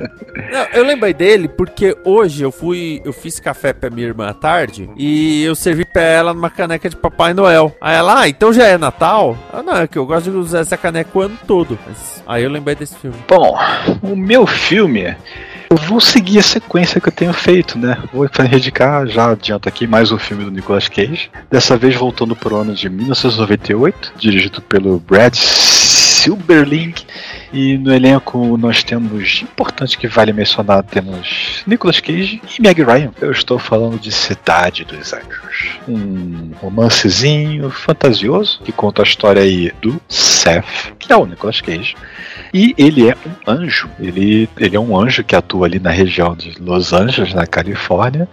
Não, 0.50 0.66
eu 0.72 0.84
lembrei 0.84 1.12
dele 1.12 1.48
porque 1.48 1.96
hoje 2.04 2.42
eu 2.42 2.50
fui, 2.50 3.00
eu 3.04 3.12
fiz 3.12 3.38
café 3.38 3.72
pra 3.72 3.90
minha 3.90 4.06
irmã 4.06 4.28
à 4.28 4.34
tarde 4.34 4.88
e 4.96 5.42
eu 5.44 5.54
servi 5.54 5.84
pra 5.84 6.02
ela 6.02 6.34
numa 6.34 6.50
caneca 6.50 6.88
de 6.88 6.96
Papai 7.10 7.34
Noel. 7.34 7.76
Aí 7.80 7.96
ela, 7.96 8.20
ah, 8.20 8.28
então 8.28 8.52
já 8.52 8.66
é 8.66 8.78
Natal? 8.78 9.36
Ah, 9.52 9.62
não, 9.62 9.76
é 9.76 9.86
que 9.86 9.98
eu 9.98 10.06
gosto 10.06 10.30
de 10.30 10.36
usar 10.36 10.60
essa 10.60 10.76
caneca 10.76 11.10
o 11.18 11.20
ano 11.20 11.36
todo. 11.46 11.78
Mas, 11.86 12.22
aí 12.26 12.44
eu 12.44 12.50
lembrei 12.50 12.74
desse 12.74 12.96
filme. 12.96 13.16
Bom, 13.28 13.58
o 14.00 14.16
meu 14.16 14.46
filme. 14.46 15.14
Eu 15.68 15.76
vou 15.76 16.00
seguir 16.00 16.38
a 16.38 16.42
sequência 16.42 17.00
que 17.00 17.08
eu 17.08 17.12
tenho 17.12 17.32
feito, 17.32 17.78
né? 17.78 17.96
Vou 18.12 18.28
indicar, 18.52 19.06
já 19.06 19.30
adianto 19.30 19.68
aqui, 19.68 19.86
mais 19.86 20.10
um 20.10 20.18
filme 20.18 20.44
do 20.44 20.50
Nicolas 20.50 20.88
Cage. 20.88 21.30
Dessa 21.48 21.76
vez 21.76 21.94
voltando 21.94 22.34
para 22.34 22.54
o 22.54 22.56
ano 22.56 22.74
de 22.74 22.88
1998, 22.88 24.14
dirigido 24.16 24.60
pelo 24.62 24.98
Brad 24.98 25.34
Silberling. 25.34 26.94
E 27.52 27.76
no 27.78 27.92
elenco 27.92 28.56
nós 28.56 28.84
temos, 28.84 29.42
importante 29.42 29.98
que 29.98 30.06
vale 30.06 30.32
mencionar, 30.32 30.84
temos 30.84 31.64
Nicolas 31.66 31.98
Cage 31.98 32.40
e 32.56 32.62
Meg 32.62 32.80
Ryan. 32.80 33.10
Eu 33.20 33.32
estou 33.32 33.58
falando 33.58 33.98
de 33.98 34.12
Cidade 34.12 34.84
dos 34.84 35.12
Anjos. 35.12 35.78
Um 35.88 36.52
romancezinho 36.60 37.68
fantasioso 37.68 38.60
que 38.64 38.70
conta 38.70 39.02
a 39.02 39.04
história 39.04 39.42
aí 39.42 39.72
do 39.82 40.00
Seth, 40.08 40.64
que 40.96 41.12
é 41.12 41.16
o 41.16 41.26
Nicolas 41.26 41.60
Cage. 41.60 41.96
E 42.54 42.72
ele 42.78 43.08
é 43.08 43.16
um 43.26 43.50
anjo. 43.52 43.90
Ele, 43.98 44.48
ele 44.56 44.76
é 44.76 44.80
um 44.80 44.96
anjo 44.96 45.24
que 45.24 45.34
atua 45.34 45.66
ali 45.66 45.80
na 45.80 45.90
região 45.90 46.36
de 46.36 46.54
Los 46.60 46.92
Angeles, 46.92 47.34
na 47.34 47.46
Califórnia, 47.48 48.28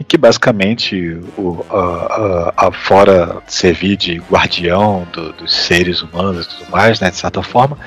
e 0.00 0.02
que 0.04 0.16
basicamente, 0.18 1.20
o, 1.38 1.64
a, 1.70 2.52
a, 2.56 2.66
a 2.66 2.72
fora 2.72 3.36
servir 3.46 3.96
de 3.96 4.16
guardião 4.28 5.06
do- 5.12 5.32
dos 5.34 5.54
seres 5.54 6.02
humanos 6.02 6.46
e 6.46 6.48
tudo 6.48 6.70
mais, 6.70 6.98
né, 7.00 7.10
de 7.10 7.16
certa 7.16 7.42
forma, 7.42 7.78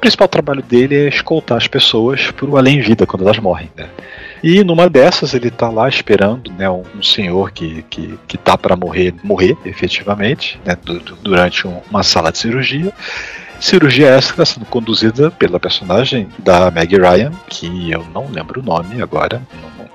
o 0.00 0.06
principal 0.10 0.26
trabalho 0.28 0.62
dele 0.62 0.94
é 0.96 1.08
escoltar 1.08 1.58
as 1.58 1.68
pessoas 1.68 2.30
para 2.30 2.46
o 2.46 2.56
além-vida 2.56 3.04
quando 3.06 3.20
elas 3.22 3.38
morrem. 3.38 3.70
Né? 3.76 3.86
E 4.42 4.64
numa 4.64 4.88
dessas 4.88 5.34
ele 5.34 5.50
tá 5.50 5.68
lá 5.68 5.86
esperando 5.90 6.50
né, 6.52 6.70
um, 6.70 6.82
senhor 7.02 7.50
que, 7.52 7.82
que, 7.90 8.18
que 8.26 8.38
tá 8.38 8.56
para 8.56 8.74
morrer, 8.74 9.14
morrer 9.22 9.58
efetivamente, 9.62 10.58
né, 10.64 10.74
du- 10.82 11.00
du- 11.00 11.16
durante 11.16 11.68
um- 11.68 11.82
uma 11.90 12.02
sala 12.02 12.32
de 12.32 12.38
cirurgia. 12.38 12.90
Cirurgia 13.60 14.08
essa 14.08 14.30
está 14.30 14.46
sendo 14.46 14.64
conduzida 14.64 15.30
pela 15.30 15.60
personagem 15.60 16.28
da 16.38 16.70
Meg 16.70 16.96
Ryan, 16.96 17.30
que 17.46 17.90
eu 17.90 18.02
não 18.14 18.26
lembro 18.30 18.60
o 18.60 18.64
nome 18.64 19.02
agora. 19.02 19.42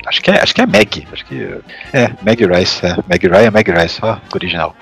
Acho, 0.06 0.22
que 0.22 0.32
é, 0.32 0.41
acho 0.41 0.53
que 0.53 0.62
é 0.62 0.66
Meg. 0.66 1.08
Acho 1.12 1.26
que 1.26 1.58
é 1.93 2.12
Meg 2.22 2.45
Rice, 2.45 2.86
é. 2.86 2.95
Meg 3.08 3.28
Ryan, 3.28 3.51
Meg 3.51 3.72
Rice, 3.72 3.99
ó, 4.01 4.18
original. 4.34 4.76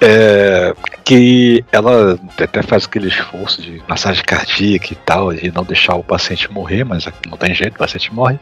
É, 0.00 0.74
que 1.04 1.64
ela 1.72 2.18
até 2.38 2.62
faz 2.62 2.84
aquele 2.84 3.08
esforço 3.08 3.62
de 3.62 3.82
massagem 3.88 4.22
cardíaca 4.24 4.92
e 4.92 4.96
tal, 4.96 5.32
de 5.32 5.50
não 5.50 5.64
deixar 5.64 5.94
o 5.96 6.04
paciente 6.04 6.52
morrer, 6.52 6.84
mas 6.84 7.06
não 7.26 7.36
tem 7.36 7.54
jeito, 7.54 7.74
o 7.74 7.78
paciente 7.78 8.12
morre. 8.12 8.38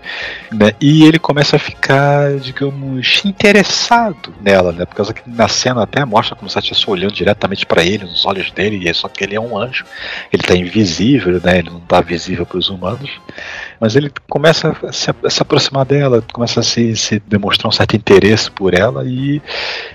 Né? 0.53 0.73
E 0.81 1.05
ele 1.05 1.19
começa 1.19 1.57
a 1.57 1.59
ficar, 1.59 2.35
digamos, 2.41 3.25
interessado 3.25 4.35
nela, 4.41 4.73
né? 4.73 4.85
Por 4.85 4.97
causa 4.97 5.15
que 5.15 5.23
na 5.27 5.49
cena 5.49 5.83
até 5.83 6.05
mostra 6.05 6.35
como 6.37 6.51
se 6.51 6.59
ela 6.59 6.63
estivesse 6.63 6.91
olhando 6.91 7.13
diretamente 7.13 7.65
para 7.65 7.85
ele, 7.85 8.05
nos 8.05 8.27
olhos 8.27 8.51
dele, 8.51 8.79
e 8.79 8.89
é 8.89 8.93
só 8.93 9.09
que 9.09 9.25
ele 9.25 9.35
é 9.35 9.41
um 9.41 9.57
anjo. 9.57 9.85
Ele 10.33 10.43
tá 10.43 10.55
invisível, 10.55 11.41
né? 11.43 11.59
Ele 11.59 11.71
não 11.71 11.81
tá 11.81 12.01
visível 12.01 12.45
para 12.45 12.59
os 12.59 12.69
humanos. 12.69 13.11
Mas 13.81 13.97
ele 13.97 14.11
começa 14.29 14.77
a 14.83 14.93
se, 14.93 15.11
a 15.11 15.31
se 15.31 15.43
aproximar 15.43 15.85
dela, 15.85 16.23
começa 16.33 16.61
a 16.61 16.63
se, 16.63 16.97
se, 16.97 17.21
demonstrar 17.27 17.69
um 17.69 17.73
certo 17.73 17.97
interesse 17.97 18.51
por 18.51 18.75
ela 18.75 19.05
e, 19.05 19.41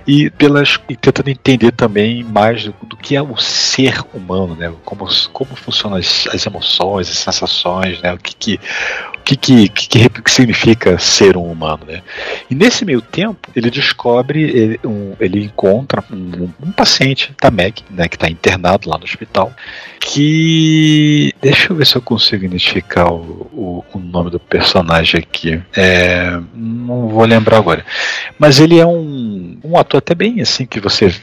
e, 0.08 0.30
pelas, 0.32 0.80
e 0.90 0.96
tentando 0.96 1.30
entender 1.30 1.72
também 1.72 2.24
mais 2.24 2.66
do, 2.66 2.76
do, 2.84 2.98
que 2.98 3.16
é 3.16 3.22
o 3.22 3.38
ser 3.38 4.04
humano, 4.14 4.56
né? 4.56 4.72
Como, 4.86 5.08
como 5.32 5.56
funcionam 5.56 5.98
as, 5.98 6.28
as 6.28 6.46
emoções, 6.46 7.10
as 7.10 7.18
sensações, 7.18 8.02
né? 8.02 8.14
O 8.14 8.18
que, 8.18 8.36
que, 8.36 8.60
o 9.18 9.24
que, 9.24 9.36
que, 9.70 9.70
que, 9.70 10.32
significa 10.32 10.98
ser 10.98 11.38
um 11.38 11.52
humano, 11.52 11.86
né? 11.88 12.02
E 12.50 12.56
nesse 12.56 12.86
meio 12.86 13.02
tempo, 13.02 13.50
ele 13.56 13.70
descobre, 13.70 14.44
ele, 14.44 14.80
um, 14.84 15.14
ele 15.20 15.44
encontra 15.44 16.04
um, 16.12 16.50
um 16.64 16.72
paciente 16.72 17.34
da 17.42 17.50
Meg, 17.50 17.84
né? 17.90 18.08
Que 18.08 18.16
está 18.16 18.30
internado 18.30 18.90
lá 18.90 18.98
no 18.98 19.04
hospital, 19.04 19.54
que. 20.00 21.34
Deixa 21.42 21.72
eu 21.72 21.76
ver 21.76 21.86
se 21.88 21.96
eu 21.96 22.02
consigo 22.02 22.46
identificar 22.46 23.12
o, 23.12 23.50
o, 23.54 23.71
o 23.94 24.00
nome 24.00 24.30
do 24.30 24.40
personagem 24.40 25.20
aqui. 25.20 25.62
É, 25.76 26.40
não 26.54 27.08
vou 27.08 27.26
lembrar 27.26 27.58
agora. 27.58 27.86
Mas 28.38 28.60
ele 28.60 28.80
é 28.80 28.86
um, 28.86 29.31
um 29.64 29.78
ator 29.78 30.00
até 30.00 30.16
bem 30.16 30.42
assim 30.42 30.66
que 30.66 30.80
você 30.80 31.14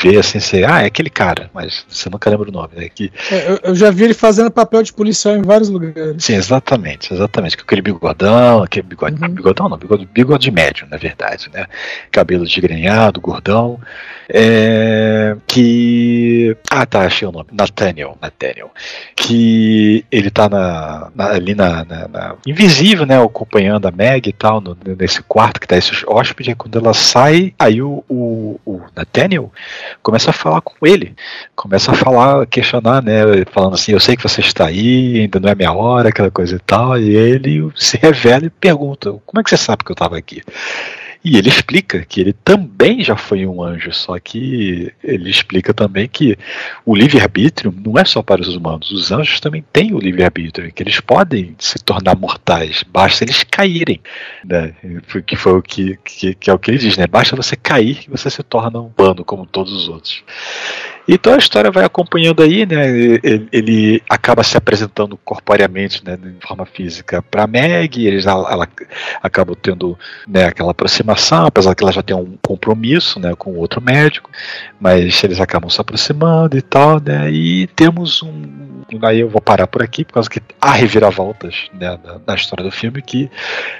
vê 0.00 0.18
assim, 0.18 0.40
você, 0.40 0.64
ah, 0.64 0.82
é 0.82 0.86
aquele 0.86 1.10
cara, 1.10 1.50
mas 1.52 1.84
você 1.88 2.08
nunca 2.08 2.30
lembra 2.30 2.48
o 2.48 2.52
nome, 2.52 2.70
né? 2.76 2.88
Que... 2.88 3.12
É, 3.30 3.50
eu, 3.50 3.60
eu, 3.62 3.74
já 3.74 3.90
vi 3.90 4.04
ele 4.04 4.14
fazendo 4.14 4.50
papel 4.50 4.82
de 4.82 4.92
policial 4.92 5.36
em 5.36 5.42
vários 5.42 5.68
lugares. 5.68 6.22
Sim, 6.22 6.34
exatamente, 6.34 7.12
exatamente. 7.12 7.56
Com 7.56 7.62
aquele 7.62 7.82
bigodão, 7.82 8.62
aquele 8.62 8.86
bigode. 8.86 9.22
Uhum. 9.22 9.28
Bigodão 9.28 9.68
não, 9.68 9.76
bigode, 9.76 10.06
bigode 10.06 10.50
médio, 10.50 10.86
na 10.90 10.96
verdade, 10.96 11.48
né? 11.52 11.66
Cabelo 12.10 12.44
desgrenhado, 12.44 13.20
gordão. 13.20 13.80
É, 14.28 15.36
que. 15.46 16.56
Ah, 16.70 16.84
tá, 16.84 17.06
achei 17.06 17.26
o 17.26 17.32
nome. 17.32 17.46
Nathaniel. 17.50 18.18
Nathaniel. 18.20 18.70
Que 19.16 20.04
ele 20.12 20.30
tá 20.30 20.48
na, 20.48 21.10
na 21.14 21.30
ali 21.30 21.54
na, 21.54 21.84
na, 21.84 22.08
na, 22.08 22.36
Invisível, 22.46 23.06
né? 23.06 23.22
Acompanhando 23.22 23.86
a 23.88 23.90
Meg 23.90 24.28
e 24.28 24.32
tal, 24.32 24.60
no, 24.60 24.76
nesse 24.98 25.22
quarto 25.22 25.60
que 25.60 25.66
tá 25.66 25.76
esse 25.76 25.92
hóspede. 26.06 26.54
Quando 26.54 26.78
ela 26.78 26.92
sai, 26.92 27.54
aí 27.58 27.80
o, 27.80 27.87
o, 28.08 28.60
o 28.64 28.80
Nathaniel 28.94 29.52
começa 30.02 30.30
a 30.30 30.32
falar 30.32 30.60
com 30.60 30.86
ele. 30.86 31.14
Começa 31.54 31.92
a 31.92 31.94
falar, 31.94 32.46
questionar, 32.46 33.02
né? 33.02 33.20
Falando 33.50 33.74
assim: 33.74 33.92
Eu 33.92 34.00
sei 34.00 34.16
que 34.16 34.22
você 34.22 34.40
está 34.40 34.66
aí, 34.66 35.20
ainda 35.20 35.40
não 35.40 35.48
é 35.48 35.54
minha 35.54 35.72
hora, 35.72 36.08
aquela 36.08 36.30
coisa 36.30 36.56
e 36.56 36.60
tal. 36.60 36.98
E 36.98 37.14
ele 37.14 37.70
se 37.74 37.96
revela 37.96 38.46
e 38.46 38.50
pergunta: 38.50 39.12
Como 39.26 39.40
é 39.40 39.42
que 39.42 39.50
você 39.50 39.56
sabe 39.56 39.84
que 39.84 39.90
eu 39.90 39.94
estava 39.94 40.16
aqui? 40.16 40.42
E 41.24 41.36
ele 41.36 41.48
explica 41.48 42.04
que 42.04 42.20
ele 42.20 42.32
também 42.32 43.02
já 43.02 43.16
foi 43.16 43.44
um 43.44 43.62
anjo, 43.62 43.92
só 43.92 44.18
que 44.18 44.92
ele 45.02 45.28
explica 45.28 45.74
também 45.74 46.08
que 46.08 46.38
o 46.86 46.94
livre-arbítrio 46.94 47.74
não 47.84 47.98
é 47.98 48.04
só 48.04 48.22
para 48.22 48.40
os 48.40 48.54
humanos, 48.54 48.90
os 48.92 49.10
anjos 49.10 49.40
também 49.40 49.64
têm 49.72 49.92
o 49.92 49.98
livre-arbítrio, 49.98 50.72
que 50.72 50.82
eles 50.82 51.00
podem 51.00 51.56
se 51.58 51.78
tornar 51.80 52.16
mortais, 52.16 52.84
basta 52.84 53.24
eles 53.24 53.42
caírem. 53.42 54.00
Né? 54.44 54.74
Que 55.26 55.34
foi 55.34 55.52
o 55.52 55.62
que, 55.62 55.98
que, 56.04 56.34
que 56.34 56.50
é 56.50 56.54
o 56.54 56.58
que 56.58 56.70
ele 56.70 56.78
diz, 56.78 56.96
né? 56.96 57.06
Basta 57.06 57.34
você 57.34 57.56
cair 57.56 57.96
que 57.96 58.10
você 58.10 58.30
se 58.30 58.42
torna 58.42 58.80
um 58.80 58.92
humano 58.96 59.24
como 59.24 59.44
todos 59.44 59.72
os 59.72 59.88
outros. 59.88 60.22
Então 61.08 61.32
a 61.32 61.38
história 61.38 61.70
vai 61.70 61.84
acompanhando 61.84 62.42
aí, 62.42 62.66
né? 62.66 62.86
Ele, 62.90 63.48
ele 63.50 64.02
acaba 64.10 64.44
se 64.44 64.58
apresentando 64.58 65.16
corporeamente, 65.24 66.04
né, 66.04 66.18
de 66.18 66.46
forma 66.46 66.66
física, 66.66 67.22
para 67.22 67.46
Meg, 67.46 68.06
eles 68.06 68.26
ela, 68.26 68.52
ela 68.52 68.68
acabam 69.22 69.56
tendo 69.60 69.98
né, 70.26 70.44
aquela 70.44 70.72
aproximação, 70.72 71.46
apesar 71.46 71.74
que 71.74 71.82
ela 71.82 71.92
já 71.92 72.02
tem 72.02 72.14
um 72.14 72.36
compromisso, 72.42 73.18
né, 73.18 73.34
com 73.34 73.54
outro 73.56 73.80
médico, 73.80 74.30
mas 74.78 75.24
eles 75.24 75.40
acabam 75.40 75.70
se 75.70 75.80
aproximando 75.80 76.58
e 76.58 76.62
tal, 76.62 77.00
né? 77.00 77.30
E 77.30 77.66
temos 77.68 78.22
um 78.22 78.68
aí 79.02 79.20
eu 79.20 79.28
vou 79.28 79.40
parar 79.40 79.66
por 79.66 79.82
aqui, 79.82 80.04
por 80.04 80.14
causa 80.14 80.30
que 80.30 80.40
há 80.60 80.72
reviravoltas 80.72 81.68
né, 81.74 81.98
na, 82.02 82.20
na, 82.26 82.34
história 82.34 82.64
do 82.64 82.70
filme 82.70 83.02
que 83.02 83.30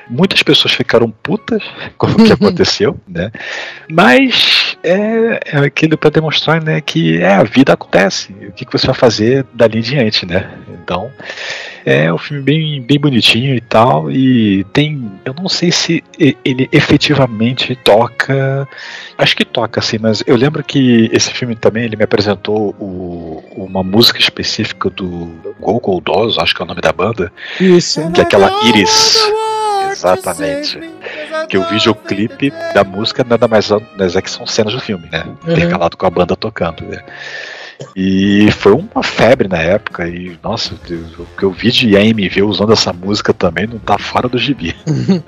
muitas 0.08 0.42
pessoas 0.42 0.74
ficaram 0.74 1.10
putas 1.10 1.62
com 1.96 2.08
o 2.08 2.16
que 2.16 2.32
aconteceu, 2.32 2.98
né? 3.08 3.32
Mas 3.90 4.67
é, 4.82 5.40
é 5.44 5.58
aquilo 5.58 5.96
para 5.98 6.10
demonstrar, 6.10 6.62
né, 6.62 6.80
que 6.80 7.18
é, 7.18 7.34
a 7.34 7.42
vida 7.42 7.72
acontece. 7.72 8.32
O 8.32 8.52
que, 8.52 8.64
que 8.64 8.72
você 8.72 8.86
vai 8.86 8.94
fazer 8.94 9.44
dali 9.52 9.78
em 9.78 9.82
diante, 9.82 10.26
né? 10.26 10.50
Então, 10.68 11.10
é 11.84 12.12
um 12.12 12.18
filme 12.18 12.42
bem, 12.42 12.82
bem 12.82 12.98
bonitinho 12.98 13.54
e 13.54 13.60
tal. 13.60 14.10
E 14.10 14.64
tem. 14.72 15.10
Eu 15.24 15.34
não 15.34 15.48
sei 15.48 15.70
se 15.70 16.02
ele 16.18 16.68
efetivamente 16.72 17.74
toca. 17.76 18.68
Acho 19.16 19.36
que 19.36 19.44
toca, 19.44 19.80
sim, 19.80 19.98
mas 19.98 20.22
eu 20.26 20.36
lembro 20.36 20.62
que 20.62 21.10
esse 21.12 21.30
filme 21.32 21.54
também 21.54 21.84
ele 21.84 21.96
me 21.96 22.04
apresentou 22.04 22.74
o, 22.78 23.42
uma 23.56 23.82
música 23.82 24.18
específica 24.18 24.90
do 24.90 25.30
Google 25.60 26.00
Dolls, 26.00 26.40
acho 26.40 26.54
que 26.54 26.62
é 26.62 26.64
o 26.64 26.68
nome 26.68 26.80
da 26.80 26.92
banda. 26.92 27.32
Isso. 27.60 28.10
Que 28.12 28.20
é 28.20 28.24
aquela 28.24 28.50
Iris. 28.66 29.18
Exatamente. 29.90 30.78
Que 31.48 31.56
o 31.56 31.64
videoclipe 31.68 32.50
da 32.74 32.84
música 32.84 33.24
nada 33.24 33.48
mais 33.48 33.70
é 33.70 34.22
que 34.22 34.30
são 34.30 34.46
cenas 34.46 34.74
do 34.74 34.80
filme, 34.80 35.08
né? 35.10 35.24
Uhum. 35.24 35.52
Intercalado 35.52 35.96
com 35.96 36.06
a 36.06 36.10
banda 36.10 36.36
tocando. 36.36 36.84
Né? 36.84 37.02
E 37.94 38.50
foi 38.52 38.72
uma 38.72 39.02
febre 39.02 39.48
na 39.48 39.58
época. 39.58 40.08
E, 40.08 40.38
nossa, 40.42 40.74
o 40.74 41.26
que 41.36 41.42
eu 41.42 41.50
vi 41.50 41.70
de 41.70 41.96
AMV 41.96 42.42
usando 42.42 42.72
essa 42.72 42.92
música 42.92 43.32
também 43.32 43.66
não 43.66 43.78
tá 43.78 43.98
fora 43.98 44.28
do 44.28 44.38
gibi. 44.38 44.74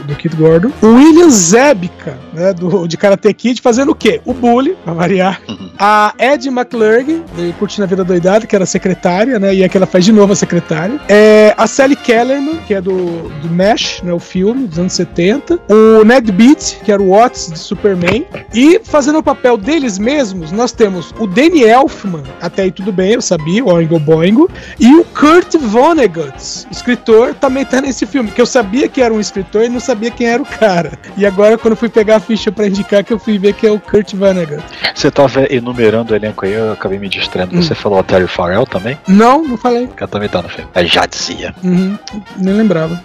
do 0.05 0.15
Keith 0.15 0.35
Gordon. 0.35 0.71
O 0.81 0.87
William 0.87 1.29
Zebica, 1.29 2.17
né? 2.33 2.53
Do, 2.53 2.87
de 2.87 2.95
Karate 2.95 3.33
Kid, 3.33 3.61
fazendo 3.61 3.91
o 3.91 3.95
quê? 3.95 4.21
O 4.23 4.33
bully, 4.33 4.77
pra 4.85 4.93
variar. 4.93 5.41
Uhum. 5.49 5.69
A 5.83 6.13
Ed 6.19 6.47
McClurg, 6.47 7.23
de 7.35 7.53
Curtindo 7.53 7.85
a 7.85 7.87
Vida 7.87 8.03
Doidada, 8.03 8.45
que 8.45 8.55
era 8.55 8.67
secretária, 8.67 9.39
né? 9.39 9.55
E 9.55 9.63
aqui 9.63 9.77
ela 9.77 9.87
faz 9.87 10.05
de 10.05 10.11
novo 10.11 10.31
a 10.31 10.35
secretária. 10.35 11.01
É, 11.09 11.55
a 11.57 11.65
Sally 11.65 11.95
Kellerman, 11.95 12.57
que 12.67 12.75
é 12.75 12.79
do, 12.79 12.93
do 13.41 13.49
MASH, 13.49 14.03
né? 14.03 14.13
O 14.13 14.19
filme 14.19 14.67
dos 14.67 14.77
anos 14.77 14.93
70. 14.93 15.59
O 15.67 16.05
Ned 16.05 16.31
Beat, 16.31 16.83
que 16.83 16.91
era 16.91 17.01
o 17.01 17.09
Watts 17.09 17.51
de 17.51 17.57
Superman. 17.57 18.27
E 18.53 18.79
fazendo 18.83 19.17
o 19.17 19.23
papel 19.23 19.57
deles 19.57 19.97
mesmos, 19.97 20.51
nós 20.51 20.71
temos 20.71 21.15
o 21.17 21.25
Danny 21.25 21.63
Elfman, 21.63 22.21
até 22.39 22.61
aí 22.61 22.71
tudo 22.71 22.91
bem, 22.91 23.13
eu 23.13 23.21
sabia, 23.21 23.65
o 23.65 23.73
Oingo 23.73 23.97
Boingo. 23.97 24.51
E 24.79 24.93
o 24.93 25.03
Kurt 25.03 25.55
Vonnegut, 25.57 26.37
escritor, 26.69 27.33
também 27.33 27.65
tá 27.65 27.81
nesse 27.81 28.05
filme, 28.05 28.29
que 28.29 28.39
eu 28.39 28.45
sabia 28.45 28.87
que 28.87 29.01
era 29.01 29.11
um 29.11 29.19
escritor 29.19 29.63
e 29.63 29.69
não 29.69 29.79
sabia 29.79 30.11
quem 30.11 30.27
era 30.27 30.43
o 30.43 30.45
cara. 30.45 30.91
E 31.17 31.25
agora, 31.25 31.57
quando 31.57 31.75
fui 31.75 31.89
pegar 31.89 32.17
a 32.17 32.19
ficha 32.19 32.51
para 32.51 32.67
indicar, 32.67 33.03
que 33.03 33.11
eu 33.11 33.17
fui 33.17 33.39
ver 33.39 33.55
que 33.55 33.65
é 33.65 33.71
o 33.71 33.79
Kurt 33.79 34.13
Vonnegut. 34.13 34.63
Você 34.93 35.09
tava 35.09 35.47
enumerando 35.71 36.13
o 36.13 36.15
elenco 36.15 36.45
aí, 36.45 36.53
eu 36.53 36.73
acabei 36.73 36.99
me 36.99 37.09
distraindo. 37.09 37.55
Hum. 37.55 37.61
Você 37.61 37.73
falou 37.73 37.99
a 37.99 38.03
Terry 38.03 38.27
Farrell 38.27 38.65
também? 38.65 38.97
Não, 39.07 39.43
não 39.43 39.57
falei. 39.57 39.89
Ela 39.97 40.07
também 40.07 40.29
tá 40.29 40.41
no 40.41 40.49
filme. 40.49 40.69
Já 40.85 41.05
dizia. 41.05 41.55
Uhum, 41.63 41.97
nem 42.37 42.53
lembrava. 42.53 43.01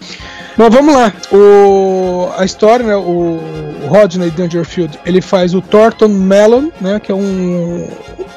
Bom, 0.57 0.71
vamos 0.71 0.95
lá. 0.95 1.13
O, 1.31 2.31
a 2.39 2.45
história, 2.45 2.87
né? 2.87 2.97
O, 2.97 3.39
o 3.85 3.87
Rodney 3.89 4.31
Dangerfield, 4.31 4.99
ele 5.05 5.21
faz 5.21 5.55
o 5.55 5.61
Thornton 5.61 6.09
Mellon, 6.09 6.71
né? 6.81 6.99
Que 6.99 7.13
é 7.13 7.15
um, 7.15 7.87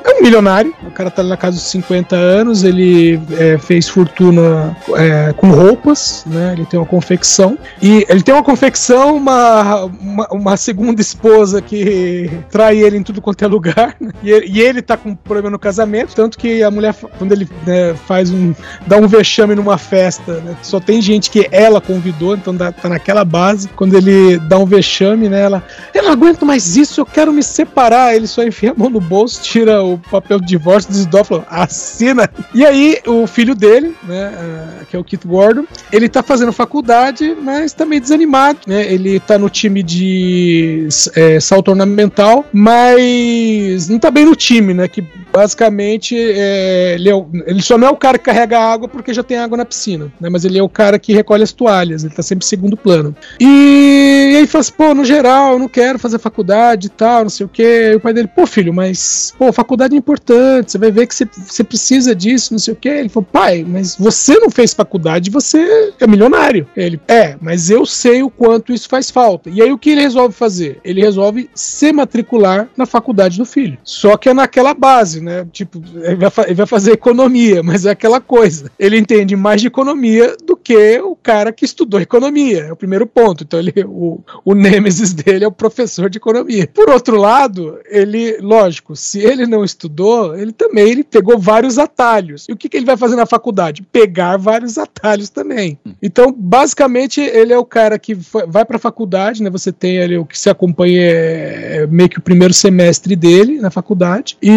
é 0.03 0.19
um 0.19 0.21
milionário. 0.21 0.75
O 0.86 0.91
cara 0.91 1.09
tá 1.09 1.21
ali 1.21 1.30
na 1.30 1.38
casa 1.38 1.55
dos 1.55 1.65
50 1.67 2.17
anos. 2.17 2.65
Ele 2.65 3.17
é, 3.32 3.57
fez 3.57 3.88
fortuna 3.88 4.75
é, 4.97 5.32
com 5.32 5.49
roupas, 5.49 6.25
né? 6.25 6.51
Ele 6.57 6.65
tem 6.65 6.77
uma 6.77 6.86
confecção. 6.86 7.57
E 7.82 8.05
ele 8.09 8.21
tem 8.21 8.34
uma 8.34 8.43
confecção, 8.43 9.15
uma, 9.15 9.86
uma, 9.86 10.27
uma 10.30 10.57
segunda 10.57 10.99
esposa 10.99 11.61
que 11.61 12.30
trai 12.51 12.80
ele 12.80 12.97
em 12.97 13.03
tudo 13.03 13.21
quanto 13.21 13.45
é 13.45 13.47
lugar. 13.47 13.95
né? 13.99 14.11
E, 14.24 14.30
ele- 14.61 14.82
tá 14.82 14.95
com 14.97 15.13
problema 15.15 15.49
no 15.49 15.59
casamento. 15.59 16.15
Tanto 16.15 16.38
que 16.38 16.63
a 16.63 16.72
mulher, 16.72 16.93
quando 17.17 17.32
ele 17.32 17.47
né, 17.65 17.93
faz 18.07 18.32
um. 18.32 18.53
dá 18.88 18.97
um 18.97 19.07
vexame 19.07 19.55
numa 19.55 19.78
festa, 19.78 20.36
né? 20.41 20.55
Só 20.61 20.80
tem 20.80 21.01
gente 21.01 21.30
que 21.30 21.47
ela 21.51 21.80
convidou, 21.82 22.36
então 22.36 22.55
dá- 22.55 22.72
tá 22.72 22.88
naquela 22.89 23.24
base. 23.26 23.67
Quando 23.76 23.95
ele 23.95 24.38
dá 24.39 24.57
um 24.57 24.65
vexame, 24.65 25.28
né? 25.30 25.41
Ela. 25.41 25.63
Eu 25.93 26.03
não 26.03 26.11
aguento 26.11 26.45
mais 26.45 26.76
isso, 26.78 27.01
eu 27.01 27.05
quero 27.05 27.32
me 27.34 27.43
separar. 27.43 28.15
Ele 28.15 28.28
só 28.28 28.43
enfia 28.43 28.72
a 28.72 28.74
mão 28.76 28.89
no 28.89 28.99
bolso, 29.01 29.41
tira 29.43 29.84
o 29.84 29.97
papel 29.97 30.39
de 30.39 30.47
divórcio, 30.47 30.91
desdobra, 30.91 31.43
assina. 31.49 32.30
E 32.53 32.65
aí, 32.65 32.97
o 33.05 33.28
filho 33.28 33.53
dele, 33.55 33.95
né, 34.03 34.32
ah, 34.36 34.86
que 34.89 34.95
é 34.95 34.99
o 34.99 35.03
Kit 35.03 35.28
Gordon, 35.28 35.65
ele 35.91 36.09
tá 36.09 36.24
fazendo 36.24 36.51
faculdade, 36.51 37.36
mas 37.41 37.74
tá 37.74 37.86
meio 37.86 38.01
desanimado, 38.01 38.59
né? 38.67 38.91
Ele 38.91 39.20
tá 39.20 39.38
no 39.38 39.49
time 39.49 39.84
de 39.84 40.88
é, 41.15 41.39
salto 41.39 41.70
ornamental, 41.70 42.45
mas 42.53 43.88
não 43.89 43.99
tá 43.99 44.09
bem 44.12 44.26
no 44.26 44.36
time, 44.36 44.74
né? 44.74 44.88
Que 44.88 45.03
basicamente 45.39 46.15
é, 46.17 46.95
ele, 46.95 47.09
é 47.09 47.15
o- 47.15 47.29
ele 47.47 47.61
só 47.61 47.77
não 47.77 47.87
é 47.87 47.91
o 47.91 47.95
cara 47.95 48.17
que 48.17 48.25
carrega 48.25 48.59
água 48.59 48.87
porque 48.89 49.13
já 49.13 49.23
tem 49.23 49.37
água 49.37 49.57
na 49.57 49.65
piscina, 49.65 50.11
né? 50.19 50.27
Mas 50.29 50.43
ele 50.43 50.57
é 50.59 50.63
o 50.63 50.67
cara 50.69 50.99
que 50.99 51.13
recolhe 51.13 51.43
as 51.43 51.51
toalhas, 51.53 52.03
ele 52.03 52.13
tá 52.13 52.21
sempre 52.21 52.45
em 52.45 52.47
segundo 52.49 52.75
plano. 52.75 53.15
E, 53.39 54.35
aí 54.37 54.45
fala 54.47 54.61
assim, 54.61 54.73
pô, 54.73 54.93
no 54.93 55.05
geral, 55.05 55.53
eu 55.53 55.59
não 55.59 55.67
quero 55.69 55.97
fazer 55.97 56.19
faculdade 56.19 56.87
e 56.87 56.89
tal, 56.89 57.23
não 57.23 57.29
sei 57.29 57.45
o 57.45 57.49
quê. 57.49 57.91
E 57.93 57.95
o 57.95 57.99
pai 57.99 58.13
dele, 58.13 58.27
pô, 58.33 58.45
filho, 58.45 58.73
mas, 58.73 59.33
pô, 59.37 59.51
faculdade 59.53 59.95
é 59.95 59.97
importante, 59.97 60.71
você 60.71 60.77
vai 60.77 60.91
ver 60.91 61.07
que 61.07 61.15
você, 61.15 61.25
você 61.47 61.63
precisa 61.63 62.13
disso, 62.13 62.53
não 62.53 62.59
sei 62.59 62.73
o 62.73 62.77
quê. 62.77 62.89
Ele 62.89 63.09
falou, 63.09 63.27
pai, 63.31 63.65
mas 63.67 63.95
você 63.95 64.37
não 64.39 64.49
fez 64.49 64.73
faculdade, 64.73 65.29
você 65.29 65.93
é 65.99 66.05
milionário. 66.07 66.67
Ele, 66.75 66.99
é, 67.07 67.35
mas 67.41 67.69
eu 67.69 67.85
sei 67.85 68.21
o 68.23 68.29
quanto 68.29 68.73
isso 68.73 68.87
faz 68.89 69.09
falta. 69.09 69.49
E 69.49 69.61
aí 69.61 69.71
o 69.71 69.77
que 69.77 69.91
ele 69.91 70.01
resolve 70.01 70.35
fazer? 70.35 70.79
Ele 70.83 71.01
resolve 71.01 71.49
se 71.55 71.91
matricular 71.93 72.67
na 72.75 72.85
faculdade 72.85 73.37
do 73.37 73.45
filho. 73.45 73.77
Só 73.83 74.17
que 74.17 74.29
é 74.29 74.33
naquela 74.33 74.73
base, 74.73 75.21
né? 75.21 75.28
Tipo, 75.51 75.82
ele 76.01 76.15
vai, 76.15 76.32
ele 76.45 76.53
vai 76.55 76.65
fazer 76.65 76.91
economia, 76.91 77.63
mas 77.63 77.86
é 77.86 77.91
aquela 77.91 78.19
coisa. 78.19 78.71
Ele 78.77 78.97
entende 78.97 79.36
mais 79.36 79.61
de 79.61 79.67
economia 79.67 80.36
do 80.45 80.55
que 80.55 80.99
o 80.99 81.15
cara 81.15 81.51
que 81.51 81.65
estudou 81.65 81.99
economia. 81.99 82.65
É 82.65 82.71
o 82.71 82.75
primeiro 82.75 83.05
ponto. 83.05 83.43
Então, 83.43 83.59
ele, 83.59 83.73
o, 83.86 84.21
o 84.43 84.53
nêmesis 84.53 85.13
dele 85.13 85.45
é 85.45 85.47
o 85.47 85.51
professor 85.51 86.09
de 86.09 86.17
economia. 86.17 86.67
Por 86.73 86.89
outro 86.89 87.17
lado, 87.17 87.80
ele, 87.89 88.38
lógico, 88.41 88.95
se 88.95 89.19
ele 89.19 89.45
não 89.45 89.63
estudou, 89.63 90.38
ele 90.38 90.51
também 90.51 90.89
ele 90.89 91.03
pegou 91.03 91.38
vários 91.38 91.77
atalhos. 91.77 92.45
E 92.47 92.53
o 92.53 92.57
que, 92.57 92.69
que 92.69 92.77
ele 92.77 92.86
vai 92.86 92.97
fazer 92.97 93.15
na 93.15 93.25
faculdade? 93.25 93.82
Pegar 93.82 94.38
vários 94.38 94.77
atalhos 94.77 95.30
também. 95.30 95.77
Então, 96.01 96.34
basicamente, 96.36 97.21
ele 97.21 97.53
é 97.53 97.57
o 97.57 97.65
cara 97.65 97.97
que 97.99 98.15
vai 98.47 98.65
para 98.65 98.77
a 98.77 98.80
faculdade, 98.80 99.43
né? 99.43 99.49
Você 99.49 99.71
tem 99.71 99.99
ali 99.99 100.17
o 100.17 100.25
que 100.25 100.38
se 100.38 100.49
acompanha 100.49 101.01
é, 101.01 101.84
é 101.84 101.88
meio 101.88 102.09
que 102.09 102.19
o 102.19 102.21
primeiro 102.21 102.53
semestre 102.53 103.15
dele 103.15 103.59
na 103.59 103.69
faculdade. 103.69 104.38
E, 104.41 104.49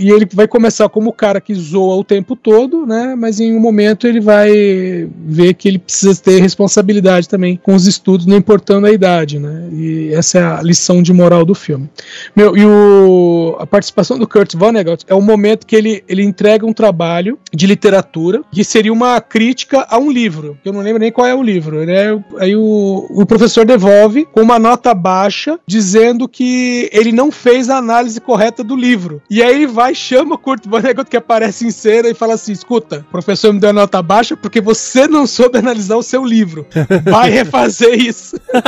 e 0.00 0.10
ele 0.10 0.26
vai 0.32 0.46
começar 0.46 0.88
como 0.88 1.10
o 1.10 1.12
cara 1.12 1.40
que 1.40 1.54
zoa 1.54 1.96
o 1.96 2.04
tempo 2.04 2.36
todo, 2.36 2.86
né? 2.86 3.14
Mas 3.16 3.40
em 3.40 3.54
um 3.54 3.60
momento 3.60 4.06
ele 4.06 4.20
vai 4.20 5.08
ver 5.26 5.54
que 5.54 5.68
ele 5.68 5.78
precisa 5.78 6.20
ter 6.20 6.40
responsabilidade 6.40 7.28
também 7.28 7.56
com 7.56 7.74
os 7.74 7.86
estudos, 7.86 8.26
não 8.26 8.36
importando 8.36 8.86
a 8.86 8.92
idade, 8.92 9.38
né? 9.38 9.68
E 9.72 10.10
essa 10.12 10.38
é 10.38 10.42
a 10.42 10.62
lição 10.62 11.02
de 11.02 11.12
moral 11.12 11.44
do 11.44 11.54
filme. 11.54 11.88
Meu, 12.34 12.56
e 12.56 12.64
o, 12.64 13.56
a 13.58 13.66
participação 13.66 14.18
do 14.18 14.26
Kurt 14.26 14.54
Vonnegut 14.54 15.04
é 15.06 15.14
o 15.14 15.20
momento 15.20 15.66
que 15.66 15.76
ele, 15.76 16.02
ele 16.08 16.22
entrega 16.22 16.66
um 16.66 16.72
trabalho 16.72 17.38
de 17.52 17.66
literatura 17.66 18.42
que 18.50 18.64
seria 18.64 18.92
uma 18.92 19.20
crítica 19.20 19.86
a 19.88 19.98
um 19.98 20.10
livro. 20.10 20.58
Eu 20.64 20.72
não 20.72 20.80
lembro 20.80 21.00
nem 21.00 21.12
qual 21.12 21.26
é 21.26 21.34
o 21.34 21.42
livro, 21.42 21.84
né? 21.84 22.22
Aí 22.38 22.56
o, 22.56 23.06
o 23.10 23.26
professor 23.26 23.64
devolve 23.64 24.26
com 24.26 24.40
uma 24.40 24.58
nota 24.58 24.94
baixa, 24.94 25.58
dizendo 25.66 26.28
que 26.28 26.88
ele 26.92 27.12
não 27.12 27.30
fez 27.30 27.68
a 27.68 27.76
análise 27.76 28.20
correta 28.20 28.62
do 28.62 28.76
livro. 28.76 29.22
E 29.30 29.42
aí 29.42 29.57
ele 29.58 29.66
vai, 29.66 29.94
chama 29.94 30.34
o 30.34 30.38
Kurt 30.38 30.66
Vonnegut 30.66 31.10
que 31.10 31.16
aparece 31.16 31.66
em 31.66 31.70
cena 31.70 32.08
e 32.08 32.14
fala 32.14 32.34
assim: 32.34 32.52
escuta, 32.52 33.04
o 33.08 33.10
professor 33.10 33.52
me 33.52 33.60
deu 33.60 33.70
a 33.70 33.72
nota 33.72 34.02
baixa 34.02 34.36
porque 34.36 34.60
você 34.60 35.06
não 35.06 35.26
soube 35.26 35.58
analisar 35.58 35.96
o 35.96 36.02
seu 36.02 36.24
livro. 36.24 36.66
Vai 37.04 37.30
refazer 37.30 37.94
isso. 37.94 38.38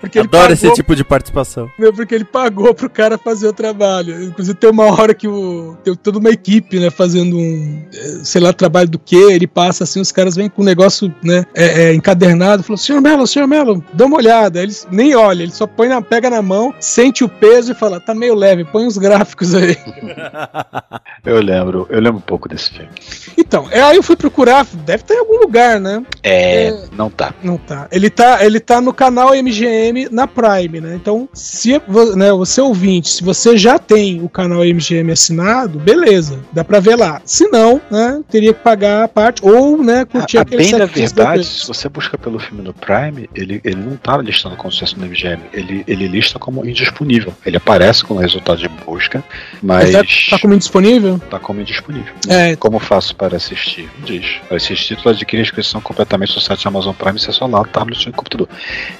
Porque 0.00 0.18
Adoro 0.18 0.52
esse 0.52 0.62
pagou 0.62 0.76
tipo 0.76 0.96
de 0.96 1.04
participação. 1.04 1.70
né, 1.78 1.90
porque 1.94 2.14
ele 2.14 2.24
pagou 2.24 2.74
pro 2.74 2.88
cara 2.88 3.18
fazer 3.18 3.48
o 3.48 3.52
trabalho. 3.52 4.22
Inclusive 4.24 4.56
tem 4.56 4.70
uma 4.70 4.84
hora 4.84 5.14
que 5.14 5.28
o, 5.28 5.76
tem 5.82 5.94
toda 5.94 6.18
uma 6.18 6.30
equipe, 6.30 6.78
né, 6.78 6.90
fazendo 6.90 7.36
um, 7.36 7.82
eh, 7.92 8.20
sei 8.22 8.40
lá, 8.40 8.52
trabalho 8.52 8.88
do 8.88 8.98
que, 8.98 9.16
ele 9.16 9.46
passa 9.46 9.84
assim, 9.84 10.00
os 10.00 10.12
caras 10.12 10.36
vêm 10.36 10.48
com 10.48 10.62
um 10.62 10.64
negócio, 10.64 11.12
né, 11.22 11.44
é, 11.54 11.84
é, 11.84 11.94
encadernado, 11.94 12.62
falou, 12.62 12.76
senhor 12.76 13.00
Melo, 13.00 13.26
senhor 13.26 13.46
Melo, 13.46 13.84
dá 13.92 14.06
uma 14.06 14.16
olhada. 14.16 14.58
Aí 14.58 14.66
Eles 14.66 14.86
nem 14.90 15.14
olha, 15.14 15.42
ele 15.42 15.52
só 15.52 15.66
põe 15.66 15.88
na, 15.88 16.00
pega 16.02 16.30
na 16.30 16.42
mão, 16.42 16.74
sente 16.80 17.24
o 17.24 17.28
peso 17.28 17.72
e 17.72 17.74
fala, 17.74 18.00
tá 18.00 18.14
meio 18.14 18.34
leve, 18.34 18.64
põe 18.64 18.86
os 18.86 18.96
gráficos 19.02 19.54
aí. 19.54 19.76
Eu 21.24 21.40
lembro, 21.40 21.86
eu 21.88 22.00
lembro 22.00 22.18
um 22.18 22.22
pouco 22.22 22.48
desse 22.48 22.70
filme. 22.70 22.90
Então, 23.38 23.68
é, 23.70 23.80
aí 23.80 23.96
eu 23.96 24.02
fui 24.02 24.16
procurar, 24.16 24.66
deve 24.72 25.02
estar 25.04 25.14
em 25.14 25.18
algum 25.18 25.38
lugar, 25.38 25.78
né? 25.78 26.04
É, 26.20 26.76
não 26.96 27.08
tá. 27.08 27.32
Não 27.44 27.56
tá. 27.56 27.86
Ele 27.92 28.10
tá, 28.10 28.44
ele 28.44 28.58
tá 28.58 28.80
no 28.80 28.92
canal 28.92 29.30
MGM 29.30 30.08
na 30.10 30.26
Prime, 30.26 30.80
né? 30.80 30.96
Então, 30.96 31.28
se 31.32 31.80
né, 32.16 32.32
você 32.32 32.60
ouvinte, 32.60 33.08
se 33.08 33.22
você 33.22 33.56
já 33.56 33.78
tem 33.78 34.20
o 34.20 34.28
canal 34.28 34.64
MGM 34.64 35.12
assinado, 35.12 35.78
beleza, 35.78 36.40
dá 36.52 36.64
pra 36.64 36.80
ver 36.80 36.96
lá. 36.96 37.22
Se 37.24 37.46
não, 37.48 37.80
né, 37.88 38.20
teria 38.28 38.52
que 38.52 38.60
pagar 38.60 39.04
a 39.04 39.08
parte 39.08 39.44
ou, 39.44 39.80
né, 39.80 40.04
curtir 40.04 40.38
A, 40.38 40.40
a 40.40 40.42
aquele 40.42 40.64
bem 40.64 40.72
da 40.72 40.86
dias 40.86 41.12
verdade, 41.12 41.44
se 41.44 41.68
você 41.68 41.88
busca 41.88 42.18
pelo 42.18 42.40
filme 42.40 42.62
no 42.62 42.74
Prime, 42.74 43.30
ele, 43.32 43.60
ele 43.62 43.76
não 43.76 43.96
tá 43.96 44.16
listando 44.16 44.56
como 44.56 44.72
sucesso 44.72 44.98
no 44.98 45.06
MGM. 45.06 45.40
Ele, 45.52 45.84
ele 45.86 46.08
lista 46.08 46.38
como 46.38 46.66
indisponível. 46.66 47.32
Ele 47.46 47.56
aparece 47.56 48.04
com 48.04 48.14
o 48.14 48.18
resultado 48.18 48.58
de 48.58 48.68
busca, 48.92 49.24
mas 49.62 49.92
tá, 49.92 50.02
tá 50.30 50.38
como 50.38 50.54
indisponível? 50.54 51.18
tá 51.30 51.38
como 51.38 51.60
indisponível. 51.60 52.12
É. 52.28 52.56
Como 52.56 52.78
faço 52.78 53.16
para 53.16 53.36
assistir? 53.36 53.88
Não 53.98 54.06
Diz. 54.06 54.26
Para 54.48 54.56
assistir, 54.58 54.96
tu 54.96 55.08
adquire 55.08 55.40
a 55.40 55.44
inscrição 55.44 55.80
completamente 55.80 56.34
no 56.34 56.40
site 56.40 56.68
Amazon 56.68 56.94
Prime, 56.94 57.18
você 57.18 57.30
é 57.30 57.32
só 57.32 57.46
lá, 57.46 57.60
no 57.60 57.68
tablet 57.68 58.06
e 58.08 58.12
computador. 58.12 58.48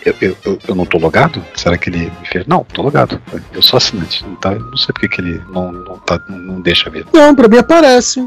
Eu, 0.05 0.15
eu, 0.21 0.37
eu, 0.45 0.59
eu 0.69 0.75
não 0.75 0.87
tô 0.87 0.99
logado? 0.99 1.45
Será 1.55 1.77
que 1.77 1.91
ele 1.91 2.11
me 2.21 2.27
fez? 2.27 2.47
Não, 2.47 2.65
tô 2.65 2.83
logado. 2.83 3.21
Eu 3.53 3.63
sou 3.63 3.77
assinante. 3.77 4.25
Não, 4.25 4.35
tá, 4.37 4.55
não 4.55 4.77
sei 4.77 4.93
porque 4.93 5.09
que 5.09 5.21
ele 5.21 5.43
não, 5.51 5.71
não, 5.71 5.99
tá, 5.99 6.19
não 6.29 6.61
deixa 6.61 6.89
ver. 6.89 7.05
Não, 7.13 7.35
pra 7.35 7.49
mim 7.49 7.59
aparece. 7.59 8.21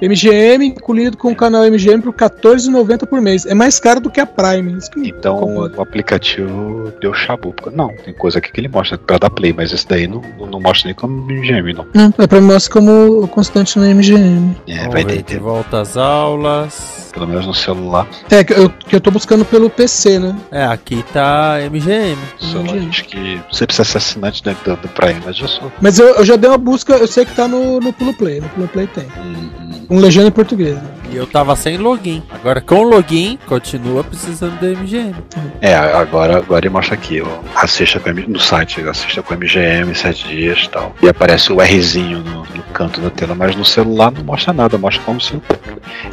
MGM 0.00 0.66
incluído 0.66 1.16
com 1.16 1.32
o 1.32 1.36
canal 1.36 1.64
MGM 1.64 2.02
por 2.02 2.14
R$14,90 2.14 3.06
por 3.06 3.20
mês. 3.20 3.44
É 3.46 3.54
mais 3.54 3.78
caro 3.78 4.00
do 4.00 4.10
que 4.10 4.20
a 4.20 4.26
Prime. 4.26 4.78
Que 4.92 5.08
Então 5.08 5.36
incomoda. 5.36 5.78
o 5.78 5.82
aplicativo 5.82 6.92
deu 7.00 7.12
chabu. 7.12 7.54
Não, 7.72 7.88
tem 8.04 8.14
coisa 8.14 8.38
aqui 8.38 8.50
que 8.50 8.60
ele 8.60 8.68
mostra 8.68 8.96
pra 8.96 9.18
dar 9.18 9.30
play, 9.30 9.52
mas 9.52 9.72
esse 9.72 9.86
daí 9.86 10.06
não, 10.06 10.22
não, 10.38 10.46
não 10.46 10.60
mostra 10.60 10.86
nem 10.86 10.94
como 11.02 11.26
MGM, 11.26 11.72
não. 11.74 11.86
Não, 11.92 12.14
é 12.16 12.26
pra 12.26 12.40
mim 12.40 12.46
mostra 12.46 12.72
como 12.72 13.26
constante 13.28 13.76
no 13.78 13.84
MGM. 13.84 14.56
É, 14.68 14.78
Vamos 14.78 14.92
vai 14.92 15.04
ter, 15.04 15.22
de 15.22 15.36
volta 15.38 15.80
às 15.80 15.96
aulas. 15.96 17.10
pelo 17.12 17.26
menos 17.26 17.44
no 17.46 17.52
celular. 17.52 18.06
É, 18.30 18.42
que 18.44 18.52
eu, 18.52 18.70
que 18.70 18.94
eu 18.96 19.00
tô 19.00 19.10
buscando 19.10 19.44
pelo 19.44 19.68
PC, 19.68 20.18
né? 20.20 20.36
É, 20.50 20.64
aqui 20.64 21.04
tá 21.12 21.56
MGM. 21.70 22.16
Celular 22.40 22.76
MGM. 22.76 22.90
que 22.90 23.40
você 23.50 23.66
precisa 23.66 23.84
ser 23.84 23.98
assinante 23.98 24.42
dentro 24.44 24.76
do, 24.76 24.82
do 24.82 24.88
Prime, 24.88 25.20
mas 25.24 25.38
eu 25.38 25.48
sou. 25.48 25.70
Mas 25.80 25.98
eu, 25.98 26.06
eu 26.14 26.24
já 26.24 26.36
dei 26.36 26.48
uma 26.48 26.58
busca, 26.58 26.94
eu 26.94 27.06
sei 27.08 27.24
que 27.24 27.34
tá 27.34 27.48
no, 27.48 27.80
no 27.80 27.92
Pulo 27.92 28.14
Play. 28.14 28.40
No 28.40 28.48
Pulo 28.50 28.68
Play 28.68 28.86
tem. 28.86 29.04
Hum, 29.18 29.50
hum. 29.60 29.86
Um 29.90 29.98
legenda 29.98 30.28
em 30.28 30.32
português. 30.32 30.74
né? 30.76 30.82
E 31.12 31.16
eu 31.16 31.26
tava 31.26 31.54
sem 31.54 31.76
login. 31.76 32.22
Agora 32.30 32.58
com 32.58 32.84
login, 32.84 33.38
continua 33.46 34.02
precisando 34.02 34.58
do 34.58 34.66
MGM. 34.66 35.14
É, 35.60 35.74
agora, 35.74 36.38
agora 36.38 36.64
ele 36.64 36.72
mostra 36.72 36.94
aqui, 36.94 37.20
ó, 37.20 37.28
assista 37.54 38.00
com, 38.00 38.10
no 38.10 38.40
site, 38.40 38.80
assista 38.80 39.22
com 39.22 39.34
MGM, 39.34 39.94
7 39.94 40.26
dias 40.26 40.62
e 40.64 40.70
tal. 40.70 40.94
E 41.02 41.08
aparece 41.10 41.52
o 41.52 41.60
Rzinho 41.60 42.20
no, 42.20 42.38
no 42.38 42.62
canto 42.72 42.98
da 42.98 43.10
tela, 43.10 43.34
mas 43.34 43.54
no 43.54 43.64
celular 43.64 44.10
não 44.10 44.24
mostra 44.24 44.54
nada, 44.54 44.78
mostra 44.78 45.04
como 45.04 45.20
se. 45.20 45.38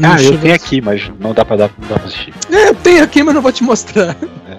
Ah, 0.04 0.22
eu 0.22 0.38
tenho 0.38 0.54
aqui, 0.54 0.82
mas 0.82 1.10
não 1.18 1.34
dá 1.34 1.46
pra 1.46 1.56
dar, 1.56 1.70
não 1.80 1.88
dá 1.88 1.96
pra 1.96 2.08
assistir. 2.08 2.34
É, 2.52 2.68
eu 2.68 2.76
tenho 2.76 3.02
aqui, 3.02 3.24
mas 3.24 3.34
não 3.34 3.42
vou 3.42 3.54
te 3.54 3.64
mostrar. 3.64 4.18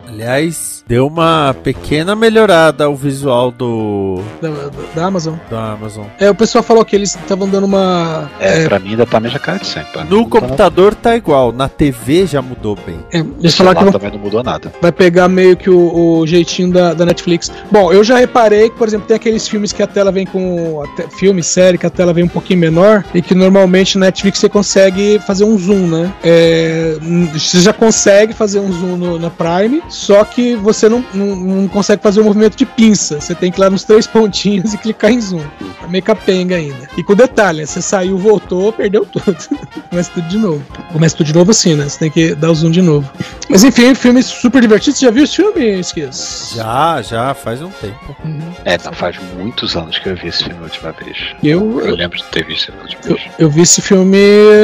Aliás, 0.09 0.80
Deu 0.91 1.07
uma 1.07 1.55
pequena 1.63 2.17
melhorada 2.17 2.91
o 2.91 2.97
visual 2.97 3.53
do 3.53 4.21
Da, 4.43 4.49
da- 4.49 4.71
da 4.93 5.07
Amazon. 5.07 5.35
da 5.49 5.71
Amazon. 5.75 6.07
É, 6.19 6.29
o 6.29 6.35
pessoal 6.35 6.65
falou 6.65 6.85
que 6.85 6.97
eles 6.97 7.15
estavam 7.15 7.49
dando 7.49 7.63
uma. 7.63 8.29
É, 8.41 8.65
É, 8.65 8.65
pra 8.69 8.81
mim 8.81 8.91
ainda 8.91 9.07
tá 9.07 9.19
a 9.19 9.21
mesma 9.21 9.39
cara 9.39 9.59
de 9.61 9.69
sempre. 9.69 10.03
No 10.03 10.17
não 10.17 10.25
tá- 10.25 10.41
computador 10.41 10.93
tá 10.97 11.15
igual, 11.17 11.53
na 11.53 11.69
TV 11.69 12.27
já 12.27 12.43
mudou 12.43 12.75
bem. 12.85 12.99
é, 13.13 13.19
eles 13.19 13.55
falaram 13.55 13.79
que 13.79 13.85
vão- 13.85 13.93
também 13.93 14.11
não 14.11 14.19
mudou 14.19 14.43
nada. 14.43 14.73
vai 14.83 14.91
pegar 14.91 15.29
meio 15.29 15.57
que 15.57 15.71
o, 15.71 16.19
o 16.23 16.27
jeitinho 16.27 16.73
da, 16.73 16.93
da 16.93 17.07
Netflix. 17.07 17.53
Bom, 17.71 17.93
eu 17.93 18.03
já 18.03 18.17
reparei 18.19 18.69
que, 18.69 18.77
por 18.77 18.89
exemplo, 18.89 19.07
tem 19.07 19.15
aqueles 19.15 19.47
filmes 19.47 19.73
que 19.73 19.85
a 19.85 19.87
tela 19.87 20.11
vem 20.11 20.27
com. 20.27 20.83
te- 20.97 21.07
filme, 21.17 21.41
série, 21.41 21.79
que 21.79 21.87
a 21.87 21.91
tela 21.91 22.13
vem 22.13 22.25
um 22.25 22.29
pouquinho 22.29 22.59
menor 22.59 23.05
e 23.15 23.23
que 23.23 23.33
normalmente 23.33 23.97
na 23.97 24.07
Netflix 24.07 24.41
você 24.41 24.49
consegue 24.49 25.21
fazer 25.25 25.45
um 25.45 25.57
zoom, 25.57 25.87
né? 25.87 26.13
É, 26.25 26.97
você 27.33 27.61
já 27.61 27.73
consegue 27.73 28.33
fazer 28.35 28.59
um 28.59 28.73
zoom 28.73 28.97
no- 28.97 29.19
na 29.21 29.31
Prime, 29.31 29.81
só 29.89 30.25
que 30.25 30.57
você 30.57 30.80
não, 30.89 31.05
não, 31.15 31.37
não 31.37 31.69
consegue 31.69 32.03
fazer 32.03 32.21
o 32.21 32.25
movimento 32.25 32.57
de 32.57 32.65
pinça. 32.67 33.21
Você 33.21 33.35
tem 33.35 33.51
que 33.51 33.59
ir 33.59 33.63
lá 33.63 33.71
nos 33.71 33.85
três 33.85 34.07
pontinhos 34.09 34.73
e 34.75 34.79
clicar 34.79 35.11
em 35.11 35.21
zoom. 35.21 35.43
Tá 35.81 35.89
meio 35.89 36.03
capenga 36.05 36.57
ainda. 36.57 36.89
E 36.97 37.03
com 37.03 37.15
detalhe, 37.15 37.67
você 37.67 37.81
saiu, 37.83 38.17
voltou, 38.19 38.73
perdeu 38.73 39.05
tudo. 39.07 39.37
Começa 39.91 40.11
tudo 40.15 40.29
de 40.29 40.39
novo. 40.39 40.63
Começa 40.93 41.17
tudo 41.17 41.27
de 41.27 41.35
novo 41.35 41.51
assim, 41.51 41.75
né? 41.75 41.89
Você 41.89 41.99
tem 41.99 42.11
que 42.11 42.35
dar 42.35 42.51
o 42.51 42.55
zoom 42.55 42.71
de 42.71 42.83
novo. 42.83 43.11
Mas 43.49 43.65
enfim, 43.65 43.95
filme 43.95 44.23
super 44.23 44.61
divertido. 44.61 44.97
Você 44.97 45.05
já 45.07 45.11
viu 45.11 45.25
esse 45.25 45.37
filme, 45.37 45.81
Esquias? 45.81 46.53
Já, 46.55 47.03
já, 47.03 47.35
faz 47.35 47.61
um 47.63 47.71
tempo. 47.71 48.17
Uhum. 48.25 48.41
É, 48.65 48.79
não 48.85 48.93
faz 48.93 49.17
muitos 49.37 49.77
anos 49.77 49.99
que 49.99 50.09
eu 50.09 50.17
vi 50.17 50.29
esse 50.29 50.45
filme 50.45 50.61
a 50.61 50.65
última 50.65 50.93
vez. 50.93 51.17
Eu, 51.43 51.81
Eu 51.81 51.87
eu, 51.87 51.97
lembro 51.97 52.17
de 52.19 52.25
ter 52.25 52.45
visto 52.47 52.73
a 52.73 52.83
última 52.83 53.01
eu, 53.05 53.15
vez. 53.17 53.29
eu 53.39 53.51
vi 53.51 53.63
esse 53.63 53.83
filme 53.83 54.19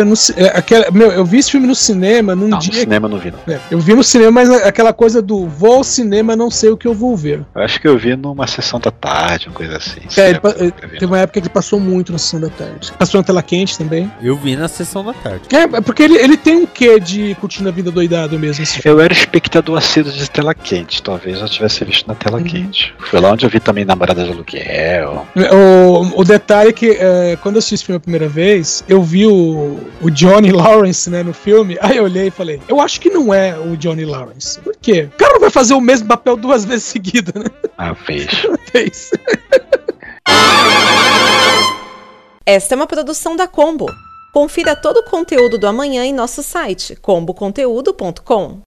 no 0.05 0.15
é, 0.37 0.47
aquela, 0.57 0.91
meu, 0.91 1.11
eu 1.11 1.25
vi 1.25 1.39
esse 1.39 1.51
filme 1.51 1.67
no 1.67 1.75
cinema 1.75 2.35
num 2.35 2.49
Não, 2.49 2.59
no 2.59 2.63
dia. 2.63 2.81
cinema 2.81 3.07
eu 3.07 3.11
não 3.11 3.19
vi, 3.19 3.31
não. 3.33 3.55
É, 3.55 3.59
eu 3.71 3.79
vi 3.81 3.95
no 3.95 4.03
cinema, 4.05 4.31
mas 4.31 4.51
aquela 4.51 4.93
coisa 4.93 5.21
do 5.21 5.47
vou 5.47 5.77
ao 5.77 5.85
cinema, 5.85 6.06
não 6.11 6.51
sei 6.51 6.71
o 6.71 6.77
que 6.77 6.87
eu 6.87 6.95
vou 6.95 7.17
ver. 7.17 7.45
Eu 7.55 7.63
acho 7.63 7.81
que 7.81 7.87
eu 7.89 7.97
vi 7.99 8.17
numa 8.17 8.47
sessão 8.47 8.79
da 8.81 8.91
tarde, 8.91 9.49
uma 9.49 9.55
coisa 9.55 9.77
assim. 9.77 10.01
É, 10.17 10.31
ele, 10.31 10.41
pa- 10.41 10.51
Cinema, 10.53 10.75
eh, 10.83 10.87
teve 10.89 11.07
uma 11.07 11.19
época 11.19 11.41
que 11.41 11.47
ele 11.47 11.53
passou 11.53 11.79
muito 11.81 12.13
na 12.13 12.19
sessão 12.19 12.41
da 12.41 12.49
tarde. 12.49 12.93
Passou 12.99 13.21
na 13.21 13.25
tela 13.25 13.43
quente 13.43 13.77
também. 13.79 14.11
Eu 14.23 14.37
vi 14.37 14.57
na 14.57 14.69
sessão 14.69 15.05
da 15.05 15.13
tarde. 15.13 15.43
É, 15.53 15.63
é 15.77 15.81
porque 15.81 16.03
ele, 16.03 16.17
ele 16.17 16.37
tem 16.37 16.57
um 16.57 16.67
quê 16.67 16.99
de 17.01 17.35
curtindo 17.37 17.69
a 17.69 17.73
vida 17.73 17.91
doidado 17.91 18.39
mesmo. 18.39 18.65
Filme. 18.67 18.83
Eu 18.85 19.01
era 19.01 19.13
espectador 19.13 19.77
assíduo 19.79 20.13
de 20.13 20.31
tela 20.31 20.55
quente, 20.55 21.03
talvez 21.03 21.41
eu 21.41 21.49
tivesse 21.49 21.85
visto 21.85 22.07
na 22.07 22.15
tela 22.15 22.39
Uhum. 22.39 22.45
quente. 22.45 22.95
Foi 22.99 23.21
lá 23.21 23.31
onde 23.33 23.45
eu 23.47 23.51
vi 23.51 23.61
também 23.61 23.85
Namorada 23.85 24.25
de 24.25 24.31
Aluguel. 24.31 25.27
O, 25.37 26.21
o 26.21 26.25
detalhe 26.25 26.71
é 26.71 26.73
que 26.73 26.91
é, 26.91 27.37
quando 27.43 27.57
eu 27.57 27.59
assisti 27.59 27.75
esse 27.77 27.85
filme 27.85 27.97
a 27.97 28.01
primeira 28.01 28.29
vez, 28.29 28.85
eu 28.89 29.03
vi 29.03 29.27
o, 29.27 29.79
o 30.01 30.11
Johnny 30.11 30.51
Lawrence 30.53 31.09
né, 31.11 31.23
no 31.23 31.33
filme. 31.33 31.77
Aí 31.81 31.97
eu 31.97 32.05
olhei 32.05 32.29
e 32.29 32.31
falei: 32.31 32.61
Eu 32.69 32.81
acho 32.81 33.01
que 33.01 33.11
não 33.11 33.33
é 33.33 33.57
o 33.59 33.77
Johnny 33.77 34.05
Lawrence. 34.05 34.59
Por 34.61 34.75
quê? 34.81 35.09
O 35.15 35.19
cara 35.19 35.35
não 35.35 35.41
vai 35.41 35.51
fazer 35.51 35.75
o 35.75 35.81
mesmo 35.87 36.09
papel 36.09 36.37
duas 36.37 36.65
vezes 36.65 36.85
seguidas, 36.91 37.35
né? 37.35 37.51
Uma 37.79 37.93
vez. 37.95 38.27
Fez. 38.71 39.11
Esta 42.45 42.75
é 42.75 42.77
uma 42.77 42.87
produção 42.87 43.37
da 43.37 43.47
Combo. 43.47 43.87
Confira 44.33 44.77
todo 44.77 44.99
o 44.99 45.05
conteúdo 45.05 45.57
do 45.57 45.67
amanhã 45.67 46.05
em 46.05 46.13
nosso 46.13 46.43
site 46.43 46.97
comboconteúdo.com. 46.97 48.61